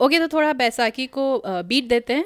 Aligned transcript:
Okay 0.00 0.18
तो 0.18 0.28
थोड़ा 0.28 0.52
बैसाखी 0.52 1.06
को 1.06 1.42
बीट 1.46 1.88
देते 1.88 2.12
हैं। 2.14 2.24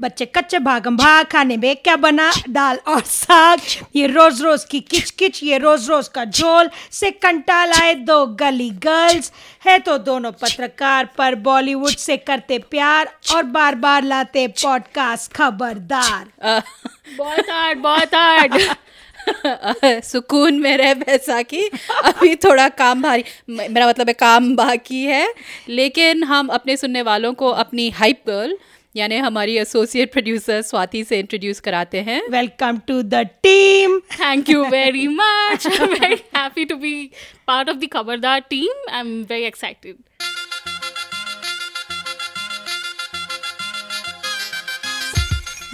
बच्चे 0.00 0.24
कच्चे 0.26 0.58
भागम 0.58 0.96
भाग 0.96 1.26
खाने 1.26 1.56
में 1.56 1.76
क्या 1.76 1.94
बना? 1.96 2.30
दाल 2.48 2.78
और 2.88 3.00
साग। 3.00 3.60
ये 3.96 4.06
रोज 4.06 4.42
रोज 4.42 4.64
की 4.64 4.80
किच 4.80 5.10
किच 5.10 5.42
ये 5.42 5.58
रोज 5.58 5.88
रोज 5.90 6.08
का 6.08 6.24
झोल। 6.24 6.70
से 6.90 7.10
कंटा 7.10 7.64
लाए 7.64 7.94
दो 7.94 8.24
गली 8.40 8.68
गर्ल्स। 8.84 9.32
है 9.66 9.78
तो 9.78 9.96
दोनों 9.98 10.32
पत्रकार 10.32 11.08
पर 11.18 11.34
बॉलीवुड 11.34 11.96
से 11.96 12.16
करते 12.16 12.58
प्यार 12.70 13.12
और 13.34 13.42
बार 13.42 13.74
बार 13.74 14.02
लाते 14.02 14.46
पॉडकास्ट 14.62 15.32
खबरदार। 15.32 16.28
बहुत 17.18 17.50
हार्ड 17.50 17.78
बहुत 17.78 18.14
हार्ड 18.14 18.76
सुकून 20.04 20.58
में 20.58 20.76
रह 20.76 20.94
बैसाखी। 20.94 21.70
अभी 22.04 22.34
थोड़ा 22.34 22.68
काम 22.68 23.02
भारी 23.02 23.24
मेरा 23.48 23.88
मतलब 23.88 24.08
है 24.08 24.12
काम 24.12 24.56
बाकी 24.56 25.02
है। 25.04 25.34
लेकिन 25.68 26.24
हम 26.24 26.48
अपने 26.48 26.76
सुनने 26.76 27.02
वालों 27.02 27.32
को 27.34 27.48
अपनी 27.48 27.90
हाइप 27.90 28.22
गर्ल 28.26 28.58
यानी 28.96 29.16
हमारी 29.16 29.56
एसोसिएट 29.56 30.12
प्रोड्यूसर 30.12 30.62
स्वाति 30.62 31.04
से 31.04 31.18
इंट्रोड्यूस 31.18 31.60
कराते 31.60 32.00
हैं। 32.00 32.22
Welcome 32.30 32.78
to 32.78 33.02
the 33.02 33.14
team 33.14 33.98
thank 33.98 34.50
you 34.50 34.64
very 34.64 35.08
much 35.08 35.66
I 35.66 35.76
am 35.76 35.92
very 35.92 36.18
happy 36.36 36.64
to 36.64 36.76
be 36.76 37.10
part 37.46 37.68
of 37.68 37.76
the 37.76 37.88
Khabardar 37.92 38.40
team 38.40 38.90
I 38.92 39.00
am 39.00 39.22
very 39.22 39.44
excited 39.44 39.94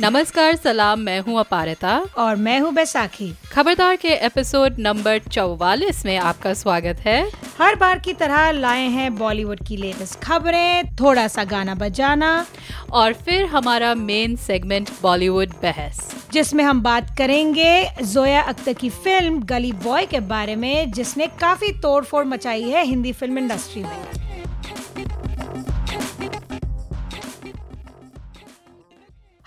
नमस्कार 0.00 0.56
सलाम 0.56 1.00
मैं 1.00 1.18
हूँ 1.20 1.38
अपारिता। 1.40 2.06
और 2.18 2.36
मैं 2.36 2.58
हूँ 2.60 2.72
बैसाखी। 2.74 3.32
खबरदार 3.52 3.96
के 3.96 4.08
एपिसोड 4.08 4.76
नंबर 4.78 5.18
चौवालीस 5.18 6.04
में 6.06 6.16
आपका 6.18 6.54
स्वागत 6.54 7.00
है। 7.00 7.30
हर 7.58 7.74
बार 7.74 7.98
की 7.98 8.12
तरह 8.12 8.50
लाए 8.50 8.86
हैं 8.86 9.14
बॉलीवुड 9.16 9.60
की 9.68 9.76
लेटेस्ट 9.76 10.18
खबरें 10.20 10.96
थोड़ा 10.96 11.26
सा 11.28 11.44
गाना 11.44 11.74
बजाना। 11.74 12.46
और 12.92 13.12
फिर 13.12 13.44
हमारा 13.46 13.94
मेन 13.94 14.36
सेगमेंट 14.36 14.90
बॉलीवुड 15.02 15.48
बहस। 15.62 16.26
जिसमें 16.32 16.64
हम 16.64 16.82
बात 16.82 17.16
करेंगे 17.18 17.84
जोया 18.02 18.42
अख्तर 18.42 18.72
की 18.72 18.90
फ़िल्म 18.90 19.42
गली 19.42 19.72
बॉय 19.72 20.06
के 20.06 20.20
बारे 20.20 20.56
में 20.56 20.90
जिसने 20.90 21.26
काफ़ी 21.26 21.72
तोड़फोड़ 21.72 22.24
मचाई 22.24 22.62
है 22.62 22.84
हिंदी 22.84 23.12
फ़िल्म 23.12 23.38
इंडस्ट्री 23.38 23.82
में। 23.82 24.31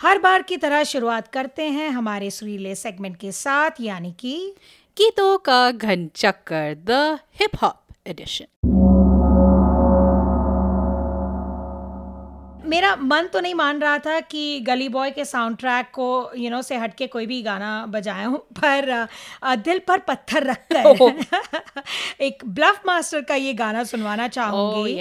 हर 0.01 0.17
बार 0.19 0.41
की 0.41 0.57
तरह 0.57 0.83
शुरुआत 0.83 1.27
करते 1.27 1.63
हैं 1.63 1.89
हमारे 1.89 2.31
सुरीले 2.31 2.75
सेगमेंट 2.75 3.17
के 3.17 3.31
साथ, 3.31 3.71
यानी 3.81 4.11
कि 4.19 4.53
गीतों 4.97 5.37
का 5.37 5.71
घन 5.71 6.09
चक्कर 6.15 6.75
द 6.75 7.19
हिप 7.39 7.51
हॉप 7.61 7.81
एडिशन 8.07 8.74
मेरा 12.67 12.95
मन 12.95 13.27
तो 13.33 13.39
नहीं 13.39 13.53
मान 13.53 13.79
रहा 13.79 13.97
था 13.97 14.19
कि 14.19 14.59
गली 14.59 14.89
बॉय 14.89 15.11
के 15.11 15.25
साउंड 15.25 15.57
ट्रैक 15.57 15.85
को 15.93 16.31
यू 16.35 16.41
you 16.41 16.51
नो 16.51 16.57
know, 16.57 16.67
से 16.67 16.77
हट 16.77 16.95
के 16.95 17.07
कोई 17.07 17.25
भी 17.25 17.41
गाना 17.41 17.85
बजाया 17.85 18.27
हूँ 18.27 18.39
पर 18.59 19.07
दिल 19.55 19.79
पर 19.79 19.99
पत्थर 19.99 20.43
रख 20.43 20.65
कर 20.71 21.83
एक 22.21 22.45
ब्लफ 22.45 22.81
मास्टर 22.85 23.21
का 23.21 23.35
ये 23.35 23.53
गाना 23.53 23.83
सुनवाना 23.83 24.27
चाहूँगी। 24.27 24.93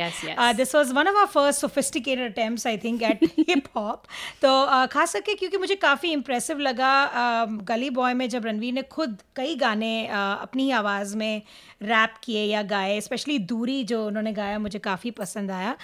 This 0.55 0.75
was 0.75 0.93
one 0.93 1.09
of 1.09 1.17
our 1.17 1.27
first 1.27 1.61
sophisticated 1.61 2.33
attempts 2.33 2.67
I 2.67 2.77
think 2.77 3.03
at 3.03 3.25
hip 3.48 3.65
hop 3.77 4.03
तो 4.43 4.67
uh, 4.67 4.87
खास 4.87 5.12
करके 5.12 5.34
क्योंकि 5.34 5.56
मुझे 5.56 5.75
काफ़ी 5.75 6.12
इम्प्रेसिव 6.12 6.59
लगा 6.59 6.93
uh, 7.09 7.65
गली 7.69 7.91
बॉय 7.91 8.15
में 8.15 8.28
जब 8.28 8.47
रणवीर 8.47 8.73
ने 8.73 8.83
खुद 8.83 9.19
कई 9.37 9.55
गाने 9.55 10.09
uh, 10.09 10.43
अपनी 10.43 10.71
आवाज़ 10.71 11.17
में 11.17 11.43
रैप 11.83 12.15
किए 12.23 12.45
या 12.45 12.62
गाए 12.62 13.01
स्पेशली 13.01 13.39
दूरी 13.39 13.84
जो 13.84 14.06
उन्होंने 14.06 14.33
गाया 14.33 14.59
मुझे 14.59 14.78
काफ़ी 14.78 15.11
पसंद 15.11 15.51
आया। 15.51 15.77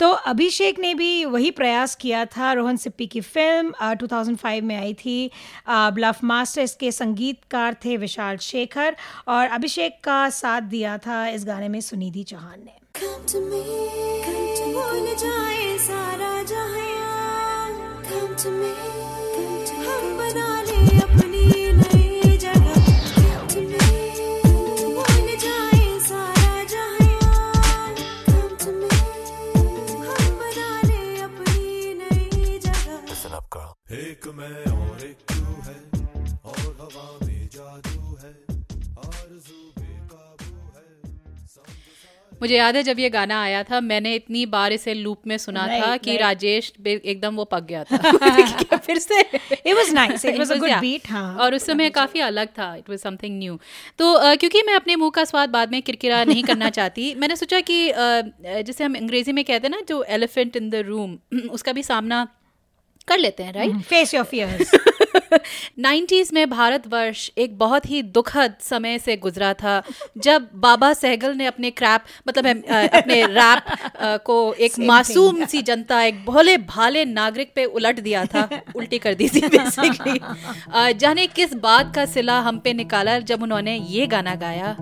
तो 0.00 0.10
अभिषेक 0.10 0.78
ने 0.78 0.94
भी 0.94 1.24
वही 1.38 1.50
प्रयास 1.50 1.94
किया 1.94 2.24
था 2.24 2.52
रोहन 2.52 2.76
सिप्पी 2.76 3.06
की 3.06 3.20
फ़िल्म 3.20 3.72
uh, 3.82 3.96
2005 4.02 4.62
में 4.62 4.76
आई 4.76 4.94
थी। 4.94 5.30
ब्लफ 5.68 6.24
मास्टर 6.24 6.62
इसके 6.62 6.92
संगीतकार 6.92 7.76
थे 7.84 7.96
विशाल 7.96 8.36
शेखर 8.36 8.96
और 9.28 9.46
अभिषेक 9.46 10.00
का 10.04 10.18
साथ 10.30 10.60
दिया 10.74 10.98
था 10.98 11.26
इस 11.28 11.44
गाने 11.46 11.68
में 11.68 11.80
सुनिधि 11.80 12.22
चौहान 12.22 12.64
ने। 12.64 12.76
Come 12.98 13.24
to 13.32 13.40
me, 13.48 13.62
come 14.26 14.46
to 14.58 14.66
me, 14.74 15.16
जाए 15.24 15.78
सारा 15.78 16.34
Come 18.08 18.34
to 18.42 18.50
me, 18.50 18.97
एक 33.92 34.26
मैं 34.34 34.72
और 34.72 35.04
एक 35.04 35.16
तू 35.28 35.44
है 35.66 35.76
और 36.44 36.76
हवा 36.80 37.26
में 37.26 37.48
जादू 37.52 38.16
है 38.16 38.32
आरज़ू 38.98 39.60
बेकाबू 39.78 40.58
है। 40.74 42.36
मुझे 42.40 42.56
याद 42.56 42.76
है 42.76 42.82
जब 42.82 42.98
ये 42.98 43.10
गाना 43.10 43.42
आया 43.42 43.62
था 43.62 43.80
मैंने 43.80 44.14
इतनी 44.14 44.46
बार 44.46 44.72
इसे 44.72 44.94
लूप 44.94 45.22
में 45.26 45.38
सुना 45.38 45.66
right, 45.66 45.86
था 45.86 45.96
कि 45.96 46.10
right. 46.10 46.22
राजेश 46.22 46.72
एकदम 46.86 47.36
वो 47.36 47.44
पक 47.44 47.62
गया 47.62 47.84
था। 47.84 48.76
फिर 48.76 48.98
से। 48.98 49.20
It 49.20 49.74
was 49.74 49.92
nice 49.94 50.24
it 50.24 50.38
was 50.38 50.52
a 50.52 50.56
good 50.56 50.70
beat 50.70 51.10
हाँ। 51.10 51.36
और 51.36 51.54
उस 51.54 51.66
समय 51.66 51.90
काफ़ी 51.90 52.20
अलग 52.20 52.48
था। 52.48 52.74
इट 52.76 52.90
वाज 52.90 52.98
समथिंग 52.98 53.38
न्यू 53.38 53.58
तो 53.98 54.14
uh, 54.18 54.38
क्योंकि 54.38 54.62
मैं 54.62 54.74
अपने 54.74 54.96
मुँह 54.96 55.10
का 55.10 55.24
स्वाद 55.24 55.48
बाद 55.48 55.72
में 55.72 55.82
किरकिरा 55.82 56.24
नहीं 56.24 56.44
करना 56.44 56.70
चाहती 56.78 57.14
मैंने 57.14 57.36
सोचा 57.36 57.60
कि 57.60 57.88
uh, 57.88 58.62
जिसे 58.62 58.84
हम 58.84 58.94
अंग्रेज़ी 58.94 59.32
में 59.32 59.44
कहते 59.44 59.66
हैं 59.66 59.74
ना 59.74 59.80
जो 59.88 60.02
एलिफेंट 60.02 60.56
इन 60.56 60.70
द 60.70 60.74
रूम 60.74 61.18
उसका 61.50 61.72
भी 61.72 61.82
सामना 61.82 62.26
कर 63.08 63.18
लेते 63.18 63.42
हैं 63.42 63.52
right 63.52 63.82
face 63.82 64.14
your 64.14 64.24
fears 64.24 64.70
nineties 65.78 66.30
में 66.32 66.50
भारतवर्ष 66.50 67.30
एक 67.38 67.58
बहुत 67.58 67.90
ही 67.90 68.02
दुखद 68.02 68.54
समय 68.60 68.98
से 68.98 69.16
गुजरा 69.16 69.52
था 69.54 69.82
जब 70.18 70.48
बाबा 70.54 70.92
सहगल 70.92 71.34
ने 71.34 71.46
अपने 71.46 71.70
क्रैप 71.70 72.04
मतलब 72.28 72.46
अपने 72.94 73.22
रैप 73.26 73.62
को 74.26 74.52
एक 74.52 74.78
मासूम 74.78 75.44
सी 75.44 75.62
जनता 75.62 76.02
एक 76.02 76.24
भोले 76.24 76.56
भाले 76.56 77.04
नागरिक 77.04 77.52
पे 77.54 77.64
उलट 77.64 78.00
दिया 78.00 78.24
था 78.24 78.48
उल्टी 78.76 78.98
कर 78.98 79.14
दी 79.14 79.28
थी 79.28 79.40
बेसिकली 79.48 80.20
जाने 80.98 81.26
किस 81.26 81.54
बात 81.54 81.92
का 81.94 82.06
सिला 82.06 82.40
हम 82.40 82.58
पे 82.58 82.72
निकाला 82.72 83.18
जब 83.18 83.42
उन्होंने 83.42 83.76
ये 83.88 84.06
गाना 84.06 84.34
गाया? 84.34 84.76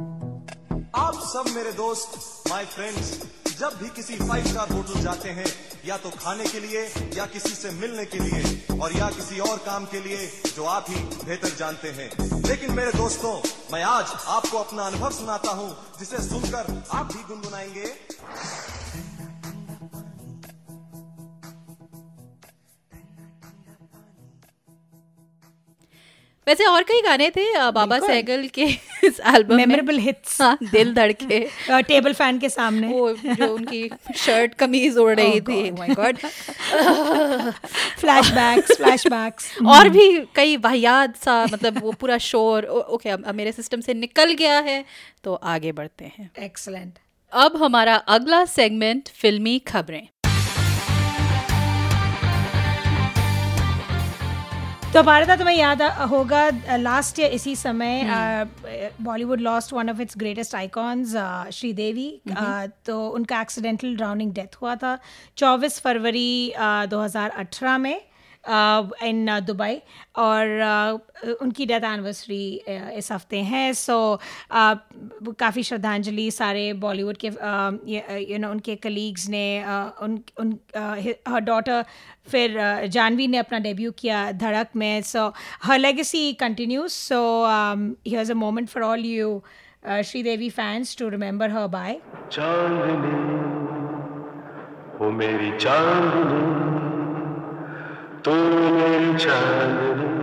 आप 0.95 1.21
सब 1.25 1.45
मेरे 1.57 1.73
दोस्त 1.73 2.45
माय 2.51 2.65
फ्रेंड्स 2.65 3.19
जब 3.61 3.79
भी 3.83 3.89
किसी 3.89 4.17
फाइव 4.17 4.47
स्टार 4.47 4.73
होटल 4.73 5.01
जाते 5.01 5.29
हैं, 5.29 5.47
या 5.87 5.97
तो 5.97 6.11
खाने 6.11 6.45
के 6.45 6.61
लिए, 6.61 6.83
या 7.15 7.27
किसी 7.27 7.49
से 7.49 7.71
मिलने 7.71 8.05
के 8.05 8.19
लिए, 8.19 8.67
और 8.81 8.93
या 8.93 9.11
किसी 9.11 9.39
और 9.39 9.59
काम 9.59 9.85
के 9.85 10.01
लिए 10.01 10.43
जो 10.57 10.65
आप 10.65 10.87
ही 10.89 10.97
बेहतर 10.97 11.49
जानते 11.49 11.89
हैं। 11.89 12.11
लेकिन 12.49 12.73
मेरे 12.73 12.93
दोस्तों, 12.93 13.43
मैं 13.73 13.83
आज 13.83 14.07
आपको 14.27 14.59
अपना 14.59 14.83
अनुभव 14.83 15.11
सुनाता 15.11 15.51
हूँ, 15.51 15.77
जिसे 15.99 16.17
सुनकर 16.17 16.85
आप 16.93 17.07
भी 17.07 17.23
गुनगुनाएँगे। 17.23 17.95
वैसे 26.47 26.65
और 26.65 26.83
कई 26.89 27.01
गाने 27.03 27.29
थे 27.31 27.45
बाबा 27.73 27.99
सहगल 27.99 28.47
के 28.55 28.65
इस 29.07 29.21
एल्बम 29.27 29.57
मेमोरेबल 29.57 29.99
हिट्स 29.99 30.41
हाँ, 30.41 30.59
दिल 30.63 30.93
धड़के। 30.95 31.39
टेबल 31.89 32.13
फ़ैन 32.13 32.39
के 32.39 32.49
सामने। 32.49 32.89
वो 32.89 33.13
जो 33.13 33.53
उनकी 33.55 33.89
शर्ट 34.17 34.55
कमीज 34.55 34.99
ओढ़ 34.99 35.15
रही 35.17 35.41
oh 35.41 35.49
थी। 35.49 35.71
माय 35.71 35.89
गॉड 35.95 36.17
फ्लैशबैक्स 38.01 38.77
फ्लैशबैक्स 38.77 39.51
और 39.67 39.89
भी 39.89 40.07
कई 40.35 40.57
वाहियात 40.57 41.17
सा 41.17 41.45
मतलब 41.53 41.83
वो 41.83 41.93
पूरा 41.93 42.19
शोर 42.19 42.65
ओके 42.65 43.09
अब 43.09 43.29
मेरे 43.35 43.53
सिस्टम 43.53 43.81
से 43.81 43.95
निकल 43.95 44.33
गया 44.35 44.59
है 44.61 44.85
तो 45.25 45.35
आगे 45.35 45.73
बढ़ते 45.73 46.13
हैं। 46.19 46.31
एक्सलेंट 46.45 46.99
अब 47.33 47.57
हमारा 47.63 47.95
अगला 48.09 48.45
सेगमेंट 48.45 49.09
फिल्मी 49.15 49.59
खबरें। 49.59 50.07
तो 54.97 55.03
भारत 55.03 55.31
तुम्हें 55.39 55.57
याद 55.57 55.83
होगा 55.83 56.43
लास्ट 56.77 57.19
ईयर 57.21 57.33
इसी 57.33 57.55
समय 57.57 58.05
Bollywood 59.03 59.41
lost 59.41 59.73
one 59.73 59.91
of 59.91 60.01
its 60.03 60.19
greatest 60.19 60.55
icons 60.55 61.13
Sridevi. 61.55 62.09
तो 62.87 63.09
उनका 63.09 63.41
एक्सीडेंटल 63.41 63.97
ड्राउनिंग 63.97 64.33
डेथ 64.33 64.57
हुआ 64.63 64.75
था 64.75 64.99
24 65.37 65.81
फरवरी 65.81 66.53
uh, 66.61 66.87
2018 66.87 67.77
में। 67.79 68.01
इन 68.49 69.31
uh, 69.31 69.47
दुबई 69.47 69.75
uh, 69.75 69.81
और 70.17 70.43
uh, 70.63 71.29
उनकी 71.43 71.67
डेथ 71.67 71.85
एनिवर्सरी 71.85 72.61
इस 72.69 73.13
हफ़्ते 73.13 73.41
हैं। 73.43 73.73
सो 73.73 74.21
काफ़ी 74.53 75.63
श्रद्धांजलि 75.63 76.31
सारे 76.31 76.73
बॉलीवुड 76.85 77.17
के 77.25 77.29
यू 78.33 78.39
नो 78.39 78.51
उनके 78.51 78.77
कलीग्स 78.77 79.29
ने 79.29 79.45
उन 80.03 80.19
उन 80.41 80.59
हर 81.29 81.41
डॉटर 81.41 81.85
फिर 82.31 82.59
जानवी 82.87 83.27
ने 83.27 83.39
अपना 83.39 83.59
डेब्यू 83.69 83.93
किया 83.99 84.31
धड़क 84.33 84.69
में। 84.77 85.03
So 85.03 85.33
her 85.63 85.79
legacy 85.79 86.33
continues 86.41 86.91
so 86.91 87.23
he 87.47 88.11
here's 88.11 88.31
a 88.31 88.35
moment 88.47 88.69
for 88.69 88.83
all 88.83 89.05
you 89.07 89.43
Sridevi 90.07 90.47
fans 90.55 90.93
to 91.01 91.09
remember 91.11 91.49
her 91.51 91.67
by. 91.75 91.91
Chandni 92.33 93.13
ओ 94.99 95.11
मेरी 95.19 95.51
चांदनी। 95.59 96.96
तू 98.27 98.33
मेरी 98.33 99.13
चांदनी 99.19 100.16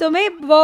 तुम्हें 0.00 0.28
वो 0.28 0.60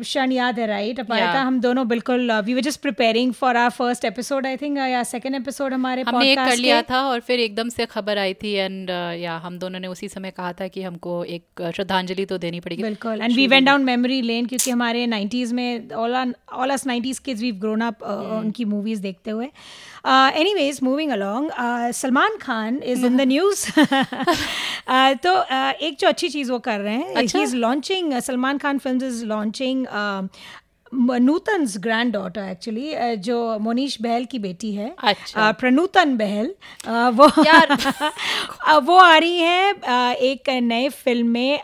क्षण 0.00 0.32
याद 0.32 0.58
है 0.58 0.66
राइट 0.66 1.00
अपारिता. 1.00 1.40
हम 1.42 1.60
दोनों 1.60 1.86
बिल्कुल 1.88 2.32
we 2.40 2.54
were 2.54 2.60
just 2.60 2.80
preparing 2.80 3.32
for 3.32 3.56
our 3.56 3.70
first 3.70 4.04
episode 4.04 4.46
I 4.46 4.56
think 4.56 4.78
या 4.78 5.02
सेकंड 5.02 5.34
एपिसोड 5.34 5.74
हमारे 5.74 6.02
हमने 6.02 6.32
एक 6.32 6.38
कर 6.38 6.56
लिया। 6.56 6.82
था 6.82 7.02
और 7.02 7.20
फिर 7.20 7.40
एकदम 7.40 7.68
से 7.68 7.86
खबर 7.86 8.18
आई 8.18 8.34
थी 8.34 8.52
एंड 8.52 8.90
या 9.20 9.36
हम 9.36 9.58
दोनों 9.58 9.80
ने 9.80 9.88
उसी 9.88 10.08
समय 10.08 10.30
कहा 10.30 10.52
था 10.52 10.68
कि 10.68 10.82
हमको 10.82 11.24
एक 11.24 11.70
श्रद्धांजलि 11.76 12.24
तो 12.24 12.38
देनी 12.38 12.60
पड़ेगी 12.60 12.82
बिल्कुल 12.82 13.20
and 13.22 13.36
we 13.36 13.46
went 13.46 13.66
down 13.66 13.84
memory 13.84 14.20
lane 14.22 14.46
क्योंकि 14.46 14.70
हमारे 14.70 15.06
90s 15.06 15.52
में 15.52 15.90
all 15.90 16.34
all 16.52 16.70
us 16.70 16.84
90s 16.88 17.18
kids 17.18 17.40
we 17.40 17.52
grown 17.52 17.80
up 17.80 18.02
उनकी 18.44 18.64
मूवीज़ 18.64 19.00
देखते 19.00 19.30
हुए 19.30 19.46
anyways 20.40 20.80
moving 20.82 21.10
along 21.10 21.50
Salman 21.92 22.36
Khan 22.42 22.80
is 22.84 23.06
in 23.06 23.16
the 23.16 23.20
news 23.20 23.70
तो 25.26 25.32
एक 25.86 25.96
जो 26.00 26.08
अच्छी 26.08 26.28
चीज़ 26.28 26.52
वो 26.52 26.58
कर 26.58 26.80
रहे 26.80 26.94
हैं? 26.94 27.22
He 27.22 27.42
is 27.42 27.56
launching 27.56 28.18
Salman 28.18 28.58
Khan 28.64 28.78
films 28.78 29.02
is 29.04 29.24
launching 29.24 29.86
Nutan's 31.20 31.76
granddaughter 32.12 32.40
actually 32.40 33.16
जो 33.18 33.36
मोनीश 33.58 33.96
बहल 34.00 34.24
की 34.24 34.38
बेटी 34.38 34.72
है 34.74 34.94
अच्छा। 35.02 35.50
uh, 35.50 35.58
प्रनूतन 35.60 36.16
बहल 36.16 36.54
uh, 36.80 37.10
वो 37.18 37.28
यार। 37.44 37.76
uh, 38.70 38.82
वो 38.82 38.98
आ 38.98 39.16
रही 39.16 39.38
है 39.38 39.72
uh, 39.72 40.14
एक 40.22 40.50
नए 40.62 40.88
फ़िल्म 40.88 41.28
में 41.28 41.60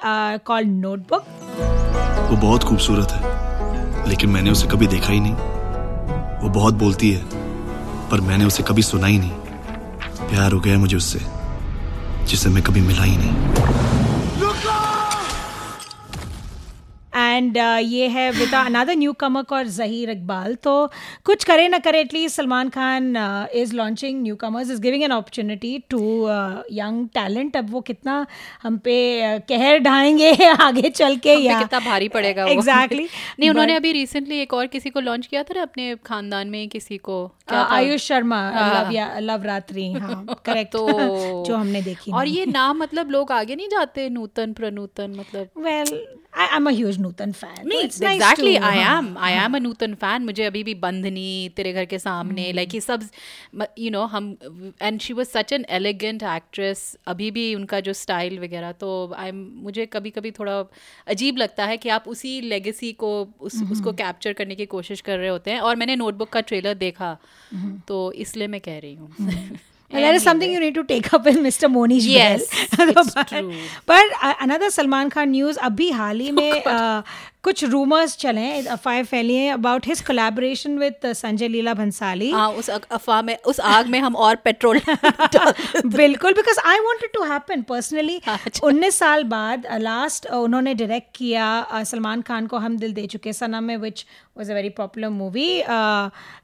कॉल्ड 0.47 0.69
नोटबुक 0.81 1.25
वो 2.31 2.37
बहुत 2.37 2.65
खूबसूरत 2.65 3.13
है 3.13 4.09
लेकिन 4.09 4.31
मैंने 4.31 4.51
उसे 4.51 4.69
कभी 4.69 4.87
देखा 4.87 5.13
ही 5.13 5.21
नहीं 5.21 5.59
वो 6.43 6.49
बहुत 6.51 6.75
बोलती 6.75 7.11
है 7.11 7.25
पर 8.11 8.21
मैंने 8.21 8.45
उसे 8.45 8.63
कभी 8.63 8.83
सुना 8.83 9.07
ही 9.07 9.19
नहीं 9.19 10.29
प्यार 10.29 10.53
हो 10.53 10.61
गया 10.61 10.79
मुझे 10.79 10.97
उससे 10.97 11.21
जिसे 12.27 12.49
मैं 12.49 12.63
कभी 12.63 12.81
मिला 12.81 13.03
ही 13.03 13.17
नहीं 13.17 14.00
एंड 17.17 17.59
uh, 17.59 17.79
ये 17.83 18.09
है 18.09 18.31
विद 18.31 18.55
अनदर 18.55 18.95
न्यू 18.97 19.13
कमर 19.13 19.45
और 19.53 19.67
जहीर 19.67 20.11
इकबाल 20.11 20.55
तो 20.55 20.75
कुछ 21.25 21.45
करे 21.45 21.69
ना 21.69 21.79
करे 21.79 22.01
at least 22.01 22.37
Salman 22.37 22.69
Khan 22.69 23.15
is 23.55 23.75
launching 23.75 24.23
newcomers 24.37 24.71
is 24.71 24.81
giving 24.81 25.03
an 25.03 25.11
opportunity 25.11 25.79
to 25.91 26.01
young 26.73 27.09
talent 27.09 27.57
अब 27.57 27.71
वो 27.71 27.81
कितना 27.81 28.27
हम 28.63 28.79
पे 28.79 28.97
uh, 29.21 29.43
कहर 29.49 29.79
ढाएँगे 29.79 30.33
आगे 30.61 30.91
चल 30.91 31.17
के 31.17 31.35
या 31.35 31.61
कितना 31.63 31.81
भारी 31.81 32.09
पड़ेगा 32.09 32.45
वो। 32.45 32.51
एग्जैक्टली 32.51 33.09
नहीं 33.41 33.51
उन्होंने 33.51 33.77
अभी 33.77 33.93
रिसेंटली 33.93 34.41
एक 34.41 34.55
और 34.55 34.67
किसी 34.67 34.91
को 34.91 35.01
लॉन्च 35.01 35.27
किया 35.27 35.43
था 35.43 35.55
ना 35.55 35.63
अपने 35.63 35.95
खानदान 36.07 36.49
में 36.49 36.69
किसी 36.69 36.97
को? 36.99 37.19
Uh, 37.51 37.55
आयुष 37.55 38.07
शर्मा। 38.07 38.41
लव 38.75 38.93
या 38.93 39.19
लव 39.19 39.45
रात्रि 39.45 39.91
हाँ 39.93 40.25
करेक्ट 40.45 40.73
तो 40.77 41.45
जो 41.47 41.57
हमने 41.57 41.83
देखी 41.83 42.13
और 42.13 42.29
ये 42.29 42.47
नाम 42.47 42.79
मतलब 42.79 43.11
लोग 43.11 43.33
आगे 43.33 43.57
नहीं 43.57 43.69
जाते 43.69 44.09
नूतन 44.09 44.53
प्रनूतन 44.53 45.15
मतलब। 45.19 45.63
Well 45.63 46.07
I 46.33 46.47
am 46.57 46.69
a 46.69 46.73
huge 46.73 46.99
Nutan 47.01 47.33
fan 47.33 47.69
नहीं 47.69 47.81
exactly 47.81 48.55
I 48.57 48.79
am 48.81 49.17
I 49.19 49.33
am 49.35 49.57
a 49.57 49.59
Nutan 49.59 49.95
fan 49.95 50.25
मुझे 50.25 50.45
अभी 50.45 50.63
भी 50.65 50.75
बंधनी 50.83 51.51
तेरे 51.57 51.73
घर 51.73 51.85
के 51.85 51.99
सामने 51.99 52.53
लाइक 52.53 52.75
ये 52.75 52.81
सब 52.81 53.09
यू 53.79 53.91
नो 53.91 54.03
हम 54.13 54.29
and 54.83 55.01
she 55.01 55.13
was 55.13 55.27
such 55.27 55.53
an 55.53 55.65
elegant 55.71 56.23
actress 56.35 56.85
अभी 57.07 57.31
भी 57.31 57.55
उनका 57.55 57.81
जो 57.81 57.93
स्टाइल 57.93 58.39
वगैरह 58.41 58.73
तो 58.81 58.91
आई 59.17 59.33
मुझे 59.33 59.87
कभी 59.87 60.11
कभी 60.11 60.31
थोड़ा 60.31 60.59
अजीब 61.07 61.37
लगता 61.37 61.67
है 61.67 61.77
कि 61.77 61.89
आप 61.89 62.09
उसी 62.09 62.41
लेगेसी 62.41 62.93
को 63.03 63.13
उस 63.41 63.63
उसको 63.73 63.93
कैप्चर 63.95 64.33
करने 64.33 64.55
की 64.55 64.67
कोशिश 64.67 65.01
कर 65.01 65.19
रहे 65.19 65.29
होते 65.29 65.51
हैं। 65.51 65.61
और 65.61 65.77
मैंने 65.77 65.97
नोटबुक 65.97 66.29
का 66.29 66.41
ट्रेलर 66.43 66.75
देखा 66.77 67.17
तो 67.89 68.01
इसलिए 68.23 68.47
मैं 68.49 68.61
कह 68.61 68.79
रही 68.79 68.95
हूँ। 68.95 69.59
And, 69.91 69.99
and 69.99 70.05
that 70.05 70.15
is 70.15 70.23
something 70.23 70.51
you 70.51 70.61
need 70.61 70.75
to 70.75 70.85
take 70.85 71.13
up 71.13 71.25
with 71.25 71.37
Mr. 71.37 71.71
Monish 71.71 72.05
yes, 72.05 72.47
Bell. 72.77 72.95
but, 72.95 73.33
but 73.87 74.05
uh, 74.23 74.35
another 74.41 74.71
Salman 74.71 75.11
Khan 75.11 75.33
news. 75.33 75.57
Abhi 75.57 75.91
hali 75.93 76.33
oh, 76.37 77.03
कुछ 77.45 77.63
रूमर्स 77.65 78.17
चले 78.17 78.41
हैं 78.41 78.65
अफवाहें 78.67 79.05
फैली 79.05 79.35
हैं 79.35 79.53
about 79.53 79.87
his 79.87 80.01
collaboration 80.01 80.79
with 80.79 81.13
Sanjay 81.13 81.49
Leela 81.49 81.75
Bhansali. 81.75 82.31
हाँ 82.31 82.49
उस 82.53 82.69
अफवाह 82.71 83.23
में 83.23 83.37
उस 83.47 83.61
आग 83.61 83.87
में 83.87 83.99
हम 84.01 84.17
और 84.17 84.37
पेट्रोल 84.45 84.81
बिल्कुल 85.87 86.33
because 86.33 86.59
I 86.67 86.79
wanted 86.79 87.13
to 87.15 87.23
happen 87.25 87.63
personally. 87.63 88.21
उन्नीस 88.65 88.99
साल 88.99 89.25
बाद 89.25 89.67
लास्ट 89.81 90.27
उन्होंने 90.27 90.75
डायरेक्ट 90.75 91.09
किया 91.17 91.47
uh, 91.71 91.85
सलमान 91.85 92.23
खान 92.23 92.47
को 92.47 92.59
हम 92.59 92.77
दिल 92.79 92.93
दे 92.93 93.07
चुके 93.07 93.33
सनम 93.33 93.65
में 93.65 93.77
which 93.77 94.05
was 94.39 94.51
a 94.53 94.55
very 94.55 94.69
popular 94.71 95.09
movie 95.09 95.49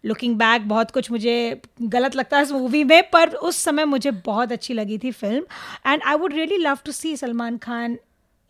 looking 0.04 0.36
back 0.36 0.68
बहुत 0.68 0.90
कुछ 0.90 1.10
मुझे 1.10 1.60
गलत 1.82 2.16
लगता 2.16 2.36
है 2.36 2.42
इस 2.42 2.52
मूवी 2.52 2.84
में 2.84 3.10
पर 3.10 3.34
उस 3.50 3.56
समय 3.56 3.84
मुझे 3.84 4.10
बहुत 4.26 4.52
अच्छी 4.52 4.74
लगी 4.74 4.98
थी 4.98 5.10
film 5.12 5.44
and 5.86 6.02
I 6.02 6.16
would 6.16 6.34
really 6.34 6.56
love 6.58 6.78
to 6.84 6.92
see 6.92 7.16
Salman 7.16 7.56
Khan 7.58 7.98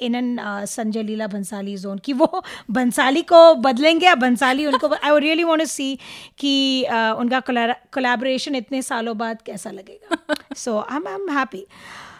in 0.01 0.15
an 0.15 0.37
Sanjay 0.67 1.03
Leela 1.03 1.27
Bhansali 1.27 1.77
zone 1.77 1.99
कि 1.99 2.13
वो 2.13 2.43
भंसाली 2.71 3.23
को 3.23 3.55
बदलेंगे 3.55 4.07
या 4.07 4.15
भंसाली 4.15 4.67
उनको 4.67 4.95
I 4.95 5.19
really 5.21 5.45
want 5.45 5.61
to 5.61 5.67
see 5.67 5.95
कि 6.39 6.85
uh, 6.91 7.13
उनका 7.19 7.41
कोलैबोरेशन 7.41 8.55
इतने 8.55 8.83
सालों 8.83 9.17
बाद 9.19 9.43
कैसा 9.47 9.71
लगेगा 9.71 10.35
so 10.57 10.79
I 10.81 10.97
am 10.97 11.09
I 11.09 11.15
am 11.15 11.31
happy 11.39 11.67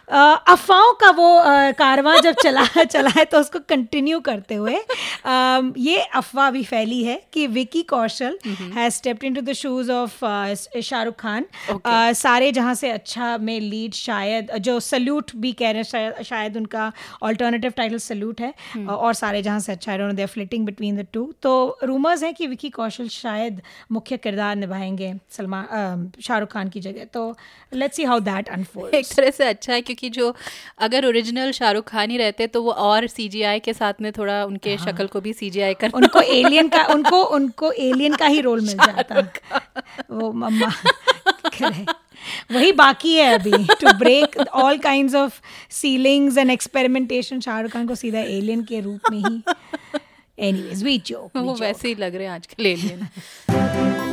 अफवाहों 0.09 0.93
का 0.93 1.09
वो 1.09 1.43
कारवां 1.71 2.21
जब 2.21 2.35
चला 2.43 2.65
चला 2.83 3.09
है 3.09 3.25
तो 3.25 3.39
उसको 3.39 3.59
कंटिन्यू 3.59 4.19
करते 4.19 4.55
हुए 4.55 4.75
um, 4.75 5.73
ये 5.77 5.97
अफवाह 5.97 6.51
भी 6.51 6.63
फैली 6.63 7.03
है 7.03 7.21
कि 7.33 7.47
Vicky 7.47 7.81
Kaushal 7.83 8.39
has 8.45 8.93
stepped 8.93 9.23
into 9.23 9.41
the 9.41 9.53
shoes 9.53 9.91
of 9.91 10.25
Shahrukh 10.81 11.15
Khan. 11.15 11.45
Uh, 11.69 12.13
सारे 12.13 12.51
जहाँ 12.51 12.75
से 12.75 12.89
अच्छा 12.89 13.37
में 13.37 13.59
लीड 13.59 13.93
शायद 13.93 14.51
जो 14.57 14.79
सल्यूट 14.79 15.31
भी 15.35 15.53
कह 15.53 15.71
रहे 15.71 15.77
हैं 15.77 15.83
शायद, 15.83 16.21
शायद 16.21 16.57
उनका 16.57 16.93
ऑल्टरनेटिव 17.23 17.73
टाइटल 17.77 17.97
सल्यूट 17.97 18.41
है। 18.41 18.53
uh, 18.53 18.89
और 18.89 19.13
सारे 19.13 19.41
जहाँ 19.41 19.59
से 19.59 19.71
अच्छा 19.71 19.91
है 19.91 20.25
फ्लिटिंग 20.25 20.65
बिटवीन 20.65 20.97
द 20.97 21.07
टू 21.13 21.33
तो 21.41 21.79
रूमर्स 21.83 22.23
हैं 22.23 22.33
कि 22.33 22.47
विकी 22.47 22.69
कौशल 22.69 23.07
शायद 23.07 23.61
मुख्य 23.91 24.17
किरदार 24.17 24.55
निभाएँगे 24.55 25.13
सलमान 25.29 26.11
शाहरुख 26.21 26.51
खान 26.51 26.69
की 26.69 26.79
जगह। 26.79 27.03
तो 27.03 27.37
लेट्स 27.73 27.95
सी 27.95 28.03
हाउ 28.03 28.19
दैट 28.19 28.49
एक 28.93 29.05
तरह 29.15 29.29
से 29.29 29.43
अच्छा 29.43 29.73
है 29.73 29.96
क्योंकि 29.97 30.09
जो 30.09 30.35
अगर 30.77 31.05
ओरिजिनल 31.05 31.51
शाहरुख 31.51 31.89
खान 31.89 32.11
ही 32.11 32.17
रहते 32.17 32.47
तो 32.47 32.61
वो 32.63 32.71
और 32.71 33.07
सीजीआई 33.07 33.59
के 33.59 33.73
साथ 33.73 33.93
में 34.01 34.11
थोड़ा 34.11 34.45
उनके 34.45 34.75
हाँ। 34.75 34.85
शक्ल 34.87 35.07
को 35.07 35.21
भी 35.21 35.33
सी 35.33 35.39
सीजीआई 35.39 35.73
कर 35.73 35.89
उनको 35.89 36.21
एलियन 36.21 36.67
का 36.67 36.83
उनको 36.85 37.23
उनको 37.23 37.71
एलियन 37.71 38.15
का 38.15 38.25
ही 38.25 38.41
रोल 38.41 38.61
मिल 38.61 38.77
जाता। 38.77 39.21
वो 40.11 40.31
मम्मा 40.31 40.71
वही 42.51 42.71
बाकी 42.71 43.15
है 43.15 43.33
अभी। 43.33 43.51
To 43.51 43.93
break 43.93 44.37
all 44.37 44.77
kind 44.77 45.15
of 45.15 45.39
ceilings 45.71 46.37
and 46.37 46.51
experimentation 46.51 47.39
Shahrukh 47.39 47.71
Khan 47.71 47.87
को 47.87 47.95
सीधा 47.95 48.19
एलियन 48.19 48.63
के 48.63 48.79
रूप 48.79 49.11
में 49.11 49.17
ही। 49.17 49.41
एनीवेज 50.39 50.83
वी 50.83 50.97
जोक 50.97 51.37
वो 51.37 51.55
वैसे 51.55 51.87
ही 51.87 51.95
लग 51.95 52.15
रहे 52.15 52.27
हैं 52.27 52.33
आजकल 52.33 52.65
एलियन 52.65 53.07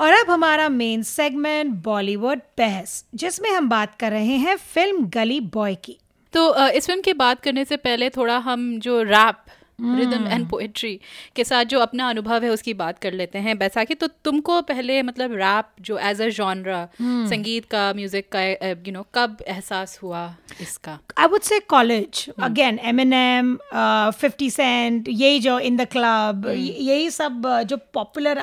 और 0.00 0.12
अब 0.12 0.30
हमारा 0.30 0.68
मेन 0.68 1.02
सेगमेंट 1.02 1.74
बॉलीवुड 1.84 2.38
बहस 2.58 3.04
जिसमें 3.14 3.50
हम 3.50 3.68
बात 3.68 3.94
कर 4.00 4.10
रहे 4.10 4.36
हैं 4.36 4.56
फ़िल्म 4.56 5.06
गली 5.14 5.40
बॉय 5.40 5.74
की। 5.74 5.98
तो 6.32 6.68
इस 6.68 6.86
फ़िल्म 6.86 7.00
की 7.02 7.12
बात 7.12 7.40
करने 7.42 7.64
से 7.64 7.76
पहले 7.76 8.10
थोड़ा 8.10 8.38
हम 8.38 8.78
जो 8.80 9.02
रैप 9.02 9.44
रिदम 9.80 10.26
एंड 10.26 10.48
पोएट्री 10.50 10.98
के 11.36 11.44
साथ 11.44 11.64
जो 11.64 11.78
अपना 11.80 12.08
अनुभव 12.10 12.44
है 12.44 12.50
उसकी 12.50 12.74
बात 12.74 12.98
कर 12.98 13.12
लेते 13.12 13.38
हैं 13.38 13.56
बैसाखी। 13.58 13.94
तो 13.94 14.06
तुमको 14.24 14.60
पहले 14.62 15.02
मतलब 15.02 15.34
रैप 15.34 15.68
जो 15.80 15.98
एज 15.98 16.22
अ 16.22 16.28
जॉनरा 16.28 16.88
संगीत 17.02 17.64
का 17.64 17.92
म्यूज़िक 17.96 18.28
का 18.32 18.42
यू 18.42 18.92
नो 18.92 19.06
कब 19.14 19.36
एहसास 19.48 19.98
हुआ 20.02 20.34
इसका? 20.60 20.98
I 21.18 21.26
would 21.26 21.44
say 21.44 21.60
college. 21.74 22.28
Again, 22.48 22.80
Eminem, 22.92 23.54
uh, 23.72 24.10
50 24.22 24.50
Cent, 24.50 25.08
यही 25.08 25.40
जो 25.40 25.58
इन 25.58 25.76
the 25.76 25.86
club, 25.96 26.46
यही 26.56 27.10
सब 27.10 27.42
जो 27.66 27.78
popular 27.96 28.36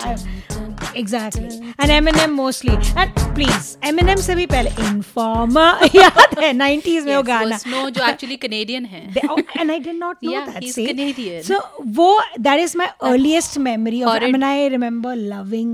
exactly. 0.97 1.49
And 1.79 1.91
Eminem 1.91 2.33
mostly. 2.35 2.75
And 2.97 3.13
please, 3.35 3.77
Eminem 3.91 4.21
से 4.27 4.35
भी 4.35 4.47
पहले 4.47 4.71
Informer 4.89 5.95
याद 5.97 6.39
है 6.39 6.53
90s 6.55 7.05
में 7.07 7.15
वो 7.17 7.23
गाना. 7.23 7.57
स्नो 7.59 7.89
जो 7.91 8.07
एक्चुअली 8.09 8.37
कनेडियन 8.47 8.85
है 8.95 9.03
They- 9.15 9.29
oh, 9.31 9.39
and 9.61 9.73
I 9.77 9.79
did 9.79 9.99
not 10.03 10.23
know 10.23 10.33
Yeah, 10.33 10.47
that. 10.51 10.63
he's 10.63 10.75
see. 10.75 10.87
Canadian. 10.87 11.43
So 11.43 11.61
वो 12.01 12.11
that 12.49 12.59
is 12.67 12.77
my 12.83 12.91
earliest 13.13 13.59
memory 13.71 14.03
of. 14.03 14.11
Horrid. 14.13 14.29
I 14.29 14.33
mean, 14.33 14.43
I 14.51 14.69
remember 14.77 15.15
loving 15.35 15.73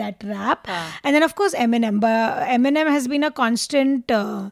that 0.00 0.24
rap, 0.24 0.66
हाँ. 0.66 0.84
and 1.04 1.14
then 1.14 1.22
of 1.22 1.34
course 1.34 1.54
Eminem. 1.66 2.00
But 2.00 2.46
Eminem 2.58 2.90
has 2.98 3.08
been 3.14 3.24
a 3.24 3.30
constant. 3.42 4.10
Uh, 4.10 4.48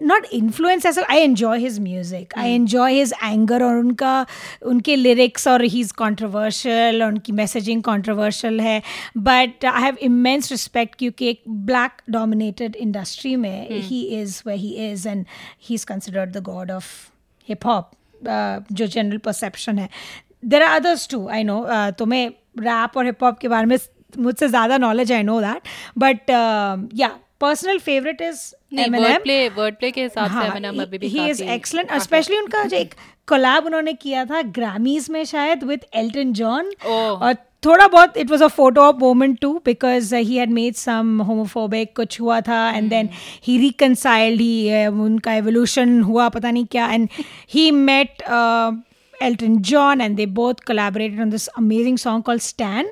not 0.00 0.24
influence 0.32 0.86
ऐसा 0.86 1.02
I 1.10 1.18
enjoy 1.18 1.58
his 1.58 1.78
music 1.80 2.34
I 2.38 2.50
enjoy 2.52 2.94
his 2.94 3.12
anger 3.24 3.62
और 3.64 3.76
उनका 3.76 4.26
उनके 4.66 4.96
lyrics 4.96 5.46
और 5.48 5.64
he 5.64 5.80
is 5.80 5.92
controversial 5.98 7.02
और 7.02 7.08
उनकी 7.08 7.32
messaging 7.32 7.82
controversial 7.82 8.60
है 8.60 8.80
but 9.18 9.64
I 9.64 9.82
have 9.82 9.96
immense 10.02 10.50
respect 10.50 10.94
क्योंकि 10.98 11.28
एक 11.28 11.42
ब्लैक 11.66 12.02
डोमिनेटेड 12.10 12.76
इंडस्ट्री 12.76 13.34
में 13.36 13.68
he 13.70 14.02
is 14.20 14.42
way 14.46 14.54
he 14.56 14.74
is 14.90 15.08
and 15.08 15.24
he 15.68 15.74
is 15.74 15.86
considered 15.86 16.36
the 16.36 16.42
god 16.44 16.70
of 16.70 16.92
hip 17.48 17.66
hop 17.66 17.90
जो 18.72 18.86
जनरल 18.86 19.18
परसेप्शन 19.18 19.78
है 19.78 19.88
there 20.44 20.62
are 20.62 20.80
others 20.80 21.08
too 21.08 21.26
I 21.28 21.44
know 21.44 21.64
तुम्हें 21.98 22.28
rap 22.60 22.96
और 22.96 23.06
hip 23.06 23.22
hop 23.24 23.38
के 23.38 23.48
बारे 23.48 23.66
में 23.66 23.78
मुझसे 24.18 24.48
ज़्यादा 24.48 24.76
knowledge 24.78 25.12
I 25.12 25.22
know 25.22 25.40
that 25.40 25.68
but 25.98 26.30
yeah 26.94 27.16
personal 27.40 27.78
favourite 27.78 28.20
is 28.20 28.54
के 29.90 30.02
हिसाब 30.02 30.26
से 30.26 30.34
हाँ, 30.34 30.46
एमिनेम 30.46 30.82
अभी 30.82 30.98
भी 30.98 31.06
ही 31.06 31.28
इज़ 31.30 31.42
काफी- 31.88 32.02
स्पेशली 32.02 32.38
उनका 32.38 32.64
जो 32.64 32.76
एक 32.76 32.94
कोलैब 33.28 33.66
उन्होंने 33.66 33.92
किया 33.92 34.24
था 34.24 34.42
ग्रामीज 34.42 35.10
में 35.10 35.24
शायद 35.24 35.64
विद 35.64 35.80
एल्टन 35.94 36.32
जॉन 36.32 36.72
और 37.22 37.34
थोड़ा 37.66 37.86
बहुत 37.88 38.16
it 38.16 38.30
was 38.30 38.44
a 38.44 38.46
photo 38.46 38.80
of 38.80 38.96
moment 38.96 39.38
too 39.40 39.62
because 39.64 40.14
he 40.14 40.36
had 40.36 40.50
made 40.50 40.74
some 40.74 41.22
homophobic 41.22 41.96
कुछ 41.96 42.20
हुआ 42.20 42.40
था 42.40 42.70
एंड 42.70 42.90
देन 42.90 43.08
ही 43.44 43.58
रिकनसाइल्ड 43.58 44.40
ही 44.40 44.86
उनका 44.86 45.34
एवोल्यूशन 45.34 46.00
हुआ 46.02 46.28
पता 46.28 46.50
नहीं 46.50 46.66
क्या। 46.66 46.86
And 46.92 47.08
he 47.50 47.70
met 47.70 48.22
Elton 49.22 49.56
John 49.70 50.00
and 50.00 50.16
they 50.16 50.26
both 50.40 50.64
collaborated 50.66 51.20
on 51.20 51.30
this 51.30 51.46
amazing 51.48 51.98
song 51.98 52.24
call 52.24 52.38
Stan 52.40 52.90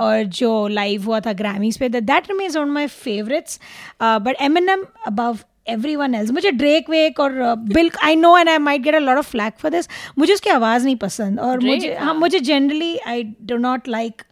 और 0.00 0.22
जो 0.38 0.66
लाइव 0.68 1.04
हुआ 1.06 1.20
था 1.20 1.32
ग्रामीज 1.32 1.78
पे. 1.78 1.88
That 1.88 2.30
remains 2.30 2.56
on 2.56 2.70
my 2.70 2.86
favourites 2.86 3.60
but 4.02 4.36
Eminem 4.68 4.84
above 5.06 5.38
everyone 5.96 6.14
else 6.14 6.30
मुझे 6.30 6.50
ड्रेक 6.50 6.90
वेक 6.90 7.20
और 7.20 7.32
Bill 7.72 7.90
I 8.04 8.16
know 8.16 8.36
and 8.38 8.48
I 8.48 8.58
might 8.58 8.82
get 8.82 8.94
a 8.94 8.98
lot 8.98 9.18
of 9.18 9.30
flak 9.30 9.54
for 9.58 9.70
this 9.70 9.88
मुझे 10.18 10.32
उसकी 10.32 10.50
आवाज़ 10.50 10.84
नहीं 10.84 10.96
पसंद. 10.96 11.40
और 11.40 11.64
मुझे 11.64 11.94
हाँ, 11.94 12.04
हाँ. 12.06 12.14
मुझे 12.14 12.40
generally 12.40 12.96
I 12.98 13.22
do 13.42 13.56
not 13.56 13.88
like 13.88 14.22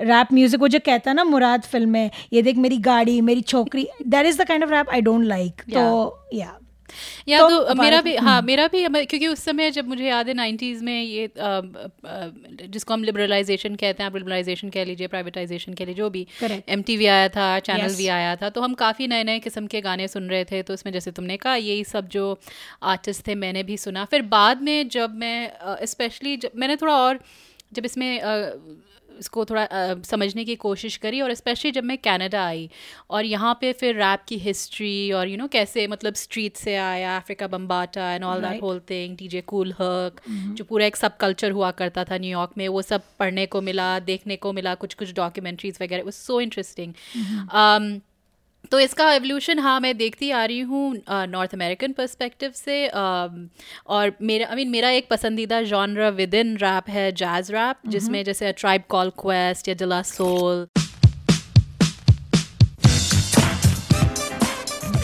rap 0.00 0.32
music 0.32 0.60
वो 0.60 0.68
जो 0.68 0.78
कहता 0.86 1.10
है 1.10 1.14
ना 1.16 1.24
मुराद 1.24 1.62
फ़िल्म 1.62 1.90
में 1.90 2.10
ये 2.32 2.42
देख 2.42 2.56
मेरी 2.56 2.78
गाड़ी 2.80 3.20
मेरी 3.20 3.40
छोकरी 3.42 3.86
that 4.06 4.26
is 4.26 4.42
the 4.42 4.46
kind 4.48 4.64
of 4.64 4.70
rap 4.72 4.90
I 4.90 5.00
don't 5.00 5.24
like 5.24 5.62
तो 5.74 6.28
या 6.34 6.58
या 7.28 7.38
तो 7.38 7.62
तो 7.64 7.74
मेरा 7.74 8.00
भी 8.00 8.16
हाँ 8.16 8.42
मेरा 8.42 8.66
भी 8.66 8.88
क्योंकि 8.88 9.26
उस 9.26 9.44
समय 9.44 9.70
जब 9.70 9.88
मुझे 9.88 10.04
याद 10.04 10.28
है 10.28 10.34
नाइन्टीज़ 10.34 10.84
में 10.84 11.02
ये 11.02 11.26
अ, 11.26 11.30
अ, 11.40 12.30
जिसको 12.66 12.94
हम 12.94 13.04
लिबरलाइजेशन 13.04 13.74
कहते 13.74 14.02
हैं 14.02 14.10
आप 14.10 14.16
लिबरलाइजेशन 14.16 14.68
कह 14.68 14.84
लीजिए 14.84 15.06
प्राइवेटाइजेशन 15.06 15.74
कह 15.74 15.84
लीजिए 15.84 15.94
जो 15.94 16.10
भी. 16.10 16.26
एम 16.68 16.82
आया 16.90 17.28
था 17.28 17.58
चैनल 17.58 17.88
Yes. 17.88 17.96
भी 17.96 18.06
आया 18.08 18.36
था 18.36 18.48
तो 18.48 18.60
हम 18.60 18.74
काफ़ी 18.74 19.06
नए 19.06 19.24
नए 19.24 19.38
किस्म 19.38 19.66
के 19.66 19.80
गाने 19.80 20.08
सुन 20.08 20.28
रहे 20.28 20.44
थे 20.44 20.62
तो 20.62 20.74
उसमें 20.74 20.92
जैसे 20.92 21.10
तुमने 21.10 21.36
कहा 21.36 21.54
यही 21.54 21.84
सब 21.84 22.08
जो 22.08 22.38
आर्टिस्ट 22.82 23.26
थे 23.26 23.34
मैंने 23.34 23.62
भी 23.62 23.76
सुना 23.76 24.04
फिर 24.04 24.22
बाद 24.22 24.62
में 24.62 24.88
जब 24.88 25.14
मैं 25.14 25.52
स्पेशली 25.86 26.36
जब 26.36 26.50
मैंने 26.56 26.76
थोड़ा 26.76 26.94
और 26.94 27.20
जब 27.72 27.84
इसमें 27.84 28.20
इसको 29.18 29.44
थोड़ा 29.44 29.62
आ, 29.62 29.94
समझने 30.04 30.44
की 30.44 30.56
कोशिश 30.56 30.96
करी 30.96 31.20
और 31.20 31.34
स्पेशली 31.34 31.70
जब 31.70 31.84
मैं 31.84 31.98
कनाडा 31.98 32.44
आई 32.46 32.68
और 33.10 33.24
यहाँ 33.24 33.56
पे 33.60 33.72
फिर 33.72 33.96
रैप 33.96 34.24
की 34.28 34.38
हिस्ट्री 34.38 35.12
और 35.12 35.26
यू 35.26 35.32
you 35.32 35.38
नो 35.38 35.44
know, 35.44 35.52
कैसे 35.52 35.86
मतलब 35.86 36.14
स्ट्रीट 36.14 36.56
से 36.56 36.76
आया 36.76 37.16
Africa 37.16 37.46
Bambaataa 37.48 38.12
and 38.14 38.24
all 38.24 38.40
that 38.40 38.62
whole 38.62 38.80
thing 38.90 39.16
DJ 39.16 39.40
Kool 39.46 39.72
Herc 39.80 40.20
जो 40.28 40.64
पूरा 40.64 40.86
एक 40.86 40.96
सब 40.96 41.16
कल्चर 41.16 41.50
हुआ 41.50 41.70
करता 41.82 42.04
था 42.04 42.18
न्यूयॉर्क 42.18 42.58
में 42.58 42.66
वो 42.68 42.82
सब 42.84 43.02
पढ़ने 43.18 43.46
को 43.46 43.60
मिला 43.62 43.98
देखने 44.04 44.36
को 44.36 44.52
मिला 44.52 44.74
कुछ 44.76 44.94
कुछ 44.94 45.14
डॉक्यूमेंट्रीज 45.14 45.78
वगैरह 45.82 46.04
वो 46.04 46.10
सो 46.12 46.40
इंटरेस्टिंग 46.40 46.92
तो 48.70 48.78
इसका 48.80 49.12
एवोल्यूशन 49.12 49.58
हाँ 49.58 49.78
मैं 49.80 49.96
देखती 49.96 50.30
आ 50.30 50.44
रही 50.44 50.60
हूँ 50.62 50.94
नॉर्थ 51.28 51.54
अमेरिकन 51.54 51.92
पर्सपेक्टिव 51.92 52.50
से 52.54 52.86
और 52.88 54.12
मेरा 54.22 54.48
आई 54.48 54.56
मीन 54.56 54.70
मेरा 54.70 54.90
एक 54.92 55.08
पसंदीदा 55.10 55.62
जॉनर 55.64 56.10
विद 56.12 56.34
इन 56.34 56.56
रैप 56.56 56.88
है 56.88 57.10
जैज 57.14 57.50
रैप 57.52 57.88
जिसमें 57.88 58.22
जैसे 58.24 58.52
ट्राइब 58.54 58.82
कॉल 58.88 59.10
क्वेस्ट 59.18 59.68
या 59.68 59.74
डिला 59.74 60.02
सोल 60.08 60.66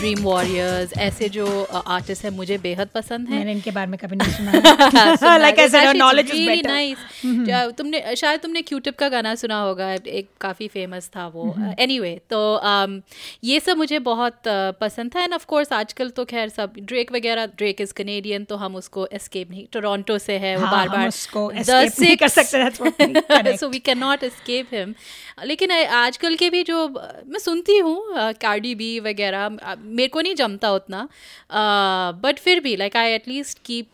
ड्रीम 0.01 0.19
वॉरियर्स 0.23 0.93
ऐसे 0.99 1.29
जो 1.29 1.47
आर्टिस्ट 1.65 2.25
हैं 2.25 2.31
मुझे 2.31 2.57
बेहद 2.59 2.89
पसंद 2.95 3.29
हैं। 3.29 3.39
मैंने 3.39 3.53
इनके 3.53 3.71
बारे 3.71 3.87
में 3.87 3.99
कभी 3.99 4.17
नहीं 4.17 4.33
सुना। 4.33 5.37
Like 5.37 5.59
I 5.61 5.69
said 5.69 5.97
knowledge 5.97 6.31
is 6.31 6.47
better 6.47 6.71
nice 6.71 7.75
तुमने 7.79 8.15
शायद 8.17 8.41
तुमने 8.41 8.63
क्यूटिप 8.63 8.97
का 8.99 9.09
गाना 9.09 9.35
सुना 9.35 9.61
होगा 9.63 9.93
एक 9.93 10.29
काफ़ी 10.41 10.69
फ़ेमस 10.69 11.09
था 11.17 11.27
वो। 11.27 11.45
एनीवे 11.79 12.15
तो 12.31 12.41
um, 12.67 13.01
ये 13.45 13.61
सब 13.61 13.77
मुझे 13.77 13.99
बहुत 13.99 14.33
uh, 14.33 14.79
पसंद 14.81 15.15
था। 15.15 15.23
एंड 15.23 15.35
ऑफ़ 15.35 15.45
कोर्स 15.47 15.73
आजकल 15.73 16.11
तो 16.11 16.25
खैर 16.25 16.49
सब 16.49 16.73
ड्रेक 16.79 17.13
वगैरह 17.13 17.47
ड्रेक 17.47 17.81
इज़ 17.81 17.93
कनेडियन 17.93 18.45
तो 18.45 18.57
हम 18.57 18.77
उसको 18.77 19.07
एस्केप 19.13 19.51
नहीं 19.51 19.67
टोरंटो 19.73 20.19
से 20.19 20.39
है 20.39 20.57
वो 20.57 20.67
हाँ, 20.67 20.73
बार 20.73 20.89
बार 20.89 21.09
उसको 21.09 21.53
escape 21.53 22.19
कर 22.19 22.29
सकते, 22.29 22.65
connect. 23.21 23.61
So 23.61 23.69
we 23.69 23.79
can 23.79 23.99
not 23.99 24.25
escape 24.25 24.75
him 24.75 24.95
लेकिन 25.45 25.71
आजकल 26.01 26.37
के 26.37 26.51
भी 26.51 26.63
जो 26.63 26.89
मैं 27.27 27.39
सुनती 27.39 27.79
हूँ 27.79 28.03
कार्डी 28.41 28.75
बी 28.75 29.01
वगैरह 29.01 29.59
आ, 29.63 29.75
मेरे 29.99 30.09
को 30.17 30.21
नहीं 30.21 30.35
जमता 30.43 30.71
उतना 30.73 31.09
बट 32.25 32.39
फिर 32.45 32.61
भी 32.67 32.77
like 32.77 32.97
I 32.97 33.13
at least 33.15 33.59
keep 33.67 33.89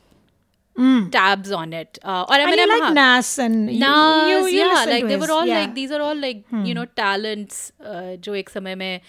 Mm. 0.76 1.04
tabs 1.12 1.50
on 1.58 1.70
it 1.76 1.98
uh, 2.04 2.22
or 2.30 2.36
I 2.36 2.46
mean 2.46 2.58
you 2.60 2.64
like 2.70 2.88
Nas 2.96 3.28
and 3.44 3.70
you- 3.74 3.78
Nas, 3.82 4.26
you- 4.30 4.48
you 4.54 4.64
yeah, 4.64 4.80
like 4.90 5.06
they 5.10 5.16
were 5.22 5.30
all 5.36 5.46
yeah. 5.50 5.60
like 5.60 5.70
these 5.76 5.94
are 5.98 6.00
all 6.06 6.18
like 6.24 6.42
hmm. 6.50 6.66
you 6.70 6.74
know 6.78 6.84
talents 7.00 7.62
uh, 7.92 8.16
जो 8.26 8.34
एक 8.40 8.50
समय 8.56 8.74
में 8.82 9.00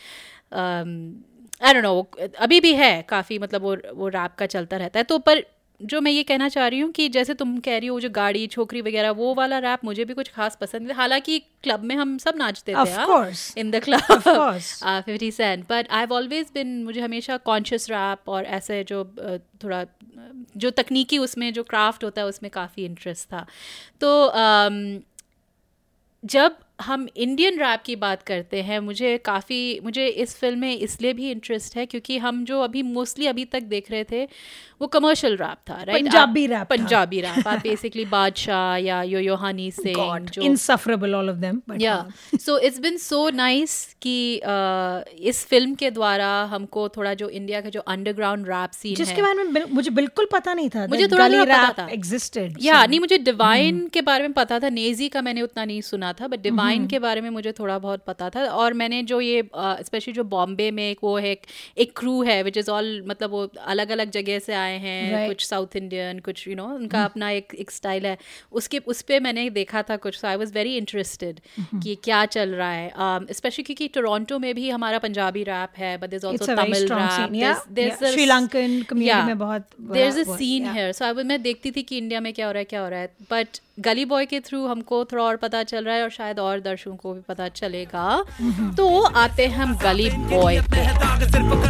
um, 0.62 0.94
I 1.62 1.74
don't 1.74 1.88
know 1.88 2.32
अभी 2.48 2.60
भी 2.67 2.74
है 2.74 2.91
काफ़ी 3.10 3.39
मतलब 3.39 3.62
वो 3.62 3.75
वो 3.96 4.08
रैप 4.15 4.36
का 4.39 4.46
चलता 4.56 4.77
रहता 4.77 5.00
है 5.00 5.03
तो 5.12 5.17
पर 5.27 5.44
जो 5.81 6.01
मैं 6.01 6.12
ये 6.12 6.24
कहना 6.24 6.50
चाह 6.50 6.67
रही 6.67 6.79
हूँ 6.79 6.91
कि 6.91 7.10
जैसे 7.10 7.34
तुम 7.34 7.60
कह 7.60 7.77
रही 7.77 7.88
हो 7.88 8.00
जो 8.00 8.10
गाड़ी 8.10 8.48
छोकरी 8.48 8.81
वगैरह 8.81 9.12
वो 9.12 9.34
वाला 9.34 9.57
रैप 9.57 9.79
मुझे 9.84 10.05
भी 10.05 10.13
कुछ 10.13 10.29
खास 10.29 10.57
पसंद 10.62 10.81
नहीं 10.81 10.93
हालाँकि 10.93 11.39
क्लब 11.39 11.84
में 11.84 11.96
हम 11.96 12.17
सब 12.17 12.34
नाचते 12.36 12.74
Of 12.74 12.88
थे 12.88 13.60
in 13.60 13.72
the 13.72 13.75
club 13.75 14.01
fifty 15.05 15.31
cent 15.31 15.65
but 15.69 15.88
I 15.91 16.00
have 16.00 16.13
always 16.13 16.48
been 16.53 16.84
मुझे 16.84 17.01
हमेशा 17.01 17.38
कॉन्शियस 17.38 17.89
रैप 17.89 18.29
और 18.29 18.46
ऐसे 18.46 18.84
जो 18.84 19.15
uh, 19.19 19.63
थोड़ा 19.63 19.86
जो 20.57 20.69
तकनीकी 20.69 21.17
उसमें 21.17 21.53
जो 21.53 21.63
क्राफ्ट 21.63 22.03
होता 22.03 22.22
है 22.22 22.27
उसमें 22.27 22.51
काफ़ी 22.51 22.86
इंटरेस्ट 22.86 23.27
था। 23.34 23.46
तो 24.01 24.27
um, 24.27 25.01
जब 26.25 26.55
हम 26.81 27.07
इंडियन 27.17 27.60
रैप 27.60 27.81
की 27.86 27.96
बात 27.96 28.24
करते 28.24 28.62
हैं 28.62 28.79
मुझे 28.79 29.17
काफ़ी 29.17 29.79
मुझे 29.84 30.07
इस 30.07 30.36
फ़िल्म 30.36 30.60
में 30.60 30.77
इसलिए 30.77 31.13
भी 31.13 31.31
इंटरेस्ट 31.31 31.77
है 31.77 31.86
क्योंकि 31.86 32.17
हम 32.17 32.46
जो 32.46 32.62
अभी 32.62 32.84
मोस्टली 32.84 33.27
अभी 33.27 33.46
तक 33.46 33.63
देख 33.63 33.91
रहे 33.91 34.03
थे 34.03 34.27
वो 34.81 34.88
कमर्शियल 34.88 35.38
रैप 35.38 35.57
था 35.69 35.84
राइट 35.84 36.03
पंजाबी 36.03 36.48
था। 36.48 36.63
पंजाबी 36.63 37.22
रैप 37.22 37.48
आप 37.48 37.60
बेसिकली 37.63 38.05
बादशाह 38.05 38.77
या 38.77 39.03
यो 39.03 39.19
यो 39.19 39.36
हनी 39.36 39.72
सिंह 39.72 39.96
God, 39.96 40.31
जो 40.31 40.41
insufferable 40.41 41.12
all 41.13 41.36
of 41.36 41.41
them. 41.43 41.62
But 41.69 41.81
yeah. 41.81 42.07
So 42.41 42.57
it's 42.57 42.79
been 42.79 42.98
so 42.98 43.29
nice 43.29 43.96
कि 44.01 44.41
uh, 44.43 45.19
इस 45.19 45.46
फ़िल्म 45.46 45.75
के 45.75 45.91
द्वारा 45.91 46.43
हमको 46.43 46.89
थोड़ा 46.89 47.13
जो 47.13 47.29
इंडिया 47.29 47.62
का 47.62 47.69
जो 47.69 47.79
अंडरग्राउंड 47.79 48.46
रैप 48.48 48.72
सीन 48.72 48.96
जिसके 48.96 49.22
बारे 49.22 49.43
में 49.43 49.65
मुझे 49.72 49.89
बिल्कुल 49.89 50.27
पता 50.34 50.53
नहीं 50.53 50.69
था 50.69 50.88
मुझे 50.88 51.07
थोड़ा 51.07 51.27
पता 51.46 51.74
था। 51.74 51.89
existed. 51.89 52.53
या 52.62 52.86
नहीं 52.86 53.00
मुझे 53.00 53.17
डिवाइन 53.17 53.88
के 53.88 54.01
बारे 54.01 54.24
में 54.24 54.34
पता 54.34 54.60
था 54.60 54.69
नेजी 54.69 55.10
का 55.10 55.22
मैंने 55.22 55.41
उतना 55.41 55.65
नहीं 55.65 55.81
सुना 55.81 56.13
था 56.13 56.27
बट 56.27 56.39
डिवाइन 56.39 56.66
के 56.88 57.00
बारे 57.00 57.21
में 57.21 57.29
मुझे 57.29 57.51
थोड़ा 57.51 57.79
बहुत 57.79 58.03
पता 58.07 58.29
था 58.29 58.43
और 58.45 58.74
मैंने 58.74 59.03
जो 59.03 59.21
ये 59.21 59.50
स्पेशली 59.55 60.13
जो 60.13 60.24
बॉम्बे 60.24 60.71
में 60.71 60.91
एक 60.91 61.00
वो 61.03 61.17
है 61.17 61.31
एक, 61.31 61.41
एक 61.77 61.97
क्रू 61.97 62.24
है 62.24 62.43
विच 62.43 62.57
इज़ 62.57 62.69
ऑल 62.71 63.03
मतलब 63.07 63.29
वो 63.29 63.41
अलग 63.45 63.89
अलग 63.89 64.12
जगह 64.12 64.39
से 64.39 64.53
आए 64.53 64.77
हैं 64.77 64.95
Right. 65.07 65.27
कुछ 65.27 65.45
साउथ 65.45 65.75
इंडियन 65.75 66.19
कुछ 66.19 66.47
यू 66.47 66.55
नो 66.55 66.65
उनका 66.65 67.03
अपना 67.03 67.29
एक 67.29 67.53
एक 67.55 67.71
स्टाइल 67.71 68.05
है। 68.05 68.17
उसके 68.51 68.77
उस 68.77 69.01
पर 69.01 69.19
मैंने 69.19 69.50
देखा 69.50 69.81
था 69.81 69.97
कुछ 69.97 70.24
आई 70.25 70.36
वॉज़ 70.36 70.53
वेरी 70.53 70.75
इंटरेस्टेड 70.77 71.39
कि 71.59 71.95
क्या 72.03 72.25
चल 72.25 72.50
रहा 72.50 72.71
है। 72.71 73.33
स्पेशली 73.33 73.63
क्योंकि 73.63 73.88
टोरंटो 73.88 74.39
में 74.39 74.53
भी 74.55 74.69
हमारा 74.69 75.00
पंजाबी 75.00 75.43
रैप 75.43 75.77
है 75.77 75.97
but 75.97 76.09
It's 76.09 76.25
also 76.25 76.45
Tamil 76.45 76.88
rap 76.93 78.27
Lankan 78.27 78.79
community 78.86 79.25
में 79.25 79.38
बहुत 79.38 79.69
there 79.81 80.07
is 80.07 80.19
a 80.19 80.24
scene 80.24 80.65
yeah. 80.65 80.91
So 80.91 81.05
I 81.05 81.13
मैं 81.24 81.41
देखती 81.41 81.71
थी 81.71 81.83
कि 81.83 81.97
इंडिया 81.97 82.19
में 82.19 82.33
क्या 82.33 82.45
हो 82.45 82.51
रहा 82.51 82.59
है 82.59 82.65
क्या 82.65 82.81
हो 82.81 82.89
रहा 82.89 83.00
है। 83.00 83.07
बट 83.31 83.47
गली 83.77 84.03
बॉय 84.05 84.25
के 84.25 84.39
थ्रू 84.39 84.65
हमको 84.67 85.03
थोड़ा 85.05 85.24
और 85.24 85.36
पता 85.36 85.62
चल 85.63 85.84
रहा 85.86 85.96
है 85.96 86.03
और 86.03 86.10
शायद 86.10 86.39
और 86.39 86.60
दर्शकों 86.60 86.96
को 86.96 87.13
भी 87.13 87.19
पता 87.27 87.48
चलेगा। 87.50 88.24
तो 88.77 89.01
आते 89.01 89.46
हैं 89.48 89.55
हम 89.55 89.75
गली 89.77 90.10
बॉय 90.10 90.60
पे। 90.72 90.86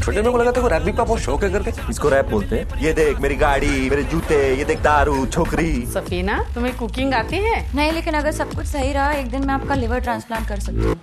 छोटे 0.01 0.21
में 0.21 0.31
को 0.31 0.37
लगा 0.37 0.51
था 0.51 0.61
को 0.61 0.67
रैप 0.67 0.81
भी 0.81 0.91
का 0.91 1.03
बहुत 1.03 1.19
शौक 1.21 1.43
है 1.43 1.51
करके। 1.51 1.71
इसको 1.89 2.09
रैप 2.09 2.25
बोलते 2.25 2.55
हैं। 2.55 2.79
ये 2.81 2.93
देख 2.93 3.19
मेरी 3.21 3.35
गाड़ी 3.35 3.89
मेरे 3.89 4.03
जूते 4.05 4.37
ये 4.55 4.65
देख 4.65 4.81
दारू 4.81 5.25
छोकरी। 5.27 5.85
सफीना 5.93 6.39
तुम्हें 6.55 6.75
कुकिंग 6.77 7.13
आती 7.13 7.37
है? 7.37 7.75
नहीं 7.75 7.91
लेकिन 7.91 8.13
अगर 8.13 8.31
सब 8.31 8.53
कुछ 8.53 8.65
सही 8.65 8.93
रहा 8.93 9.11
एक 9.11 9.29
दिन 9.31 9.45
मैं 9.47 9.53
आपका 9.53 9.75
लिवर 9.75 9.99
ट्रांसप्लांट 9.99 10.47
कर 10.49 10.59
सकती 10.59 10.77
हूँ। 10.77 10.99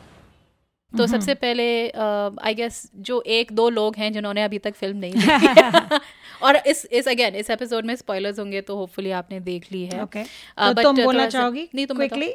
तो 0.98 1.06
सबसे 1.06 1.34
पहले 1.34 1.88
आई 2.42 2.54
गेस 2.54 2.90
जो 2.96 3.22
एक 3.26 3.52
दो 3.52 3.68
लोग 3.68 3.96
हैं 3.96 4.12
जिन्होंने 4.12 4.42
अभी 4.42 4.58
तक 4.58 4.74
फ़िल्म 4.74 4.96
नहीं 4.96 5.12
देखी 5.16 5.98
और 6.42 6.56
इस 6.56 6.86
इस 6.92 7.08
अगेन 7.08 7.34
इस 7.34 7.50
एपिसोड 7.50 7.86
में 7.86 7.96
स्पॉयलर्स 7.96 8.38
होंगे 8.38 8.60
तो 8.60 8.76
होपफुली 8.76 9.10
आपने 9.10 9.40
देख 9.40 9.66
ली 9.72 9.84
है। 9.84 10.02
ओके 10.02 10.24
Uh, 10.24 10.76
तो 10.76 10.82
तुम 10.82 11.04
बोलना 11.04 11.26
चाहोगी 11.26 11.68
नहीं 11.74 11.86
तुम 11.86 11.96
क्विकली 11.96 12.32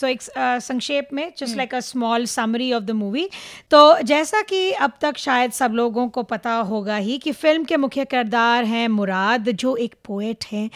सो 0.00 0.06
एक 0.06 0.22
uh, 0.22 0.60
संक्षेप 0.60 1.08
में 1.12 1.32
just 1.38 1.56
like 1.56 1.74
a 1.74 1.80
small 1.80 2.26
summary 2.26 2.72
of 2.72 2.84
the 2.84 2.90
movie 2.90 3.28
तो 3.70 4.00
जैसा 4.02 4.42
कि 4.42 4.72
अब 4.72 4.92
तक 5.00 5.16
शायद 5.16 5.50
सब 5.50 5.72
लोगों 5.72 6.08
को 6.08 6.22
पता 6.22 6.54
होगा 6.54 6.96
ही 6.96 7.18
कि 7.18 7.32
फ़िल्म 7.32 7.64
के 7.64 7.76
मुख्य 7.76 8.04
किरदार 8.04 8.64
हैं 8.64 8.88
मुराद 8.88 9.50
जो 9.50 9.76
एक 9.76 9.94
पोएट 10.04 10.44
हैं 10.52 10.70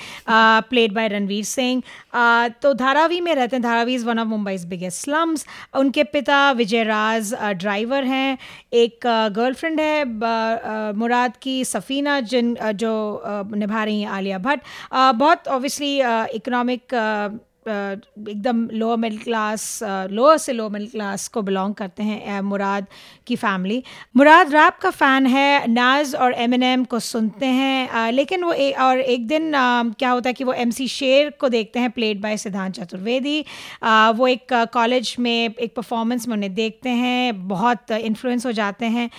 प्लेड 0.63 0.93
बाय 0.93 1.09
रणवीर 1.09 1.45
सिंह 1.45 1.83
तो 2.63 2.75
धारावी 2.75 3.21
में 3.21 3.35
रहते 3.35 3.57
हैं 3.57 3.63
Dharavi 3.63 3.95
is 3.95 4.07
one 4.07 4.19
of 4.19 4.29
Mumbai's 4.29 4.65
biggest 4.65 5.03
slums 5.03 5.47
उनके 5.75 6.05
पिता 6.05 6.53
विजय 6.53 6.85
राज 6.85 7.10
ड्राइवर 7.35 8.05
हैं, 8.05 8.39
एक 8.73 9.07
गर्लफ्रेंड 9.37 9.81
है 9.81 10.05
मुराद 10.95 11.37
की 11.43 11.65
सफ़ीना 11.65 12.19
जिन 12.23 12.57
जो 12.75 13.23
निभा 13.55 13.85
रही 13.85 14.01
हैं 14.01 14.09
आलिया 14.11 14.39
भट्ट। 14.39 14.61
बहुत 14.95 15.49
ऑब्वियसली 15.49 15.97
इकोनॉमिक 16.37 16.95
एकदम 17.69 18.69
लोअर 18.73 18.97
मिडिल 18.97 19.19
क्लास 19.19 19.79
लोअर 20.11 20.37
से 20.39 20.53
लोअर 20.53 20.71
मिडिल 20.71 20.89
क्लास 20.89 21.29
को 21.29 21.43
बिलोंग 21.43 21.75
करते 21.75 22.03
हैं 22.03 22.41
मुराद 22.41 22.87
की 23.27 23.37
फैमिली 23.37 23.83
मुराद 24.17 24.53
रैप 24.55 24.77
का 24.83 24.91
फ़ैन 24.91 25.27
है 25.27 25.67
नाज 25.73 26.15
और 26.15 26.33
एम 26.35 26.55
एन 26.55 26.63
एम 26.63 26.85
को 26.85 26.99
सुनते 26.99 27.47
हैं 27.47 27.89
अ, 27.89 28.11
लेकिन 28.11 28.45
वो 28.45 28.53
ए, 28.53 28.71
और 28.73 29.01
एक 29.01 29.27
दिन 29.27 29.53
अ, 29.53 29.83
क्या 29.99 30.11
होता 30.11 30.29
है 30.31 30.35
कि 30.35 30.45
वो 30.45 30.53
एम 30.53 30.71
सी 30.71 30.89
शेर 30.89 31.31
को 31.31 31.49
देखते 31.49 31.79
हैं 31.81 31.91
प्लेड 31.91 32.21
बाय 32.21 32.37
सिद्धांत 32.37 32.75
चतुर्वेदी 32.75 33.45
वो 34.17 34.27
एक 34.29 34.53
कॉलेज 34.73 35.17
में 35.19 35.55
एक 35.55 35.75
परफॉर्मेंस 35.77 36.29
में 36.29 36.35
उन्हें 36.37 36.55
देखते 36.55 36.89
हैं 36.91 37.49
बहुत 37.49 37.91
इन्फ्लुएंस 37.91 38.47
हो 38.47 38.53
जाते 38.53 38.87
हैं. 38.87 39.11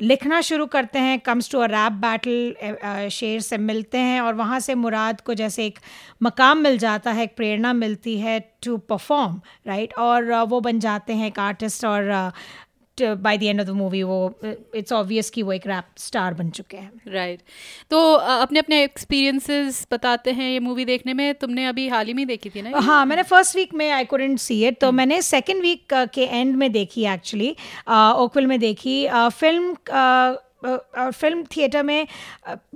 लिखना 0.00 0.40
शुरू 0.40 0.66
करते 0.66 0.98
हैं 0.98 1.18
comes 1.20 1.50
to 1.50 1.58
a 1.58 1.66
rap 1.66 1.92
battle 1.92 3.08
Sher 3.10 3.40
से 3.40 3.58
मिलते 3.58 3.98
हैं 3.98 4.20
और 4.20 4.34
वहाँ 4.34 4.60
से 4.60 4.74
मुराद 4.74 5.20
को 5.20 5.34
जैसे 5.34 5.66
एक 5.66 5.78
मकाम 6.22 6.58
मिल 6.58 6.78
जाता 6.78 7.10
है 7.12 7.24
एक 7.24 7.36
प्रेरणा 7.36 7.72
मिलती 7.90 8.18
है 8.20 8.38
टू 8.62 8.76
परफॉर्म 8.88 9.40
राइट 9.66 9.94
और 9.98 10.32
uh, 10.32 10.48
वो 10.48 10.60
बन 10.62 10.80
जाते 10.80 11.12
हैं 11.12 11.26
एक 11.26 11.38
आर्टिस्ट 11.40 11.84
और 11.84 12.32
by 12.98 13.38
the 13.38 13.42
end 13.42 13.60
of 13.60 13.66
the 13.66 13.70
movie 13.70 14.02
वो 14.02 14.16
इट्स 14.44 14.92
ऑब्वियस 14.92 15.30
कि 15.30 15.42
वो 15.42 15.52
एक 15.52 15.66
रैप 15.66 15.84
स्टार 15.98 16.34
बन 16.34 16.50
चुके 16.50 16.76
हैं। 16.76 17.12
राइट 17.12 17.40
तो 17.90 18.00
अपने 18.14 18.58
अपने 18.58 18.82
एक्सपीरियंसेस 18.82 19.86
बताते 19.92 20.32
हैं 20.32 20.50
ये 20.50 20.58
मूवी 20.60 20.84
देखने 20.84 21.14
में। 21.14 21.34
तुमने 21.34 21.64
अभी 21.66 21.88
हाल 21.88 22.06
ही 22.06 22.14
में 22.14 22.26
देखी 22.26 22.50
थी 22.50 22.62
ना 22.62 22.80
हाँ 22.80 23.04
मैंने 23.06 23.22
फ़र्स्ट 23.22 23.56
वीक 23.56 23.74
में 23.74 23.90
आई 23.90 24.04
कुडेंट 24.04 24.38
सी 24.38 24.62
इट 24.66 24.78
तो 24.80 24.92
मैंने 24.92 25.22
सेकेंड 25.22 25.62
वीक 25.62 25.94
के 26.14 26.24
एंड 26.24 26.54
में 26.56 26.70
देखी 26.72 27.06
एक्चुअली 27.06 27.50
ओकविल 27.90 28.46
में 28.46 28.58
देखी। 28.60 29.06
फ़िल्म 29.08 29.74
और 29.88 31.10
फ़िल्म 31.12 31.44
थिएटर 31.56 31.82
में 31.82 32.06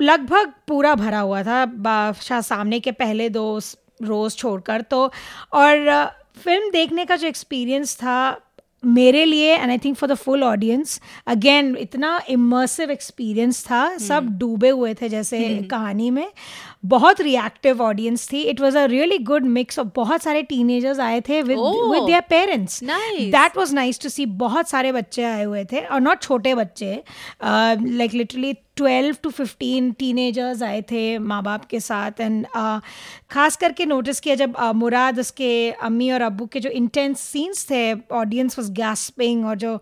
लगभग 0.03 0.53
पूरा 0.69 0.95
भरा 0.95 1.21
हुआ 1.21 1.43
था 1.43 2.13
शायद 2.13 2.43
सामने 2.45 2.81
के 2.81 2.93
पहले 2.95 3.29
दो 3.31 3.61
रोज़ 4.05 4.37
छोड़कर 4.37 4.81
तो 4.81 5.11
और 5.53 6.05
फ़िल्म 6.45 6.71
देखने 6.71 7.05
का 7.05 7.17
जो 7.17 7.29
एक्सपीरियंस 7.29 7.97
था 7.97 8.41
मेरे 8.85 9.25
लिए 9.25 9.55
and 9.57 9.71
I 9.71 9.79
think 9.79 9.97
for 9.97 10.09
the 10.11 10.15
full 10.15 10.43
audience 10.43 11.01
again 11.27 11.77
इतना 11.77 12.21
इमर्सिव 12.29 12.91
एक्सपीरियंस 12.91 13.65
था 13.65 13.97
सब 13.99 14.27
डूबे 14.39 14.69
हुए 14.69 14.95
थे 14.95 15.09
जैसे 15.09 15.59
कहानी 15.71 16.11
में। 16.11 16.27
बहुत 16.85 17.21
रिएक्टिव 17.21 17.83
ऑडियंस 17.83 18.29
थी. 18.33 18.41
It 18.43 18.61
was 18.61 18.79
a 18.79 18.85
really 18.87 19.19
good 19.25 19.45
mix 19.49 19.79
of 19.79 19.89
बहुत 19.97 20.23
सारे 20.23 20.43
टीनेजर्स 20.43 20.99
आए 21.01 21.21
थे 21.29 21.41
with. 21.43 21.59
With 21.59 22.03
their 22.03 22.21
parents 22.31 22.83
that 22.85 23.57
was 23.57 23.75
nice 23.75 24.01
to 24.01 24.09
see 24.09 24.27
बहुत 24.45 24.69
सारे 24.69 24.93
बच्चे 24.93 25.25
आए 25.25 25.45
हुए 25.45 25.65
थे 25.65 25.81
और 25.81 26.01
नॉट 26.01 26.23
छोटे 26.23 26.55
बच्चे. 26.55 26.93
Like 27.43 28.15
literally 28.15 28.53
twelve 28.77 29.17
to 29.23 29.31
fifteen 29.31 29.91
teenagers 29.99 30.63
आए 30.63 30.81
थे 30.83 31.19
माँ 31.19 31.43
बाप 31.43 31.65
के 31.65 31.81
साथ. 31.81 32.21
एंड 32.21 32.47
खास 33.31 33.57
करके 33.57 33.87
नोटिस 33.87 34.21
किया 34.21 34.35
जब 34.35 34.55
uh, 34.55 34.73
मुराद 34.75 35.19
उसके 35.19 35.71
अम्मी 35.71 36.11
और 36.11 36.23
अबू 36.23 36.47
के 36.47 36.61
जो 36.61 36.71
इंटेंस 36.71 37.21
सीन्स 37.21 37.65
थे 37.71 37.93
ऑडियंस 38.13 38.59
वॉज़ 38.59 38.71
गैस्पिंग 38.73 39.45
और 39.47 39.57
जो 39.57 39.79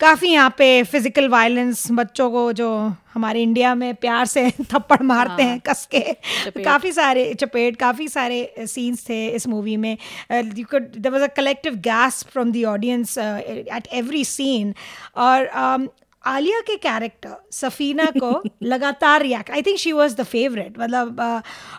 काफ़ी 0.00 0.28
यहाँ 0.28 0.54
पे 0.58 0.82
फ़िज़िकल 0.82 1.28
वायलेंस 1.28 1.86
बच्चों 1.90 2.30
को 2.30 2.52
जो 2.52 2.68
हमारे 3.14 3.42
इंडिया 3.42 3.74
में 3.74 3.94
प्यार 3.94 4.26
से 4.26 4.50
थप्पड़ 4.74 5.02
मारते 5.02 5.42
हाँ, 5.42 5.50
हैं। 5.50 5.60
कस 5.60 5.88
के। 5.94 6.62
काफ़ी 6.64 6.92
सारे 6.92 7.32
चपेट 7.34 7.76
काफ़ी 7.76 8.08
सारे 8.08 8.54
सीन्स 8.58 9.08
थे 9.08 9.26
इस 9.28 9.46
मूवी 9.48 9.76
में। 9.76 9.96
You 10.32 10.64
could 10.64 11.06
was 11.06 11.22
a 11.22 11.26
collective 11.26 11.74
gasp 11.84 12.24
from 12.32 12.52
the 12.52 12.64
audience 12.64 13.18
at 13.18 13.88
every 13.92 14.24
scene 14.24 14.74
और 15.16 15.46
um, 15.46 15.88
आलिया 16.24 16.60
के 16.60 16.76
कैरेक्टर 16.76 17.36
सफीना 17.52 18.10
को 18.16 18.42
लगातार 18.62 19.22
react 19.22 19.50
I 19.50 19.62
think 19.62 19.78
she 19.78 19.92
was 19.92 20.16
the 20.16 20.22
favourite 20.24 20.78
मतलब 20.78 21.20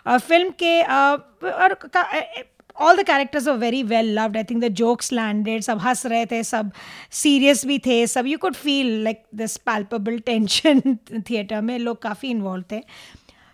फ़िल्म 0.08 0.50
के 0.62 0.80
uh, 0.82 1.52
और 1.52 1.74
all 2.78 2.96
the 2.96 3.02
characters 3.06 3.48
are 3.48 3.56
very 3.56 3.82
well 3.84 4.12
loved 4.14 4.36
I 4.36 4.44
think 4.44 4.62
the 4.64 4.68
jokes 4.74 5.12
landed 5.12 5.62
सब 5.62 5.78
हंस 5.78 6.06
रहे 6.06 6.26
थे 6.26 6.42
सब 6.44 6.70
सीरियस 7.14 7.64
भी 7.66 7.78
थे 7.86 8.06
सब 8.06 8.26
you 8.26 8.38
could 8.38 8.54
feel 8.56 8.92
like 9.04 9.22
this 9.34 9.56
palpable 9.66 10.18
tension 10.26 10.96
theatre 11.30 11.60
में 11.60 11.78
लोग 11.78 12.02
काफ़ी 12.02 12.30
इन्वॉल्व 12.30 12.64
थे 12.72 12.82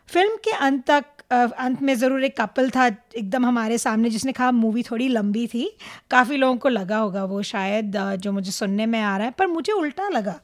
फ़िल्म 0.09 0.37
के 0.45 0.51
अंत 0.59 0.85
तक 0.87 1.05
अंत 1.33 1.83
में 1.83 1.95
ज़रूर 1.95 2.25
एक 2.25 2.37
कपल 2.41 2.69
था 2.71 2.87
एकदम 2.87 3.47
हमारे 3.47 3.77
सामने 3.79 4.11
जिसने 4.11 4.33
कहा 4.33 4.51
मूवी 4.53 4.83
थोड़ी 4.83 5.09
लंबी 5.09 5.47
थी 5.47 5.65
काफ़ी 6.11 6.37
लोगों 6.37 6.57
को 6.57 6.69
लगा 6.69 6.97
होगा 6.97 7.25
वो 7.25 7.43
शायद 7.43 7.97
जो 8.21 8.33
मुझे 8.33 8.51
सुनने 8.51 8.87
में 8.87 9.01
आ 9.01 9.17
रहा 9.17 9.27
है 9.27 9.33
पर 9.39 9.47
मुझे 9.47 9.73
उल्टा 9.73 10.09
लगा 10.09 10.39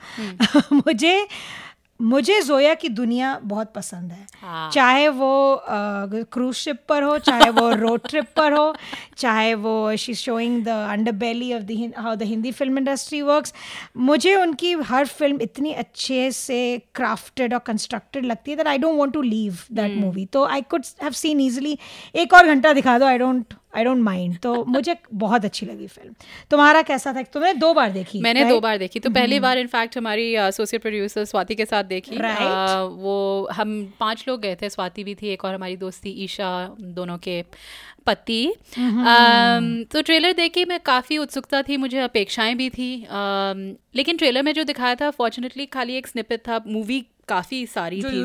मुझे 0.73 1.27
मुझे 2.01 2.41
जोया 2.43 2.75
की 2.75 2.89
दुनिया 2.89 3.39
बहुत 3.45 3.73
पसंद 3.75 4.13
है। 4.13 4.27
हाँ। 4.43 4.71
चाहे 4.71 5.09
वो 5.09 5.63
क्रूज 6.33 6.55
शिप 6.55 6.79
पर 6.89 7.03
हो 7.03 7.19
चाहे 7.19 7.49
वो 7.51 7.71
रोड 7.75 8.09
ट्रिप 8.09 8.27
पर 8.37 8.53
हो 8.53 8.75
चाहे 9.19 9.55
वो 9.55 9.97
she 9.97 10.15
showing 10.15 10.63
the 10.65 10.69
underbelly 11.13 11.53
of 11.55 11.63
the 11.63 11.93
how 11.99 12.15
the 12.15 12.23
Hindi 12.23 12.53
film 12.53 12.79
industry 12.79 13.23
works 13.23 13.55
मुझे 13.97 14.35
उनकी 14.35 14.73
हर 14.89 15.07
फ़िल्म 15.07 15.41
इतनी 15.43 15.73
अच्छे 15.75 16.31
से 16.33 16.61
क्राफ्टेड 16.95 17.55
और 17.55 17.61
कंस्ट्रक्टेड 17.67 18.27
लगती 18.27 18.51
है 18.51 18.57
that 18.57 18.67
I 18.67 18.79
don't 18.79 18.99
want 18.99 19.13
to 19.13 19.23
leave 19.23 19.59
that 19.73 19.97
movie 19.97 20.27
तो 20.27 20.45
I 20.47 20.63
could 20.71 20.85
have 21.03 21.13
seen 21.13 21.41
easily 21.41 21.79
एक 22.15 22.35
और 22.35 22.47
घंटा 22.47 22.73
दिखा 22.73 22.99
दो 22.99 23.07
I 23.07 23.19
don't 23.19 23.55
I 23.77 23.85
don't 23.85 23.99
mind 23.99 24.39
तो 24.39 24.65
मुझे 24.65 24.97
बहुत 25.15 25.45
अच्छी 25.45 25.67
लगी 25.67 25.87
फ़िल्म 25.87 26.15
तुम्हारा 26.51 26.83
कैसा 26.83 27.13
था? 27.13 27.23
तुमने 27.23 27.53
दो 27.55 27.73
बार 27.75 27.91
देखी 27.93 28.21
मैंने 28.21 28.41
right? 28.41 28.55
दो 28.55 28.61
बार 28.61 28.79
देखी। 28.79 29.01
तो 29.01 29.11
पहली 29.11 29.41
बार 29.41 29.59
इनफैक्ट 29.59 29.97
हमारी 29.99 30.25
एसोसिएट 30.37 30.83
प्रोड्यूसर 30.83 31.25
स्वाति 31.25 31.55
के 31.55 31.65
साथ 31.67 31.85
देखी। 31.85 32.17
Right. 32.17 32.41
अ, 32.41 32.83
वो 32.83 33.49
हम 33.53 33.93
पाँच 34.01 34.25
लोग 34.29 34.41
गए 34.41 34.57
थे। 34.63 34.71
स्वाति 34.71 35.05
भी 35.05 35.15
थी 35.15 35.29
एक 35.29 35.45
और 35.45 35.55
हमारी 35.55 35.77
दोस्ती 35.77 36.11
ईशा 36.25 36.51
दोनों 36.81 37.19
के 37.19 37.43
पति। 38.07 38.55
तो 39.93 40.01
ट्रेलर 40.03 40.33
देख 40.33 40.53
के 40.53 40.65
मैं 40.65 40.81
काफ़ी 40.81 41.19
उत्सुकता 41.19 41.63
थी 41.63 41.77
मुझे 41.77 41.99
अपेक्षाएँ 41.99 42.55
भी 42.55 42.71
थी। 42.71 42.93
अम, 43.11 43.75
लेकिन 43.97 44.17
ट्रेलर 44.17 44.43
में 44.43 44.53
जो 44.55 44.65
दिखाया 44.65 44.95
था 44.95 45.11
फॉर्चुनेटली 45.11 45.67
खाली 45.67 45.97
एक 45.97 46.07
स्निपेट 46.07 46.41
था 46.41 46.63
मूवी 46.67 47.05
काफ़ी 47.29 47.65
सारी 47.67 48.03
थी 48.03 48.25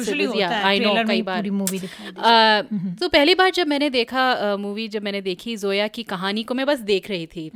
आई 0.65 0.79
नो 0.79 0.93
कई 1.07 1.21
बार। 1.21 1.41
दी 1.79 1.87
अ, 2.17 2.61
तो 2.99 3.09
पहली 3.09 3.35
बार 3.35 3.51
जब 3.51 3.67
मैंने 3.67 3.89
देखा 3.89 4.55
मूवी 4.59 4.87
जब 4.87 5.03
मैंने 5.03 5.21
देखी 5.21 5.55
जोया 5.57 5.87
की 5.87 6.03
कहानी 6.03 6.43
को 6.43 6.53
मैं 6.53 6.65
बस 6.65 6.79
देख 6.79 7.09
रही 7.09 7.27
थी। 7.27 7.49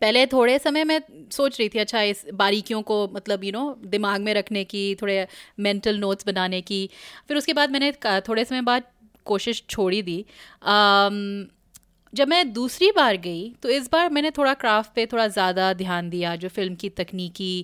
पहले 0.00 0.24
थोड़े 0.26 0.58
समय 0.58 0.84
मैं 0.84 1.00
सोच 1.32 1.58
रही 1.60 1.68
थी 1.68 1.78
अच्छा 1.78 2.02
इस 2.02 2.24
बारीकियों 2.34 2.82
को 2.82 2.96
मतलब 3.14 3.44
यू 3.44 3.52
नो 3.52 3.64
दिमाग 3.86 4.20
में 4.20 4.32
रखने 4.34 4.64
की 4.64 4.94
थोड़े 4.94 5.26
मेंटल 5.60 5.98
नोट्स 5.98 6.26
बनाने 6.26 6.60
की। 6.60 6.88
फिर 7.28 7.36
उसके 7.36 7.52
बाद 7.52 7.70
मैंने 7.70 7.92
थोड़े 8.28 8.44
समय 8.44 8.62
बाद 8.62 8.82
कोशिश 9.24 9.62
छोड़ी 9.70 10.02
दी। 10.02 10.24
जब 12.12 12.28
मैं 12.28 12.52
दूसरी 12.52 12.90
बार 12.90 13.16
गई 13.18 13.42
तो 13.62 13.68
इस 13.68 13.88
बार 13.92 14.10
मैंने 14.10 14.30
थोड़ा 14.30 14.52
क्राफ्ट 14.54 14.90
पे 14.94 15.06
थोड़ा 15.06 15.26
ज़्यादा 15.28 15.72
ध्यान 15.74 16.08
दिया 16.10 16.34
जो 16.36 16.48
फ़िल्म 16.48 16.74
की 16.74 16.88
तकनीकी 16.98 17.54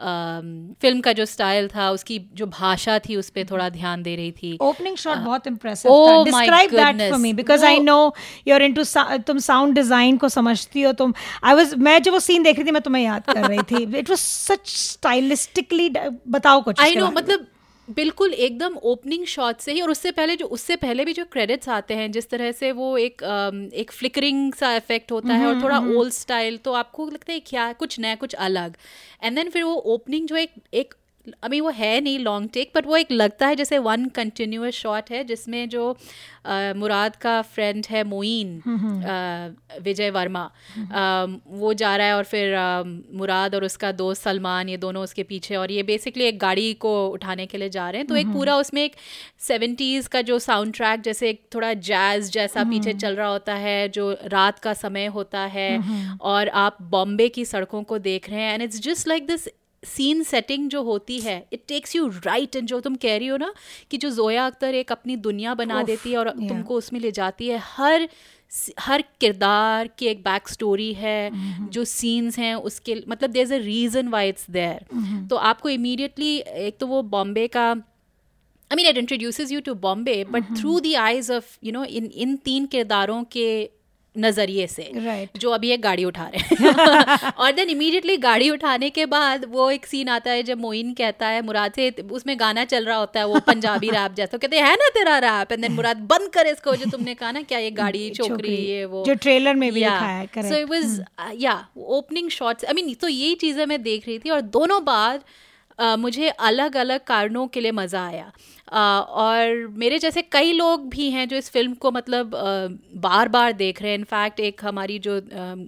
फ़िल्म 0.00 1.00
का 1.00 1.12
जो 1.12 1.24
स्टाइल 1.26 1.68
था 1.68 1.90
उसकी 1.90 2.18
जो 2.34 2.46
भाषा 2.48 2.98
थी 2.98 3.16
उस 3.16 3.30
पर 3.30 3.44
थोड़ा 3.50 3.68
ध्यान 3.70 4.02
दे 4.02 4.14
रही 4.16 4.32
थी। 4.32 4.56
ओपनिंग 4.62 4.96
शॉट 4.96 5.18
बहुत 5.18 5.46
इम्प्रेसिव 5.46 5.92
oh 5.92 6.08
था 6.08 6.24
describe 6.24 6.70
that 6.70 7.10
for 7.10 7.20
me 7.20 7.32
because 7.32 7.64
I 7.64 7.78
know 7.80 7.98
you 8.48 8.54
are 8.54 8.62
into 8.62 8.84
तुम 9.26 9.38
साउंड 9.48 9.74
डिज़ाइन 9.74 10.16
को 10.16 10.28
समझती 10.28 10.82
हो 10.82 10.92
तुम 11.02 11.14
आई 11.44 11.54
वाज 11.54 11.74
मैं 11.80 12.00
जब 12.02 12.12
वो 12.12 12.20
सीन 12.20 12.42
देख 12.42 12.56
रही 12.56 12.66
थी 12.66 12.72
मैं 12.72 12.82
तुम्हें 12.82 13.04
याद 13.04 13.24
कर 13.26 13.46
रही 13.46 13.62
थी। 13.70 13.82
इट 13.98 14.10
वाज 14.10 14.18
सच 14.18 14.66
स्टाइलिस्टिकली 14.68 15.90
बताओ 16.28 16.62
कुछ 16.62 16.80
आई 16.80 16.94
नो 16.94 17.10
मतलब 17.10 17.46
बिल्कुल 17.88 18.32
एकदम 18.34 18.76
ओपनिंग 18.82 19.24
शॉट 19.26 19.58
से 19.58 19.72
ही 19.72 19.80
और 19.80 19.90
उससे 19.90 20.10
पहले 20.10 20.36
जो 20.36 20.46
उससे 20.46 20.76
पहले 20.76 21.04
भी 21.04 21.12
जो 21.12 21.24
क्रेडिट्स 21.24 21.68
आते 21.68 21.94
हैं 21.94 22.10
जिस 22.12 22.28
तरह 22.30 22.52
से 22.52 22.72
वो 22.72 22.96
एक 22.98 23.22
एक 23.74 23.92
फ्लिकरिंग 23.92 24.52
सा 24.54 24.74
इफ़ेक्ट 24.76 25.12
होता 25.12 25.34
है 25.34 25.46
और 25.46 25.62
थोड़ा 25.62 25.78
ओल्ड 25.78 26.12
स्टाइल 26.12 26.56
तो 26.56 26.72
आपको 26.72 27.06
लगता 27.10 27.32
है 27.32 27.40
क्या 27.40 27.72
कुछ 27.72 27.98
नया 28.00 28.14
कुछ 28.14 28.34
अलग। 28.34 28.76
एंड 29.22 29.36
देन 29.36 29.50
फिर 29.50 29.62
वो 29.62 29.74
ओपनिंग 29.94 30.26
जो 30.28 30.36
एक 30.36 30.52
एक 30.74 30.94
आई 31.44 31.48
मीन 31.48 31.60
वो 31.60 31.70
है 31.70 32.00
नहीं 32.00 32.18
लॉन्ग 32.18 32.50
टेक 32.54 32.72
बट 32.76 32.86
वो 32.86 32.96
एक 32.96 33.12
लगता 33.12 33.46
है 33.46 33.56
जैसे 33.56 33.78
वन 33.78 34.06
कंटिन्यूस 34.06 34.74
शॉट 34.74 35.10
है 35.10 35.24
जिसमें 35.24 35.68
जो 35.68 35.92
uh, 35.92 36.76
मुराद 36.76 37.16
का 37.16 37.42
फ्रेंड 37.42 37.86
है 37.90 38.04
मोइन 38.04 38.58
uh, 38.58 39.82
विजय 39.82 40.10
वर्मा। 40.10 40.50
uh, 40.76 41.40
वो 41.46 41.74
जा 41.74 41.96
रहा 41.96 42.06
है 42.06 42.16
और 42.16 42.24
फिर 42.24 42.54
uh, 42.54 43.16
मुराद 43.16 43.54
और 43.54 43.64
उसका 43.64 43.92
दोस्त 43.92 44.22
सलमान 44.22 44.68
ये 44.68 44.76
दोनों 44.76 45.02
उसके 45.02 45.22
पीछे 45.22 45.56
और 45.56 45.72
ये 45.72 45.82
बेसिकली 45.82 46.24
एक 46.24 46.38
गाड़ी 46.38 46.72
को 46.74 47.08
उठाने 47.08 47.46
के 47.46 47.58
लिए 47.58 47.68
जा 47.68 47.90
रहे 47.90 47.98
हैं। 47.98 48.06
तो 48.06 48.16
एक 48.16 48.26
पूरा 48.26 48.56
उसमें 48.56 48.84
एक 48.84 48.96
सेवेंटीज़ 49.38 50.08
का 50.08 50.22
जो 50.22 50.38
साउंड 50.38 50.74
ट्रैक 50.74 51.00
जैसे 51.00 51.30
एक 51.30 51.42
थोड़ा 51.54 51.72
जैज 51.74 52.30
जैसा 52.30 52.64
पीछे 52.64 52.92
चल 52.92 53.16
रहा 53.16 53.28
होता 53.28 53.54
है 53.54 53.88
जो 53.88 54.10
रात 54.24 54.58
का 54.58 54.72
समय 54.74 55.06
होता 55.06 55.40
है 55.40 55.68
और 56.20 56.48
आप 56.48 56.76
बॉम्बे 56.82 57.28
की 57.28 57.44
सड़कों 57.44 57.82
को 57.82 57.98
देख 57.98 58.30
रहे 58.30 58.40
हैं। 58.40 58.54
And 58.54 58.62
it's 58.62 58.80
just 58.80 59.08
like 59.08 59.26
this 59.26 59.48
scene 59.82 60.22
setting 60.22 60.68
जो 60.68 60.82
होती 60.82 61.18
है 61.20 61.36
it 61.52 61.62
takes 61.68 61.94
you 61.96 62.06
right 62.24 62.56
and 62.56 62.66
जो 62.68 62.80
तुम 62.80 62.94
कह 62.94 63.16
रही 63.16 63.26
हो 63.26 63.36
ना 63.36 63.52
कि 63.90 63.98
जो 63.98 64.10
जोया 64.10 64.46
अख्तर 64.46 64.74
एक 64.74 64.92
अपनी 64.92 65.16
दुनिया 65.16 65.54
बना 65.54 65.80
उफ, 65.80 65.86
देती 65.86 66.10
है 66.10 66.18
और 66.18 66.28
yeah. 66.28 66.48
तुमको 66.48 66.74
उसमें 66.74 67.00
ले 67.00 67.10
जाती 67.10 67.48
है 67.48 67.58
हर 67.64 68.08
हर 68.78 69.02
किरदार 69.20 69.88
की 69.98 70.06
एक 70.06 70.22
बैक 70.22 70.48
स्टोरी 70.48 70.92
है 70.94 71.30
mm-hmm. 71.30 71.68
जो 71.72 71.84
सीन्स 71.84 72.38
हैं 72.38 72.54
उसके 72.54 73.02
मतलब 73.08 73.30
there 73.30 73.42
is 73.42 73.54
a 73.54 73.58
reason 73.58 74.08
why 74.08 74.28
it's 74.28 74.50
there 74.50 75.26
तो 75.28 75.36
आपको 75.36 75.68
इमीडिएटली 75.68 76.36
एक 76.38 76.78
तो 76.80 76.86
वो 76.86 77.02
बॉम्बे 77.02 77.46
का 77.48 77.70
I 77.70 78.76
mean 78.76 78.86
it 78.86 79.00
introduces 79.02 79.52
you 79.52 79.60
to 79.60 79.74
Bombay 79.74 80.22
but 80.24 80.56
through 80.58 80.78
the 80.80 80.94
eyes 81.00 81.30
of 81.30 81.58
you 81.64 81.72
know 81.72 81.84
इन 81.84 82.10
इन 82.16 82.36
तीन 82.36 82.66
किरदारों 82.66 83.22
के 83.24 83.48
नज़रिए 84.18 84.66
से 84.66 84.82
Right. 84.98 85.38
जो 85.38 85.50
अभी 85.50 85.70
एक 85.70 85.82
गाड़ी 85.82 86.04
उठा 86.04 86.26
रहे 86.34 86.56
हैं। 86.60 87.32
और 87.32 87.52
देन 87.52 87.68
इमीडिएटली 87.70 88.16
गाड़ी 88.18 88.50
उठाने 88.50 88.90
के 88.90 89.06
बाद 89.06 89.44
वो 89.50 89.70
एक 89.70 89.86
सीन 89.86 90.08
आता 90.08 90.30
है 90.30 90.42
जब 90.42 90.60
मोइन 90.60 90.92
कहता 90.94 91.26
है 91.28 91.42
मुराद 91.42 91.72
से 91.72 91.90
उसमें 92.12 92.34
गाना 92.40 92.64
चल 92.64 92.84
रहा 92.84 92.96
होता 92.96 93.20
है 93.20 93.26
वो 93.26 93.40
पंजाबी 93.46 93.90
रैप 93.96 94.14
जैसा। 94.14 94.36
कहते 94.36 94.56
हैं 94.56 94.64
है 94.64 94.74
ना 94.76 94.88
तेरा 94.94 95.18
रैप 95.18 95.52
एंड 95.52 95.62
देन 95.62 95.72
मुराद 95.72 95.96
बंद 96.10 96.28
कर 96.34 96.46
इसको 96.46 96.76
जो 96.76 96.90
तुमने 96.90 97.14
कहा 97.14 97.30
ना 97.32 97.42
क्या 97.42 97.58
ये 97.58 97.70
गाड़ी 97.80 98.08
छोकरी 98.14 98.54
ये 98.56 98.84
वो. 98.84 99.04
जो 99.06 99.14
ट्रेलर 99.16 99.54
में 99.54 99.70
भी 99.72 99.80
लिखा 99.80 100.06
है 100.06 100.48
सो 100.48 100.54
इट 100.56 100.68
वाज 100.70 101.00
या 101.42 101.56
ओपनिंग 101.98 102.30
शॉट्स 102.30 102.64
आई 102.64 102.72
मीन 102.72 102.94
तो 103.00 103.08
यही 103.08 103.34
चीज़ें 103.42 103.64
मैं 103.66 103.82
देख 103.82 104.06
रही 104.08 104.18
थी 104.18 104.30
और 104.30 104.40
दोनों 104.56 104.84
बार 104.84 105.20
uh, 105.80 105.96
मुझे 105.98 106.28
अलग 106.28 106.76
अलग 106.76 107.04
कारणों 107.04 107.46
के 107.46 107.60
लिए 107.60 107.72
मज़ा 107.72 108.06
आया। 108.06 108.32
आ, 108.72 109.00
और 109.00 109.66
मेरे 109.76 109.98
जैसे 109.98 110.22
कई 110.22 110.52
लोग 110.52 110.88
भी 110.88 111.10
हैं 111.10 111.28
जो 111.28 111.36
इस 111.36 111.50
फ़िल्म 111.50 111.74
को 111.74 111.90
मतलब 111.90 112.34
आ, 112.34 112.66
बार 113.00 113.28
बार 113.28 113.52
देख 113.52 113.82
रहे 113.82 113.90
हैं। 113.90 113.98
इनफैक्ट 113.98 114.40
एक 114.40 114.64
हमारी 114.64 114.98
जो 114.98 115.20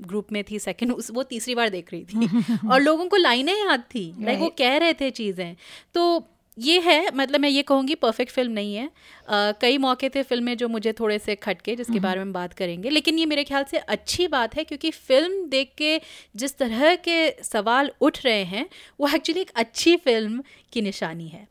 ग्रुप 0.06 0.26
में 0.32 0.44
थी 0.50 0.58
सेकंड 0.58 0.92
उस 0.92 1.10
वो 1.10 1.22
तीसरी 1.22 1.54
बार 1.54 1.68
देख 1.68 1.92
रही 1.92 2.04
थी। 2.04 2.26
और 2.72 2.80
लोगों 2.80 3.06
को 3.06 3.16
लाइनें 3.16 3.54
याद 3.54 3.80
थी। 3.80 4.14
लाइक 4.20 4.38
वो 4.38 4.48
कह 4.48 4.76
रहे 4.76 4.92
थे 4.92 5.10
चीज़ें। 5.10 5.56
तो 5.94 6.26
ये 6.60 6.78
है 6.80 7.10
मतलब 7.14 7.40
मैं 7.40 7.48
ये 7.48 7.62
कहूँगी 7.62 7.94
परफेक्ट 7.94 8.32
फ़िल्म 8.32 8.52
नहीं 8.52 8.74
है। 8.74 8.86
uh, 8.86 9.54
कई 9.60 9.78
मौके 9.78 10.08
थे 10.08 10.22
फ़िल्म 10.22 10.44
में 10.44 10.56
जो 10.56 10.68
मुझे 10.68 10.92
थोड़े 10.92 11.18
से 11.18 11.34
खटके 11.34 11.76
जिसके 11.76 12.00
बारे 12.00 12.24
में 12.24 12.32
बात 12.32 12.52
करेंगे। 12.52 12.90
लेकिन 12.90 13.18
ये 13.18 13.26
मेरे 13.26 13.44
ख्याल 13.44 13.64
से 13.64 13.78
अच्छी 13.78 14.26
बात 14.28 14.56
है 14.56 14.64
क्योंकि 14.64 14.90
फ़िल्म 14.90 15.48
देख 15.48 15.72
के 15.78 16.00
जिस 16.36 16.56
तरह 16.58 16.94
के 16.96 17.30
सवाल 17.44 17.90
उठ 18.00 18.24
रहे 18.24 18.44
हैं 18.44 18.68
वो 19.00 19.08
एक्चुअली 19.08 19.40
एक 19.40 19.50
अच्छी 19.56 19.96
फ़िल्म 19.96 20.42
की 20.72 20.82
निशानी 20.82 21.28
है। 21.28 21.46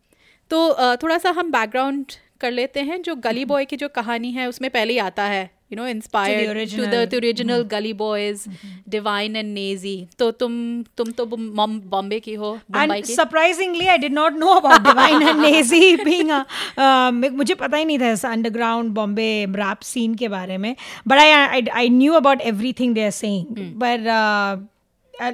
तो 0.52 0.68
uh, 0.70 1.04
थोड़ा 1.04 1.18
सा 1.18 1.30
हम 1.30 1.52
बैकग्राउंड 1.52 2.12
कर 2.42 2.52
लेते 2.52 2.80
हैं 2.80 3.02
जो 3.02 3.16
गली 3.16 3.46
बॉय 3.46 3.66
की 3.66 3.76
जो 3.76 3.88
कहानी 3.88 4.32
है 4.32 4.48
उसमें 4.48 4.72
पहले 4.72 4.94
ही 4.94 5.00
आता 5.00 5.24
है। 5.24 5.59
You 5.72 5.78
know 5.78 5.88
inspired 5.88 6.46
to 6.46 6.76
the 6.76 6.88
original- 6.88 7.16
original 7.18 7.64
Gully 7.72 7.92
boys 7.94 8.48
Divine 8.90 9.36
and 9.36 9.54
Naezy 9.54 9.96
तो 10.20 10.30
तुम 10.44 10.54
तुम 10.98 11.12
तो 11.18 11.26
बॉम्बे 11.26 12.20
की 12.20 12.34
हो 12.34 12.52
मुंबई 12.54 12.98
And 12.98 13.08
की? 13.08 13.16
surprisingly, 13.16 13.90
I 13.96 13.98
did 14.06 14.16
not 14.20 14.40
know 14.44 14.56
about 14.58 14.84
Divine 14.88 15.28
and 15.30 15.44
Nazi 15.46 15.82
being 16.10 16.32
a. 16.32 16.40
Uh, 16.78 17.32
मुझे 17.34 17.54
पता 17.56 17.78
ही 17.78 17.86
नहीं 17.86 18.00
था 18.00 18.12
इस 18.12 18.26
अंडरग्राउंड 18.26 18.92
बॉम्बे 18.94 19.30
रैप 19.56 19.82
सीन 19.92 20.16
के 20.24 20.28
बारे 20.36 20.58
में 20.66 20.76
but 21.08 21.18
I 21.18 21.62
I 21.76 21.90
knew 21.90 22.14
about 22.24 22.42
everything 22.54 22.94
they 22.96 23.04
are 23.06 23.12
saying 23.20 23.58
but 23.84 24.08